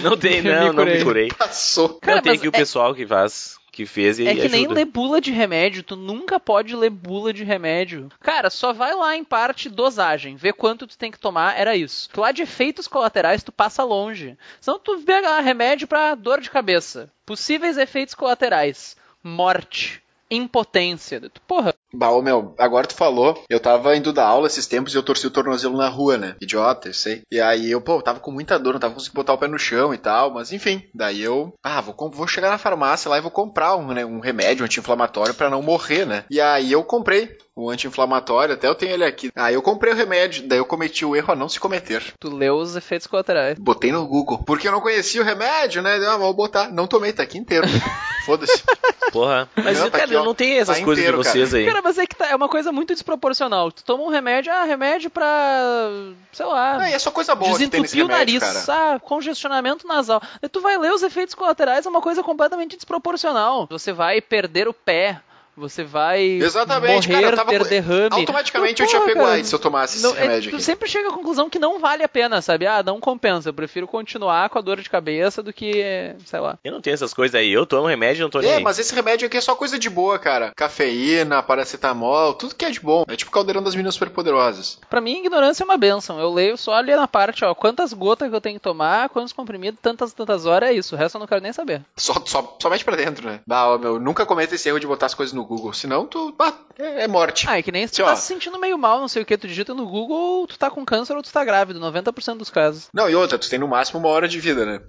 Não 0.03 0.17
tem, 0.17 0.39
Eu 0.39 0.43
me 0.45 0.51
não, 0.51 0.73
não 0.73 0.85
me 0.85 1.03
curei. 1.05 1.29
passou. 1.29 1.91
Cara, 2.01 2.17
não 2.17 2.23
tem 2.23 2.33
aqui 2.33 2.49
o 2.49 2.51
é- 2.55 2.59
pessoal 2.59 2.93
que 2.95 3.07
faz, 3.07 3.57
que 3.79 3.87
fez 3.87 4.19
e 4.19 4.27
É 4.27 4.35
que 4.35 4.49
nem 4.49 4.63
ajuda. 4.65 4.75
ler 4.75 4.87
bula 4.87 5.21
de 5.21 5.31
remédio, 5.31 5.85
tu 5.85 5.95
nunca 5.95 6.41
pode 6.41 6.75
ler 6.75 6.91
bula 6.91 7.33
de 7.33 7.45
remédio. 7.45 8.09
Cara, 8.21 8.51
só 8.51 8.73
vai 8.73 8.93
lá 8.93 9.15
em 9.17 9.23
parte 9.23 9.69
dosagem, 9.69 10.35
vê 10.35 10.53
quanto 10.53 10.85
tu 10.85 10.99
tem 10.99 11.13
que 11.13 11.19
tomar, 11.21 11.57
era 11.57 11.77
isso. 11.77 12.11
Tu 12.13 12.21
lá 12.21 12.33
de 12.33 12.43
efeitos 12.43 12.89
colaterais, 12.89 13.45
tu 13.45 13.53
passa 13.53 13.85
longe. 13.85 14.37
Senão 14.61 14.81
tu 14.81 14.99
pega 15.03 15.31
lá 15.31 15.39
remédio 15.41 15.87
pra 15.87 16.17
dor 16.17 16.41
de 16.41 16.51
cabeça. 16.51 17.09
Possíveis 17.25 17.79
efeitos 17.79 18.17
colaterais. 18.17 18.97
Morte. 19.23 20.03
Impotência. 20.29 21.23
Porra, 21.47 21.73
Bah, 21.93 22.11
ô, 22.11 22.21
meu, 22.23 22.55
agora 22.59 22.87
tu 22.87 22.95
falou, 22.95 23.43
eu 23.49 23.59
tava 23.59 23.97
indo 23.97 24.13
dar 24.13 24.27
aula 24.27 24.47
esses 24.47 24.67
tempos 24.67 24.93
e 24.93 24.97
eu 24.97 25.03
torci 25.03 25.27
o 25.27 25.31
tornozelo 25.31 25.77
na 25.77 25.89
rua, 25.89 26.19
né? 26.19 26.37
Idiota, 26.41 26.89
eu 26.89 26.95
sei. 26.95 27.23
E 27.33 27.41
aí 27.41 27.71
eu, 27.71 27.81
pô, 27.81 27.97
eu 27.97 28.03
tava 28.03 28.21
com 28.21 28.31
muita 28.31 28.59
dor, 28.59 28.75
não 28.75 28.81
tava 28.81 28.95
conseguindo 28.95 29.15
botar 29.17 29.33
o 29.33 29.39
pé 29.39 29.49
no 29.49 29.59
chão 29.59 29.95
e 29.95 29.99
tal, 29.99 30.33
mas 30.33 30.53
enfim. 30.53 30.83
Daí 30.95 31.23
eu, 31.23 31.55
ah, 31.63 31.81
vou, 31.81 31.95
vou 32.11 32.27
chegar 32.27 32.51
na 32.51 32.59
farmácia 32.59 33.09
lá 33.09 33.19
e 33.19 33.23
vou 33.23 33.31
comprar 33.31 33.77
um, 33.77 33.89
né, 33.93 34.05
um 34.05 34.21
remédio 34.21 34.65
anti-inflamatório 34.65 35.35
pra 35.35 35.49
não 35.51 35.63
morrer, 35.63 36.05
né? 36.05 36.25
E 36.31 36.41
aí 36.41 36.71
eu 36.73 36.83
comprei 36.85 37.37
o 37.57 37.69
anti-inflamatório, 37.71 38.55
até 38.55 38.69
eu 38.69 38.75
tenho 38.75 38.93
ele 38.93 39.05
aqui. 39.05 39.31
Aí 39.35 39.55
eu 39.55 39.63
comprei 39.63 39.93
o 39.93 39.97
remédio, 39.97 40.47
daí 40.47 40.59
eu 40.59 40.65
cometi 40.65 41.05
o 41.05 41.17
erro 41.17 41.33
a 41.33 41.37
não 41.37 41.49
se 41.49 41.59
cometer. 41.59 42.03
tu 42.21 42.29
leu 42.33 42.55
os 42.57 42.77
efeitos 42.77 43.07
colaterais. 43.09 43.59
Botei 43.59 43.91
no 43.91 44.07
Google. 44.07 44.39
Porque 44.47 44.69
eu 44.69 44.73
não 44.73 44.81
conhecia 44.81 45.21
o 45.21 45.25
remédio, 45.25 45.83
né? 45.83 45.97
Ah, 46.07 46.17
vou 46.17 46.33
botar. 46.35 46.71
Não 46.71 46.87
tomei, 46.87 47.13
tá 47.13 47.23
aqui 47.25 47.37
inteiro. 47.39 47.67
Foda-se. 48.25 48.63
Porra. 49.11 49.49
Mas, 49.57 49.79
Não, 49.79 49.87
tá 49.91 49.99
cara, 49.99 50.05
aqui, 50.05 50.17
ó. 50.17 50.25
não 50.25 50.35
tem 50.35 50.59
essas 50.59 50.79
Tá 50.79 50.85
coisas 50.85 51.03
inteiro, 51.03 51.23
de 51.23 51.29
vocês 51.29 51.55
aí. 51.55 51.65
Cara, 51.67 51.78
mas 51.83 51.99
é 51.99 52.07
que 52.07 52.17
tá, 52.17 52.27
é 52.27 52.37
uma 52.37 52.49
coisa 52.49 52.73
muito 52.73 52.93
desproporcional. 52.93 53.71
Tu 53.73 53.85
toma 53.85 54.05
um 54.05 54.09
remédio, 54.09 54.53
ah, 54.53 54.65
remédio 54.65 55.11
pra. 55.11 55.91
sei 56.33 56.47
lá. 56.47 56.79
Ah, 56.79 56.91
e 56.91 56.95
é 56.95 56.99
só 56.99 57.11
coisa 57.11 57.35
boa 57.35 57.53
Desentupir 57.53 58.05
o 58.05 58.09
nariz, 58.09 58.41
cara. 58.41 58.95
ah, 58.95 59.01
congestionamento 59.01 59.87
nasal. 59.87 60.23
Aí 60.43 60.49
tu 60.49 60.61
vai 60.61 60.79
ler 60.79 60.93
os 60.93 61.03
efeitos 61.03 61.35
colaterais, 61.35 61.87
é 61.87 61.89
uma 61.89 62.01
coisa 62.01 62.23
completamente 62.23 62.77
desproporcional. 62.77 63.67
Você 63.71 63.93
vai 63.93 64.21
perder 64.21 64.69
o 64.69 64.75
pé, 64.75 65.21
você 65.59 65.85
vai 65.85 66.23
Exatamente, 66.23 67.09
morrer, 67.09 67.21
cara, 67.23 67.33
eu 67.35 67.37
tava 67.37 67.51
ter 67.51 67.59
com- 67.59 67.65
derrame. 67.69 68.09
Automaticamente 68.13 68.83
eu 68.83 68.87
Porra, 68.89 68.99
tinha 69.05 69.15
pego 69.15 69.27
AIDS 69.27 69.49
se 69.49 69.55
eu 69.55 69.59
tomasse 69.59 69.97
esse 69.97 70.05
não, 70.05 70.17
é, 70.17 70.21
remédio 70.21 70.51
tu 70.51 70.57
aqui. 70.57 70.65
sempre 70.65 70.89
chega 70.89 71.09
à 71.09 71.13
conclusão 71.13 71.51
que 71.51 71.59
não 71.59 71.79
vale 71.79 72.03
a 72.03 72.09
pena, 72.09 72.41
sabe? 72.41 72.67
Ah, 72.67 72.83
não 72.83 73.01
compensa. 73.01 73.49
Eu 73.49 73.55
prefiro 73.55 73.87
continuar 73.87 74.49
com 74.49 74.59
a 74.59 74.63
dor 74.63 74.81
de 74.81 74.89
cabeça 74.89 75.43
do 75.43 75.53
que, 75.53 76.15
sei 76.25 76.41
lá. 76.41 76.59
Eu 76.65 76.73
não 76.73 76.81
tenho 76.81 76.95
essas 76.95 77.13
coisas 77.13 77.35
aí. 77.35 77.51
Eu 77.53 77.67
tomo 77.67 77.87
remédio 77.89 78.21
e 78.21 78.23
não 78.23 78.31
tô 78.31 78.41
nem 78.41 78.51
É, 78.53 78.61
mas 78.61 78.79
esse 78.79 78.95
remédio 78.95 79.27
aqui 79.27 79.37
é 79.37 79.41
só 79.41 79.55
coisa 79.55 79.79
de 79.79 79.91
boa, 79.91 80.19
cara. 80.19 80.53
Cafeína, 80.57 81.43
paracetamol, 81.43 82.35
tudo 82.35 82.55
que 82.55 82.65
é 82.65 82.71
de 82.71 82.81
bom. 82.81 83.05
É 83.09 83.17
tipo 83.17 83.31
o 83.31 83.35
caldeirão 83.35 83.63
das 83.63 83.75
meninas 83.75 83.95
superpoderosas. 83.95 84.79
Pra 84.89 85.01
mim, 85.01 85.19
ignorância 85.19 85.63
é 85.63 85.67
uma 85.67 85.77
benção. 85.77 86.19
Eu 86.21 86.33
leio 86.33 86.57
só 86.57 86.75
ali 86.75 86.95
na 86.95 87.09
parte, 87.09 87.45
ó, 87.45 87.55
quantas 87.55 87.93
gotas 87.93 88.29
que 88.31 88.35
eu 88.37 88.41
tenho 88.41 88.57
que 88.57 88.63
tomar, 88.63 89.09
quantos 89.09 89.33
comprimidos, 89.33 89.81
tantas, 89.83 90.13
tantas 90.13 90.47
horas, 90.47 90.71
é 90.71 90.73
isso. 90.73 90.95
O 90.95 90.99
resto 90.99 91.17
eu 91.17 91.21
não 91.21 91.27
quero 91.27 91.41
nem 91.41 91.53
saber. 91.53 91.83
Só, 91.97 92.15
só, 92.25 92.57
só 92.61 92.71
mete 92.71 92.85
pra 92.85 92.97
dentro, 92.97 93.27
né? 93.27 93.41
Bah, 93.47 93.67
ó, 93.69 93.79
meu, 93.79 93.99
nunca 93.99 94.25
cometa 94.27 94.55
esse 94.55 94.69
erro 94.69 94.79
de 94.81 94.87
botar 94.87 95.07
as 95.07 95.15
coisas 95.15 95.33
no 95.33 95.45
Google. 95.49 95.73
Senão 95.73 96.07
tu. 96.07 96.33
Bah, 96.33 96.53
é, 96.79 97.05
é 97.05 97.09
morte. 97.09 97.47
Ah, 97.49 97.59
é 97.59 97.63
que 97.63 97.73
nem 97.73 97.87
se 97.87 97.95
tu 97.95 97.97
Sim, 97.97 98.03
tá 98.05 98.13
ó. 98.13 98.15
se 98.15 98.23
sentindo 98.23 98.59
meio 98.59 98.79
mal, 98.79 99.01
não 99.01 99.09
sei 99.09 99.23
o 99.23 99.27
que, 99.27 99.37
tu 99.37 99.49
digita 99.49 99.75
no 99.75 99.87
Google, 99.87 100.47
tu 100.47 100.57
tá 100.59 100.71
com 100.71 100.85
câncer 100.85 101.17
ou 101.17 101.23
tu 101.23 101.33
tá 101.33 101.45
grávido, 101.45 101.81
90% 101.81 102.37
dos 102.37 102.51
casos. 102.51 102.89
Não, 102.95 103.11
e 103.11 103.15
outra, 103.17 103.39
tu 103.39 103.51
tem 103.51 103.59
no 103.59 103.67
máximo 103.67 103.99
uma 103.99 104.09
hora 104.11 104.29
de 104.29 104.39
vida, 104.39 104.65
né? 104.65 104.81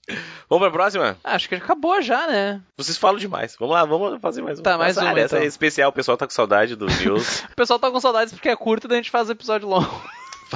Vamos 0.47 0.63
pra 0.67 0.71
próxima? 0.71 1.17
Ah, 1.23 1.33
acho 1.35 1.49
que 1.49 1.55
acabou 1.55 1.99
já, 2.01 2.27
né? 2.27 2.61
Vocês 2.77 2.97
falam 2.97 3.17
demais. 3.17 3.55
Vamos 3.59 3.73
lá, 3.73 3.85
vamos 3.85 4.21
fazer 4.21 4.41
mais 4.41 4.59
uma. 4.59 4.63
Tá, 4.63 4.77
mais 4.77 4.95
Nossa, 4.95 5.07
uma, 5.07 5.17
ah, 5.17 5.19
Essa 5.19 5.35
então. 5.37 5.45
é 5.45 5.47
especial, 5.47 5.89
o 5.89 5.93
pessoal 5.93 6.17
tá 6.17 6.27
com 6.27 6.33
saudade 6.33 6.75
do 6.75 6.85
News. 7.01 7.39
O 7.51 7.55
pessoal 7.55 7.79
tá 7.79 7.89
com 7.89 7.99
saudades 7.99 8.33
porque 8.33 8.49
é 8.49 8.55
curto 8.55 8.85
e 8.85 8.87
daí 8.87 8.99
a 8.99 9.01
gente 9.01 9.11
faz 9.11 9.29
episódio 9.29 9.67
longo. 9.67 9.89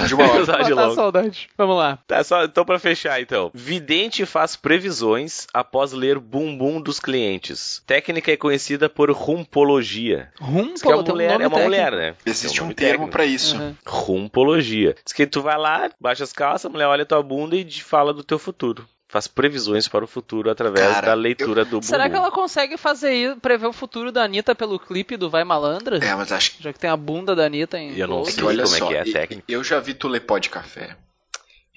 De 0.07 0.13
uma 0.15 0.23
hora. 0.23 0.39
Matar 0.45 0.61
a 0.61 0.67
longo. 0.85 0.95
saudade. 0.95 1.49
Vamos 1.57 1.77
lá. 1.77 1.99
Tá, 2.07 2.23
só 2.23 2.43
então 2.43 2.65
pra 2.65 2.79
fechar 2.79 3.21
então. 3.21 3.51
Vidente 3.53 4.25
faz 4.25 4.55
previsões 4.55 5.47
após 5.53 5.91
ler 5.93 6.19
bumbum 6.19 6.81
dos 6.81 6.99
clientes. 6.99 7.81
Técnica 7.85 8.31
é 8.31 8.37
conhecida 8.37 8.89
por 8.89 9.11
rumpologia. 9.11 10.29
Rum, 10.39 10.73
Diz 10.73 10.81
que 10.81 10.91
é 10.91 10.95
um 10.95 11.03
mulher, 11.03 11.31
nome 11.33 11.43
é 11.43 11.47
uma 11.47 11.57
técnico. 11.57 11.63
mulher, 11.63 11.91
né? 11.91 12.15
Existe 12.25 12.59
um 12.61 12.63
nome 12.65 12.75
termo 12.75 13.07
pra 13.07 13.25
isso. 13.25 13.55
Uhum. 13.57 13.75
Rumpologia. 13.85 14.95
Diz 15.03 15.13
que 15.13 15.25
tu 15.27 15.41
vai 15.41 15.57
lá, 15.57 15.89
baixa 15.99 16.23
as 16.23 16.33
calças, 16.33 16.65
a 16.65 16.69
mulher 16.69 16.87
olha 16.87 17.05
tua 17.05 17.21
bunda 17.21 17.55
e 17.55 17.63
te 17.63 17.83
fala 17.83 18.13
do 18.13 18.23
teu 18.23 18.39
futuro. 18.39 18.87
Faz 19.13 19.27
previsões 19.27 19.87
para 19.87 20.03
o 20.03 20.07
futuro 20.07 20.49
através 20.49 20.87
Cara, 20.87 21.05
da 21.05 21.13
leitura 21.13 21.63
do 21.63 21.73
bumbum. 21.79 21.83
Será 21.83 22.09
que 22.09 22.15
ela 22.15 22.31
consegue 22.31 22.77
fazer 22.77 23.13
isso, 23.13 23.39
prever 23.39 23.67
o 23.67 23.71
futuro 23.71 24.11
da 24.11 24.23
Anitta 24.23 24.55
pelo 24.55 24.79
clipe 24.79 25.15
do 25.15 25.29
Vai 25.29 25.43
Malandra? 25.43 26.03
É, 26.03 26.15
mas 26.15 26.31
acho 26.31 26.57
que 26.57 26.63
Já 26.63 26.73
que 26.73 26.79
tem 26.79 26.89
a 26.89 26.97
bunda 26.97 27.35
da 27.35 27.45
Anitta 27.45 27.77
em 27.77 27.95
Eu 27.95 28.07
não 28.07 28.25
sei. 28.25 28.43
olha 28.43 28.63
como 28.63 28.75
é 28.75 28.79
só, 28.79 28.87
que 28.87 28.95
é 28.95 29.01
a 29.01 29.05
e- 29.07 29.13
técnica. 29.13 29.43
eu 29.47 29.63
já 29.63 29.79
vi 29.79 29.93
tu 29.93 30.07
ler 30.07 30.21
pó 30.21 30.39
de 30.39 30.49
café. 30.49 30.97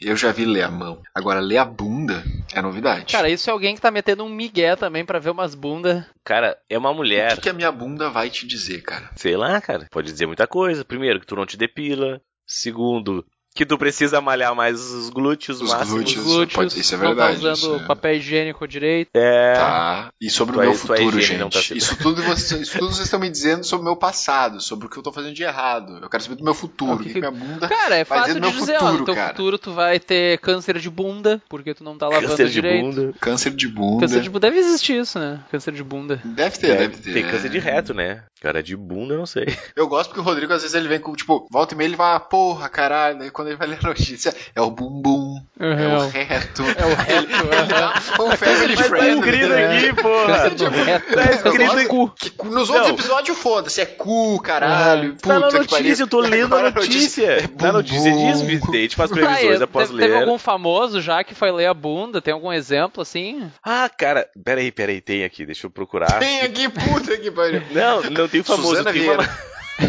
Eu 0.00 0.16
já 0.16 0.32
vi 0.32 0.46
ler 0.46 0.62
a 0.62 0.70
mão. 0.70 1.02
Agora, 1.14 1.38
ler 1.40 1.58
a 1.58 1.64
bunda 1.66 2.24
é 2.54 2.62
novidade. 2.62 3.12
Cara, 3.12 3.28
isso 3.28 3.50
é 3.50 3.52
alguém 3.52 3.74
que 3.74 3.82
tá 3.82 3.90
metendo 3.90 4.24
um 4.24 4.30
migué 4.30 4.74
também 4.74 5.04
pra 5.04 5.18
ver 5.18 5.28
umas 5.28 5.54
bundas. 5.54 6.06
Cara, 6.24 6.56
é 6.70 6.78
uma 6.78 6.90
o 6.90 6.94
mulher. 6.94 7.34
que, 7.34 7.42
que 7.42 7.48
a 7.50 7.52
minha 7.52 7.70
bunda 7.70 8.08
vai 8.08 8.30
te 8.30 8.46
dizer, 8.46 8.80
cara? 8.80 9.10
Sei 9.14 9.36
lá, 9.36 9.60
cara. 9.60 9.86
Pode 9.90 10.10
dizer 10.10 10.24
muita 10.24 10.46
coisa. 10.46 10.86
Primeiro, 10.86 11.20
que 11.20 11.26
tu 11.26 11.36
não 11.36 11.44
te 11.44 11.58
depila. 11.58 12.18
Segundo, 12.46 13.26
que 13.56 13.66
tu 13.66 13.76
precisa 13.78 14.20
malhar 14.20 14.54
mais 14.54 14.80
os 14.80 15.08
glúteos 15.10 15.60
Os 15.60 15.70
máximos. 15.72 15.94
glúteos. 15.94 16.16
Os 16.26 16.32
glúteos, 16.32 16.52
pode- 16.54 16.80
isso 16.80 16.94
é 16.94 16.98
não 16.98 17.06
verdade, 17.06 17.32
tá 17.32 17.38
usando 17.38 17.54
isso 17.56 17.74
é- 17.82 17.86
papel 17.86 18.14
higiênico 18.14 18.68
direito. 18.68 19.08
É. 19.14 19.54
Tá. 19.54 20.10
E 20.20 20.30
sobre 20.30 20.52
o 20.52 20.54
Tua- 20.58 20.64
meu 20.70 20.72
tua 20.78 20.96
futuro, 20.96 21.18
higiene 21.18 21.40
não 21.40 21.46
gente. 21.50 21.54
tá 21.54 21.62
sendo- 21.68 21.78
Isso 21.78 21.96
tudo, 21.96 22.22
vocês, 22.22 22.60
isso 22.60 22.78
tudo 22.78 22.92
vocês 22.92 23.06
estão 23.06 23.18
me 23.18 23.30
dizendo 23.30 23.64
sobre 23.64 23.82
o 23.82 23.84
meu 23.86 23.96
passado, 23.96 24.60
sobre 24.60 24.86
o 24.86 24.90
que 24.90 24.96
eu 24.98 25.02
tô 25.02 25.10
fazendo 25.12 25.34
de 25.34 25.42
errado. 25.42 25.98
Eu 26.02 26.08
quero 26.10 26.22
saber 26.22 26.36
do 26.36 26.44
meu 26.44 26.54
futuro. 26.54 26.92
O 26.92 26.94
O 26.96 26.98
que 26.98 27.12
que, 27.14 27.18
minha 27.18 27.30
bunda. 27.30 27.66
Cara, 27.68 27.96
é 27.96 28.04
fácil 28.04 28.38
de 28.40 28.50
dizer, 28.52 28.76
ó, 28.76 28.82
no 28.82 28.88
futuro, 28.90 29.04
teu 29.06 29.14
cara. 29.14 29.28
futuro 29.30 29.58
tu 29.58 29.72
vai 29.72 29.98
ter 29.98 30.38
câncer 30.40 30.78
de 30.78 30.90
bunda, 30.90 31.40
porque 31.48 31.72
tu 31.74 31.82
não 31.82 31.96
tá 31.96 32.08
lavando 32.08 32.28
Câncer 32.28 32.46
de 32.46 32.52
direito. 32.52 32.84
bunda. 32.84 33.12
Câncer 33.20 33.50
de 33.54 33.68
bunda. 33.68 34.00
Câncer 34.00 34.20
de 34.20 34.28
bunda 34.30 34.46
deve 34.50 34.58
existir 34.60 35.00
isso, 35.00 35.18
né? 35.18 35.40
Câncer 35.50 35.72
de 35.72 35.82
bunda. 35.82 36.20
Deve 36.24 36.58
ter, 36.58 36.70
É, 36.72 36.76
deve 36.76 36.96
ter. 36.98 37.12
Tem 37.14 37.24
câncer 37.26 37.48
de 37.48 37.58
reto, 37.58 37.94
né? 37.94 38.22
Cara, 38.42 38.62
de 38.62 38.76
bunda, 38.76 39.14
eu 39.14 39.18
não 39.18 39.26
sei. 39.26 39.46
Eu 39.74 39.88
gosto 39.88 40.08
porque 40.10 40.20
o 40.20 40.22
Rodrigo, 40.22 40.52
às 40.52 40.60
vezes, 40.62 40.74
ele 40.76 40.88
vem 40.88 41.00
com, 41.00 41.12
tipo, 41.14 41.46
volta 41.50 41.74
e 41.74 41.76
meia, 41.76 41.88
ele 41.88 41.96
vai, 41.96 42.14
ah, 42.14 42.20
porra, 42.20 42.68
caralho. 42.68 43.18
Daí 43.18 43.30
quando 43.46 43.48
ele 43.48 43.56
vai 43.56 43.68
ler 43.68 43.78
a 43.82 43.86
notícia, 43.88 44.34
é 44.54 44.60
o 44.60 44.70
bumbum, 44.70 45.40
é 45.60 45.64
o 45.64 46.00
Uhum. 46.00 46.08
reto. 46.08 46.62
É 46.62 46.84
o 46.84 46.94
reto, 46.94 47.34
aham. 47.36 48.24
um 48.24 48.36
family 48.36 48.74
Mas 48.76 48.88
tá 48.90 49.08
escrito 49.08 49.48
né? 49.48 49.76
aqui, 49.76 50.02
porra. 50.02 50.50
Do 50.50 50.68
reto. 50.68 51.14
Tá 51.14 51.22
escrito 51.32 51.72
aqui. 51.72 51.86
cu. 51.86 52.10
Que 52.10 52.46
nos 52.48 52.68
outros 52.70 52.88
Não. 52.88 52.94
episódios, 52.94 53.38
foda-se, 53.38 53.80
é 53.80 53.86
cu, 53.86 54.40
caralho, 54.40 55.14
puta 55.14 55.28
Tá 55.28 55.38
na 55.38 55.50
notícia, 55.50 56.02
eu 56.02 56.06
tô 56.08 56.20
lendo 56.20 56.54
a 56.56 56.70
notícia. 56.70 57.26
é 57.26 57.48
Na 57.60 57.72
notícia 57.72 58.10
bumbum. 58.10 58.32
diz, 58.32 58.40
vidente 58.42 58.96
faz 58.96 59.10
previsões 59.10 59.60
e 59.60 59.62
após 59.62 59.88
teve, 59.88 60.00
teve 60.00 60.14
ler. 60.14 60.20
algum 60.22 60.38
famoso 60.38 61.00
já 61.00 61.22
que 61.22 61.34
foi 61.34 61.50
ler 61.52 61.66
a 61.66 61.74
bunda? 61.74 62.20
Tem 62.20 62.34
algum 62.34 62.52
exemplo 62.52 63.02
assim? 63.02 63.50
Ah, 63.62 63.88
cara, 63.88 64.26
peraí, 64.44 64.72
peraí, 64.72 65.00
tem 65.00 65.24
aqui, 65.24 65.46
deixa 65.46 65.66
eu 65.66 65.70
procurar. 65.70 66.18
Tem 66.18 66.40
aqui, 66.42 66.68
puta 66.68 67.16
que 67.16 67.30
pariu. 67.30 67.62
Não, 67.70 68.02
não 68.10 68.28
tem 68.28 68.42
famoso, 68.42 68.68
Suzana 68.68 68.92
tem 68.92 69.02
Vieira. 69.02 69.20
uma, 69.22 69.28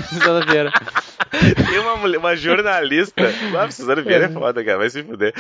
Suzana 0.10 0.46
Vieira. 0.46 0.72
tem 1.70 1.80
uma, 1.80 1.96
mulher- 1.98 2.18
uma 2.18 2.36
jornalista. 2.36 3.14
Ah, 3.60 3.72
Suzana 3.72 4.02
Vieira 4.02 4.26
é 4.26 4.30
foda, 4.30 4.64
cara, 4.64 4.78
vai 4.78 4.90
se 4.90 5.04
fuder. 5.04 5.34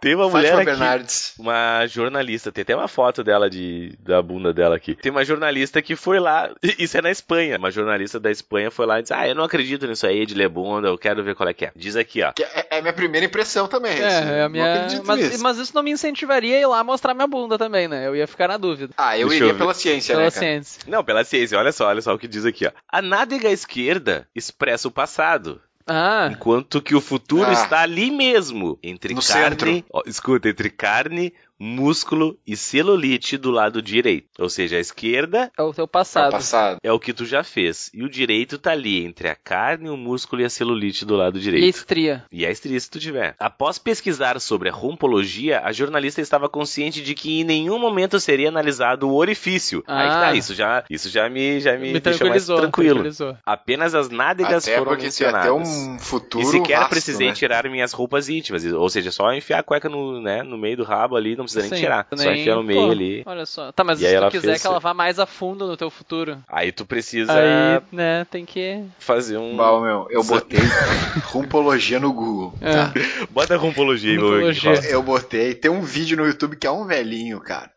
Tem 0.00 0.14
uma 0.14 0.28
mulher 0.28 0.52
Fátima 0.54 0.62
aqui. 0.62 0.70
Bernardes. 0.80 1.34
Uma 1.38 1.86
jornalista, 1.86 2.50
tem 2.52 2.62
até 2.62 2.74
uma 2.76 2.88
foto 2.88 3.22
dela 3.22 3.48
de 3.48 3.94
da 4.00 4.20
bunda 4.22 4.52
dela 4.52 4.76
aqui. 4.76 4.94
Tem 4.94 5.10
uma 5.12 5.24
jornalista 5.24 5.80
que 5.80 5.94
foi 5.96 6.18
lá, 6.18 6.50
isso 6.78 6.96
é 6.96 7.02
na 7.02 7.10
Espanha. 7.10 7.56
Uma 7.58 7.70
jornalista 7.70 8.18
da 8.18 8.30
Espanha 8.30 8.70
foi 8.70 8.86
lá 8.86 8.98
e 8.98 9.02
disse: 9.02 9.14
Ah, 9.14 9.26
eu 9.28 9.34
não 9.34 9.44
acredito 9.44 9.86
nisso 9.86 10.06
aí 10.06 10.26
de 10.26 10.34
ler 10.34 10.48
bunda, 10.48 10.88
eu 10.88 10.98
quero 10.98 11.22
ver 11.22 11.34
qual 11.34 11.48
é 11.48 11.54
que 11.54 11.66
é. 11.66 11.72
Diz 11.76 11.96
aqui, 11.96 12.22
ó. 12.22 12.32
É, 12.40 12.78
é 12.78 12.80
minha 12.80 12.92
primeira 12.92 13.26
impressão 13.26 13.66
também. 13.68 13.92
assim, 13.92 14.28
É, 14.30 14.38
é 14.38 14.42
a 14.42 14.48
minha. 14.48 14.86
Mas, 15.04 15.40
mas 15.40 15.58
isso 15.58 15.74
não 15.74 15.82
me 15.82 15.90
incentivaria 15.90 16.56
a 16.56 16.60
ir 16.60 16.66
lá 16.66 16.82
mostrar 16.84 17.14
minha 17.14 17.26
bunda 17.26 17.56
também, 17.58 17.86
né? 17.88 18.06
Eu 18.06 18.16
ia 18.16 18.26
ficar 18.26 18.48
na 18.48 18.56
dúvida. 18.56 18.92
Ah, 18.96 19.16
eu 19.18 19.28
Deixa 19.28 19.44
eu 19.44 19.46
iria 19.48 19.52
ver. 19.54 19.58
pela 19.58 19.74
ciência, 19.74 20.14
Pela 20.14 20.24
né, 20.26 20.30
cara? 20.30 20.40
ciência. 20.46 20.82
Não, 20.86 21.04
pela 21.04 21.24
ciência, 21.24 21.58
olha 21.58 21.72
só, 21.72 21.86
olha 21.86 22.00
só 22.00 22.14
o 22.14 22.18
que 22.18 22.26
diz 22.28 22.44
aqui, 22.44 22.66
ó. 22.66 22.70
A 22.90 23.00
nádega 23.02 23.48
esquerda 23.50 23.91
expressa 24.34 24.88
o 24.88 24.90
passado. 24.92 25.60
Ah, 25.86 26.28
Enquanto 26.30 26.80
que 26.80 26.94
o 26.94 27.00
futuro 27.00 27.48
Ah. 27.50 27.52
está 27.52 27.80
ali 27.80 28.10
mesmo, 28.10 28.78
entre 28.82 29.14
No 29.14 29.20
carne, 29.20 29.50
centro. 29.50 29.84
ó, 29.92 30.02
escuta, 30.06 30.48
entre 30.48 30.70
carne, 30.70 31.34
músculo 31.62 32.36
e 32.46 32.56
celulite 32.56 33.36
do 33.36 33.50
lado 33.50 33.80
direito. 33.80 34.26
Ou 34.38 34.48
seja, 34.48 34.76
a 34.76 34.80
esquerda 34.80 35.50
é 35.56 35.62
o 35.62 35.72
teu 35.72 35.82
É 35.82 35.84
o 35.84 35.88
passado. 35.88 36.30
passado. 36.32 36.78
é 36.82 36.92
o 36.92 36.98
que 36.98 37.12
tu 37.12 37.24
já 37.24 37.42
fez 37.44 37.90
e 37.94 38.02
o 38.02 38.08
direito 38.08 38.58
tá 38.58 38.72
ali 38.72 39.04
entre 39.04 39.28
a 39.28 39.34
carne, 39.34 39.88
o 39.88 39.96
músculo 39.96 40.42
e 40.42 40.44
a 40.44 40.50
celulite 40.50 41.04
do 41.04 41.16
lado 41.16 41.38
E 41.38 41.40
a 41.40 41.42
direito. 41.42 41.76
estria. 41.76 42.24
E 42.32 42.44
a 42.46 42.50
estria 42.50 42.78
se 42.80 42.90
tu 42.90 42.98
tiver. 42.98 43.34
Após 43.38 43.78
pesquisar 43.78 44.40
sobre 44.40 44.68
a 44.68 44.72
rumpologia, 44.72 45.60
a 45.64 45.72
jornalista 45.72 46.20
estava 46.20 46.48
consciente 46.48 47.00
de 47.02 47.14
que 47.14 47.40
em 47.40 47.44
nenhum 47.44 47.78
momento 47.78 48.18
seria 48.18 48.48
analisado 48.48 49.08
o 49.08 49.14
orifício. 49.14 49.82
Aí 49.86 50.08
que 50.08 50.14
Ah. 50.16 50.20
tá, 50.20 50.34
isso 50.34 50.54
já, 50.54 50.84
isso 50.90 51.08
já 51.08 51.28
me, 51.28 51.60
já 51.60 51.72
me, 51.78 51.92
Me 51.92 52.00
deixou 52.00 52.28
mais 52.28 52.44
tranquilizou. 52.46 52.56
tranquilo. 52.56 52.94
tranquilizou. 52.94 53.36
Apenas 53.46 53.94
as 53.94 54.08
nádegas 54.08 54.66
Até 54.66 54.78
foram 54.78 54.92
porque 54.92 55.08
tem 55.10 55.26
até 55.28 55.36
mencionadas. 55.50 55.68
um 55.68 55.98
futuro 55.98 56.44
E 56.44 56.46
sequer 56.50 56.78
vasto, 56.78 56.90
precisei 56.90 57.28
né? 57.28 57.34
tirar 57.34 57.68
minhas 57.68 57.92
roupas 57.92 58.28
íntimas. 58.28 58.64
Ou 58.64 58.88
seja, 58.88 59.10
só 59.10 59.32
enfiar 59.32 59.60
a 59.60 59.62
cueca 59.62 59.88
no, 59.88 60.20
né, 60.20 60.42
no 60.42 60.56
meio 60.58 60.76
do 60.76 60.84
rabo 60.84 61.16
ali, 61.16 61.36
não 61.36 61.46
precisa 61.52 61.60
nem 61.60 61.68
Sim, 61.70 61.76
tirar. 61.76 62.06
Só 62.14 62.30
nem- 62.30 62.40
enfiar 62.40 62.56
no 62.56 62.62
meio 62.62 62.80
pô, 62.86 62.90
ali. 62.90 63.22
Olha 63.26 63.46
só. 63.46 63.72
Tá, 63.72 63.84
mas 63.84 64.00
E 64.00 64.06
se 64.06 64.14
ela 64.14 64.28
tu 64.28 64.32
quiser 64.32 64.46
fez- 64.48 64.62
que 64.62 64.66
ela 64.66 64.80
vá 64.80 64.94
mais 64.94 65.18
a 65.18 65.26
fundo 65.26 65.66
no 65.66 65.76
teu 65.76 65.90
futuro. 65.90 66.38
Aí 66.48 66.72
tu 66.72 66.84
precisa 66.86 67.32
Aí, 67.32 67.80
né, 67.92 68.26
tem 68.30 68.44
que. 68.44 68.82
fazer 68.98 69.36
um. 69.38 69.56
Bah, 69.56 69.80
meu, 69.80 70.06
eu 70.10 70.22
botei 70.24 70.58
rumpologia 71.32 71.98
no 72.00 72.12
Google. 72.12 72.54
É. 72.60 72.72
Tá? 72.72 72.92
Bota 73.30 73.54
a 73.54 73.58
rumpologia 73.58 74.10
aí, 74.12 74.16
Rumpologia. 74.16 74.72
Eu 74.90 75.02
botei. 75.02 75.54
Tem 75.54 75.70
um 75.70 75.82
vídeo 75.82 76.16
no 76.16 76.26
YouTube 76.26 76.56
que 76.56 76.66
é 76.66 76.70
um 76.70 76.86
velhinho, 76.86 77.40
cara. 77.40 77.70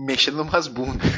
Mexendo 0.00 0.36
numas 0.36 0.68
bundas. 0.68 1.10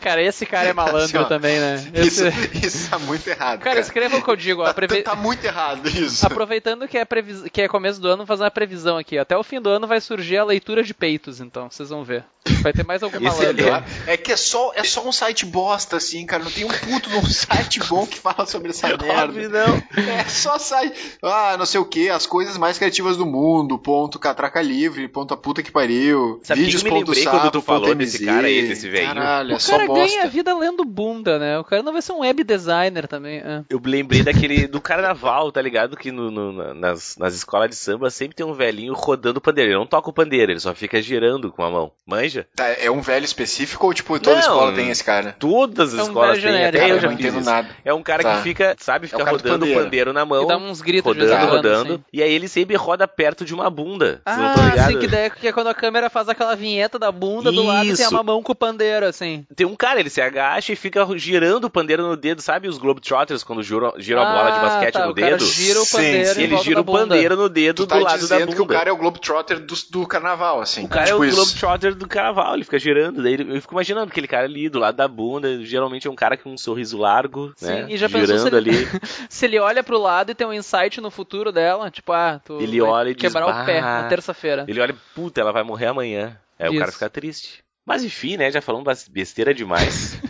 Cara, 0.00 0.20
esse 0.20 0.44
cara 0.44 0.68
é 0.68 0.72
malandro 0.72 1.04
Assim, 1.04 1.16
ó, 1.16 1.24
também, 1.24 1.60
né? 1.60 1.76
Isso, 1.94 2.26
Esse... 2.26 2.58
isso 2.66 2.90
tá 2.90 2.98
muito 2.98 3.24
errado. 3.28 3.60
Cara, 3.60 3.76
Cara, 3.76 3.80
escreva 3.80 4.16
o 4.16 4.22
que 4.22 4.28
eu 4.28 4.34
digo. 4.34 4.64
Tá, 4.64 4.74
preve- 4.74 5.02
tá 5.02 5.14
muito 5.14 5.44
errado 5.44 5.88
isso. 5.88 6.26
Aproveitando 6.26 6.88
que 6.88 6.98
é, 6.98 7.04
previs... 7.04 7.44
que 7.52 7.62
é 7.62 7.68
começo 7.68 8.00
do 8.00 8.08
ano, 8.08 8.18
vou 8.18 8.26
fazer 8.26 8.42
uma 8.42 8.50
previsão 8.50 8.98
aqui. 8.98 9.16
Até 9.16 9.36
o 9.36 9.44
fim 9.44 9.60
do 9.60 9.70
ano 9.70 9.86
vai 9.86 10.00
surgir 10.00 10.38
a 10.38 10.44
leitura 10.44 10.82
de 10.82 10.92
peitos, 10.92 11.40
então, 11.40 11.70
vocês 11.70 11.88
vão 11.88 12.02
ver. 12.02 12.24
Vai 12.62 12.72
ter 12.72 12.84
mais 12.84 13.02
algum 13.02 13.20
malandro. 13.20 13.74
Aí. 13.74 13.82
É 14.06 14.16
que 14.16 14.30
é 14.32 14.36
só, 14.36 14.72
é 14.74 14.84
só 14.84 15.06
um 15.06 15.12
site 15.12 15.44
bosta, 15.44 15.96
assim, 15.96 16.24
cara. 16.24 16.44
Não 16.44 16.50
tem 16.50 16.64
um 16.64 16.68
puto 16.68 17.10
de 17.10 17.16
um 17.16 17.26
site 17.26 17.80
bom 17.80 18.06
que 18.06 18.18
fala 18.18 18.46
sobre 18.46 18.70
essa 18.70 18.88
merda. 18.96 19.24
Óbvio, 19.24 19.50
não. 19.50 19.82
É 19.96 20.24
só 20.28 20.58
site. 20.58 21.16
Ah, 21.22 21.56
não 21.58 21.66
sei 21.66 21.80
o 21.80 21.84
que, 21.84 22.08
as 22.08 22.26
coisas 22.26 22.56
mais 22.56 22.78
criativas 22.78 23.16
do 23.16 23.26
mundo. 23.26 23.78
Ponto 23.78 24.18
catraca 24.18 24.62
livre, 24.62 25.08
ponto 25.08 25.34
a 25.34 25.36
puta 25.36 25.62
que 25.62 25.72
pariu. 25.72 26.40
Sabe 26.44 26.62
vídeos 26.62 26.82
que 26.82 26.90
me 26.90 26.98
lembrei 26.98 27.24
sapo, 27.24 27.38
quando 27.38 27.52
tu 27.52 27.60
falou 27.60 27.94
desse 28.18 28.24
cara 28.26 28.46
aí, 28.46 28.68
desse? 28.68 28.90
Caralho, 28.90 29.52
é 29.52 29.54
O 29.56 29.60
só 29.60 29.72
cara 29.78 29.86
ganha 29.86 30.26
vida 30.28 30.56
lendo 30.56 30.84
bunda, 30.84 31.38
né? 31.38 31.58
O 31.58 31.64
cara 31.64 31.82
não 31.82 31.92
vai 31.92 32.02
ser 32.02 32.12
um 32.12 32.20
web 32.20 32.42
designer 32.44 33.06
também. 33.06 33.38
é. 33.38 33.62
Eu 33.68 33.80
lembrei 33.84 34.22
daquele 34.22 34.66
do 34.66 34.80
carnaval, 34.80 35.50
tá 35.52 35.60
ligado? 35.62 35.96
Que 35.96 36.10
no, 36.10 36.30
no- 36.30 36.52
na- 36.52 36.74
nas, 36.74 37.16
nas 37.16 37.34
escolas 37.34 37.70
de 37.70 37.76
samba 37.76 38.10
sempre 38.10 38.34
tem 38.36 38.46
um 38.46 38.52
velhinho 38.54 38.92
rodando 38.94 39.38
o 39.38 39.40
pandeiro. 39.40 39.70
Ele 39.70 39.78
não 39.78 39.86
toca 39.86 40.10
o 40.10 40.12
pandeiro, 40.12 40.52
ele 40.52 40.60
só 40.60 40.74
fica 40.74 41.00
girando 41.00 41.50
com 41.52 41.62
a 41.62 41.70
mão. 41.70 41.92
Manja? 42.06 42.46
Tá, 42.54 42.68
é 42.68 42.90
um 42.90 43.00
velho 43.00 43.24
específico 43.24 43.86
ou, 43.86 43.94
tipo, 43.94 44.18
toda 44.18 44.36
Não. 44.36 44.40
escola 44.42 44.72
tem 44.72 44.90
esse 44.90 45.02
cara? 45.04 45.34
Todas 45.38 45.92
as 45.94 45.98
É 46.00 46.02
um 46.02 46.06
escolas 46.06 46.42
velho 46.42 46.54
têm, 46.56 46.66
até 46.66 46.78
Cara, 46.78 46.90
eu 46.90 47.00
já 47.00 47.06
não 47.08 47.14
entendo 47.14 47.40
isso. 47.40 47.50
nada. 47.50 47.68
É 47.84 47.92
um 47.94 48.02
cara 48.02 48.22
Tá. 48.22 48.36
que 48.36 48.42
fica, 48.42 48.76
sabe, 48.78 49.06
fica 49.06 49.18
cara 49.24 49.36
do 49.36 49.42
rodando 49.42 49.66
o 49.66 49.74
pandeiro. 49.74 50.12
na 50.12 50.24
mão. 50.24 50.44
E 50.44 50.48
dá 50.48 50.56
uns 50.56 50.80
gritos 50.80 51.12
rodando, 51.16 51.30
quando, 51.36 51.50
rodando. 51.50 51.92
assim. 51.94 52.04
E 52.12 52.22
aí 52.22 52.32
ele 52.32 52.48
sempre 52.48 52.76
roda 52.76 53.06
perto 53.08 53.44
de 53.44 53.54
uma 53.54 53.68
bunda. 53.68 54.20
Vocês 54.26 54.38
não 54.38 54.54
tão 54.54 54.62
Ah, 54.64 54.68
ligados? 54.70 54.92
sim, 54.94 54.98
que 55.00 55.06
daí 55.08 55.30
que 55.30 55.48
é 55.48 55.52
quando 55.52 55.68
a 55.68 55.74
câmera 55.74 56.08
faz 56.08 56.28
aquela 56.28 56.54
vinheta 56.54 56.98
da 56.98 57.10
bunda 57.10 57.50
do 57.52 57.62
lado 57.64 57.86
e 57.86 57.94
tem 57.96 58.05
Isso. 58.06 58.14
uma 58.14 58.22
mão 58.22 58.42
com 58.42 58.52
o 58.52 58.54
pandeiro, 58.56 59.06
assim. 59.06 59.46
Tem 59.54 59.66
um 59.66 59.76
cara, 59.76 60.00
ele 60.00 60.10
se 60.10 60.20
agacha 60.20 60.72
e 60.72 60.76
fica 60.76 61.06
girando 61.16 61.64
o 61.64 61.70
pandeiro 61.70 62.02
no 62.06 62.16
dedo, 62.16 62.40
sabe 62.42 62.68
os 62.68 62.78
Globetrotters 62.78 63.42
quando 63.44 63.62
giram, 63.62 63.92
giram 63.98 64.22
a 64.22 64.32
bola 64.32 64.50
de 64.52 64.58
Ah, 64.58 64.62
basquete 64.62 64.92
tá, 64.94 65.04
no 65.06 65.12
o 65.12 65.14
cara 65.14 65.30
dedo? 65.32 65.44
gira 65.46 65.80
o 65.80 65.84
Sim, 65.84 65.96
pandeiro 65.96 66.34
sim. 66.34 66.42
Ele 66.42 66.56
gira 66.58 66.80
o 66.80 66.84
pandeiro 66.84 67.36
no 67.36 67.48
dedo 67.48 67.86
tá 67.86 67.96
do 67.98 68.04
lado 68.04 68.28
da 68.28 68.38
bunda. 68.40 68.54
que 68.54 68.62
o 68.62 68.66
cara 68.66 68.90
é 68.90 68.92
o 68.92 68.96
Globetrotter 68.96 69.58
do, 69.60 69.74
do 69.90 70.06
carnaval, 70.06 70.60
assim. 70.60 70.84
O 70.84 70.88
cara 70.88 71.06
tipo 71.06 71.16
é 71.16 71.20
o 71.20 71.24
isso. 71.24 71.36
Globetrotter 71.36 71.94
do 71.94 72.08
carnaval, 72.08 72.54
ele 72.54 72.64
fica 72.64 72.78
girando. 72.78 73.22
Daí 73.22 73.34
eu 73.40 73.60
fico 73.60 73.74
imaginando 73.74 74.10
aquele 74.10 74.26
cara 74.28 74.44
ali 74.44 74.68
do 74.68 74.78
lado 74.78 74.96
da 74.96 75.08
bunda. 75.08 75.62
Geralmente 75.64 76.06
é 76.06 76.10
um 76.10 76.14
cara 76.16 76.36
com 76.36 76.50
um 76.52 76.58
sorriso 76.58 76.98
largo, 76.98 77.52
Sim, 77.56 77.66
né? 77.66 77.86
e 77.88 77.96
já 77.96 78.08
pensou 78.08 78.26
girando 78.26 78.50
se 78.50 78.56
ele- 78.56 78.70
ali. 78.70 78.86
Se 79.28 79.44
ele 79.44 79.58
olha 79.58 79.82
pro 79.82 79.98
lado 79.98 80.30
e 80.30 80.34
tem 80.34 80.46
um 80.46 80.52
insight 80.52 81.00
no 81.00 81.10
futuro 81.10 81.50
dela, 81.52 81.90
tipo, 81.90 82.12
ah, 82.12 82.40
tu 82.44 82.58
Ele 82.60 82.80
vai 82.80 82.90
olha 82.90 83.10
e 83.10 83.14
diz, 83.14 83.20
quebrar 83.20 83.46
o 83.62 83.66
pé 83.66 83.80
na 83.80 84.04
terça-feira. 84.08 84.64
Ele 84.68 84.80
olha, 84.80 84.94
puta, 85.14 85.40
ela 85.40 85.52
vai 85.52 85.62
morrer 85.62 85.86
amanhã. 85.86 86.38
Aí 86.58 86.68
o 86.68 86.72
Isso. 86.72 86.80
cara 86.80 86.92
fica 86.92 87.10
triste. 87.10 87.62
Mas 87.86 88.02
enfim, 88.02 88.36
né? 88.36 88.50
Já 88.50 88.60
falamos 88.60 89.06
besteira 89.08 89.54
demais. 89.54 90.18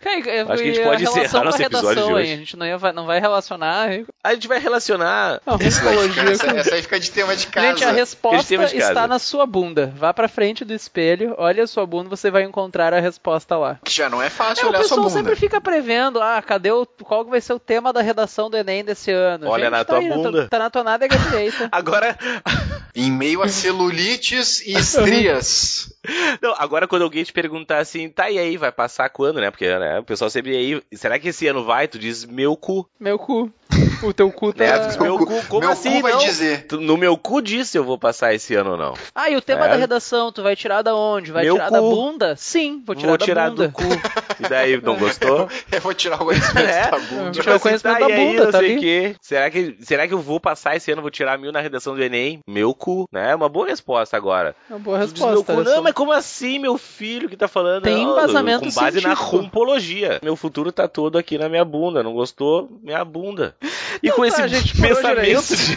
Acho 0.00 0.22
que 0.22 0.30
a 0.30 0.56
gente 0.56 0.80
pode 0.82 1.02
relação 1.04 1.22
encerrar 1.22 1.30
com 1.30 1.36
a 1.38 1.44
nosso 1.44 1.62
episódio 1.62 1.88
redação 1.88 1.94
de 1.94 2.00
aí, 2.00 2.14
hoje. 2.22 2.32
A 2.32 2.36
gente 2.36 2.56
não, 2.56 2.66
ia, 2.66 2.78
não 2.92 3.06
vai 3.06 3.20
relacionar 3.20 3.88
A 4.24 4.34
gente 4.34 4.48
vai 4.48 4.58
relacionar. 4.58 5.40
a 5.46 5.54
Essa, 5.54 5.58
vai 5.58 5.58
ficar- 5.58 5.68
psicologia 5.70 6.22
essa, 6.32 6.46
essa 6.46 6.74
aí 6.74 6.82
fica 6.82 6.98
de 7.00 7.10
tema 7.10 7.36
de 7.36 7.46
casa. 7.46 7.66
Gente, 7.68 7.84
a 7.84 7.92
resposta 7.92 8.54
está 8.64 9.06
na 9.06 9.18
sua 9.18 9.46
bunda. 9.46 9.92
Vá 9.96 10.12
pra 10.14 10.28
frente 10.28 10.64
do 10.64 10.72
espelho, 10.72 11.34
olha 11.38 11.64
a 11.64 11.66
sua 11.66 11.86
bunda, 11.86 12.08
você 12.08 12.30
vai 12.30 12.42
encontrar 12.44 12.92
a 12.94 13.00
resposta 13.00 13.56
lá. 13.56 13.78
Que 13.84 13.92
já 13.92 14.08
não 14.08 14.22
é 14.22 14.30
fácil 14.30 14.62
É, 14.62 14.66
o 14.66 14.68
olhar 14.70 14.78
sua 14.78 14.82
pessoal 14.88 15.00
bunda. 15.02 15.10
sempre 15.14 15.36
fica 15.36 15.60
prevendo, 15.60 16.20
ah, 16.20 16.42
cadê 16.42 16.70
o 16.72 16.86
qual 17.02 17.24
vai 17.24 17.40
ser 17.40 17.52
o 17.52 17.58
tema 17.60 17.92
da 17.92 18.00
redação 18.02 18.48
do 18.50 18.56
Enem 18.56 18.84
desse 18.84 19.10
ano? 19.12 19.48
Olha 19.48 19.64
Gente, 19.64 19.70
na 19.72 19.78
tá 19.78 19.84
tua 19.84 19.98
aí, 19.98 20.08
na 20.08 20.14
bunda. 20.16 20.48
Tá 20.48 20.58
na 20.58 20.70
tua 20.70 20.84
nádega 20.84 21.16
direita. 21.18 21.68
Agora, 21.72 22.16
Em 22.94 23.10
meio 23.10 23.42
a 23.42 23.48
celulites 23.48 24.60
e 24.66 24.72
estrias. 24.74 25.92
não, 26.40 26.54
agora 26.58 26.88
quando 26.88 27.02
alguém 27.02 27.24
te 27.24 27.32
perguntar 27.32 27.78
assim, 27.78 28.08
tá 28.08 28.30
e 28.30 28.38
aí, 28.38 28.56
vai 28.56 28.72
passar 28.72 29.08
quando, 29.10 29.40
né? 29.40 29.50
Porque 29.50 29.66
né, 29.78 29.98
o 29.98 30.04
pessoal 30.04 30.30
sempre 30.30 30.56
aí, 30.56 30.82
será 30.92 31.18
que 31.18 31.28
esse 31.28 31.46
ano 31.46 31.64
vai? 31.64 31.88
Tu 31.88 31.98
diz 31.98 32.24
meu 32.24 32.56
cu. 32.56 32.88
Meu 32.98 33.18
cu. 33.18 33.52
O 34.02 34.12
teu 34.12 34.30
cu 34.32 34.52
tá... 34.52 34.64
É, 34.64 34.98
meu 34.98 35.18
cu, 35.18 35.26
como 35.48 35.60
meu 35.60 35.70
assim, 35.70 35.96
cu 35.96 36.02
vai 36.02 36.12
não? 36.12 36.18
dizer. 36.20 36.66
No 36.72 36.96
meu 36.96 37.16
cu 37.16 37.40
disse 37.42 37.76
eu 37.76 37.84
vou 37.84 37.98
passar 37.98 38.34
esse 38.34 38.54
ano 38.54 38.72
ou 38.72 38.76
não. 38.76 38.94
Ah, 39.14 39.28
e 39.30 39.36
o 39.36 39.40
tema 39.42 39.66
É. 39.66 39.68
da 39.70 39.76
redação, 39.76 40.32
tu 40.32 40.42
vai 40.42 40.56
tirar 40.56 40.82
da 40.82 40.94
onde? 40.94 41.30
Vai 41.32 41.44
Meu 41.44 41.54
tirar 41.54 41.66
cu. 41.68 41.72
da 41.74 41.80
bunda? 41.80 42.36
Sim, 42.36 42.82
vou 42.84 42.94
tirar 42.94 43.08
vou 43.08 43.18
da 43.18 43.24
tirar 43.24 43.50
bunda. 43.50 43.68
do 43.68 43.72
cu. 43.72 43.82
E 44.40 44.48
daí, 44.48 44.80
não 44.80 44.96
gostou? 44.96 45.48
Eu 45.70 45.80
vou 45.80 45.92
tirar 45.94 46.16
o 46.22 46.24
conhecimento 46.24 46.58
É. 46.70 46.90
da 46.90 46.98
bunda. 46.98 47.30
Tirar 47.32 47.56
o 47.56 47.60
conhecimento 47.60 47.98
tá, 47.98 48.06
da 48.06 48.14
aí, 48.14 48.26
bunda, 48.26 48.44
não 48.44 48.52
tá 48.52 48.58
sei 48.58 48.70
ali. 48.72 48.80
quê. 48.80 49.16
Será 49.20 49.50
que, 49.50 49.76
será 49.80 50.08
que 50.08 50.14
eu 50.14 50.20
vou 50.20 50.40
passar 50.40 50.76
esse 50.76 50.90
ano, 50.90 51.02
vou 51.02 51.10
tirar 51.10 51.38
mil 51.38 51.52
na 51.52 51.60
redação 51.60 51.94
do 51.94 52.02
Enem? 52.02 52.40
Meu 52.46 52.72
cu, 52.74 53.06
né? 53.12 53.30
É 53.32 53.34
uma 53.34 53.48
boa 53.48 53.66
resposta 53.66 54.16
agora. 54.16 54.54
Uma 54.68 54.78
boa 54.78 54.98
resposta. 54.98 55.54
cu, 55.54 55.62
não, 55.62 55.82
mas 55.82 55.92
como 55.92 56.12
assim, 56.12 56.58
meu 56.58 56.78
filho 56.78 57.28
que 57.28 57.36
tá 57.36 57.48
falando? 57.48 57.82
Tem 57.82 58.04
Não, 58.04 58.12
embasamento 58.12 58.60
Com 58.68 58.74
base 58.74 58.96
na 59.00 59.14
científico. 59.14 59.36
rumpologia. 59.36 60.18
Meu 60.22 60.36
futuro 60.36 60.72
tá 60.72 60.88
todo 60.88 61.18
aqui 61.18 61.36
na 61.38 61.48
minha 61.48 61.64
bunda. 61.64 62.02
Não 62.02 62.12
gostou? 62.14 62.68
Minha 62.82 63.04
bunda. 63.04 63.54
E 64.02 64.08
Então 64.08 64.16
com 64.16 64.22
tá, 64.22 64.28
esse 64.28 64.48
gente, 64.48 64.80
pensamento 64.80 65.56
de... 65.56 65.76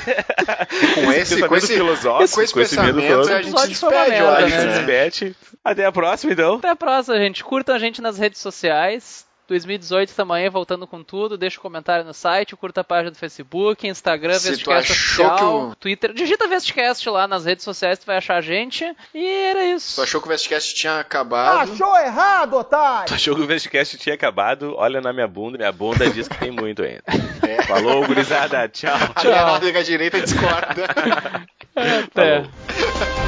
Com 0.95 1.11
esse, 1.13 1.47
com 1.47 1.55
esse, 1.55 1.73
filosófico, 1.73 2.35
com 2.35 2.41
esse 2.41 2.53
com 2.53 2.59
esse 2.61 2.79
medo 2.79 3.01
pensamento, 3.01 3.21
todo. 3.21 3.33
a 3.33 3.41
gente 3.41 3.67
despede, 3.67 4.09
merda. 4.11 4.37
A 4.37 4.49
gente 4.49 4.59
se 4.59 4.65
né? 4.65 4.73
despede. 4.77 5.35
Até 5.63 5.85
a 5.85 5.91
próxima, 5.91 6.33
então. 6.33 6.55
Até 6.55 6.69
a 6.69 6.75
próxima, 6.75 7.17
gente. 7.17 7.43
Curtam 7.43 7.75
a 7.75 7.79
gente 7.79 8.01
nas 8.01 8.17
redes 8.17 8.39
sociais. 8.39 9.25
2018 9.47 10.13
também, 10.15 10.49
voltando 10.49 10.87
com 10.87 11.03
tudo. 11.03 11.37
Deixa 11.37 11.59
um 11.59 11.61
comentário 11.61 12.05
no 12.05 12.13
site, 12.13 12.55
curta 12.55 12.81
a 12.81 12.83
página 12.83 13.11
do 13.11 13.17
Facebook, 13.17 13.87
Instagram, 13.87 14.33
Se 14.39 14.51
Vestcast 14.51 14.91
Oficial, 14.91 15.37
que 15.37 15.43
o- 15.43 15.75
Twitter. 15.75 16.13
Digita 16.13 16.47
Vestcast 16.47 17.09
lá 17.09 17.27
nas 17.27 17.45
redes 17.45 17.63
sociais, 17.63 17.99
tu 17.99 18.05
vai 18.05 18.17
achar 18.17 18.35
a 18.37 18.41
gente. 18.41 18.83
E 19.13 19.25
era 19.27 19.65
isso. 19.65 19.95
Tu 19.95 20.01
achou 20.03 20.21
que 20.21 20.27
o 20.27 20.29
Vestcast 20.29 20.73
tinha 20.75 20.99
acabado? 20.99 21.71
Achou 21.73 21.95
errado, 21.97 22.53
otário! 22.57 23.07
Tu 23.07 23.13
achou 23.15 23.35
que 23.35 23.41
o 23.41 23.47
Vestcast 23.47 23.97
tinha 23.97 24.15
acabado? 24.15 24.73
Olha 24.77 25.01
na 25.01 25.11
minha 25.13 25.27
bunda. 25.27 25.57
Minha 25.57 25.71
bunda 25.71 26.09
diz 26.09 26.27
que 26.27 26.37
tem 26.37 26.51
muito 26.51 26.81
ainda. 26.83 27.03
É. 27.47 27.61
Falou, 27.63 28.05
gurizada. 28.05 28.67
Tchau. 28.69 28.93
A 29.15 29.23
minha 29.23 29.45
nádega 29.45 29.83
direita 29.83 30.19
discorda. 30.21 30.85
Até. 31.75 32.43
Falou. 32.93 33.22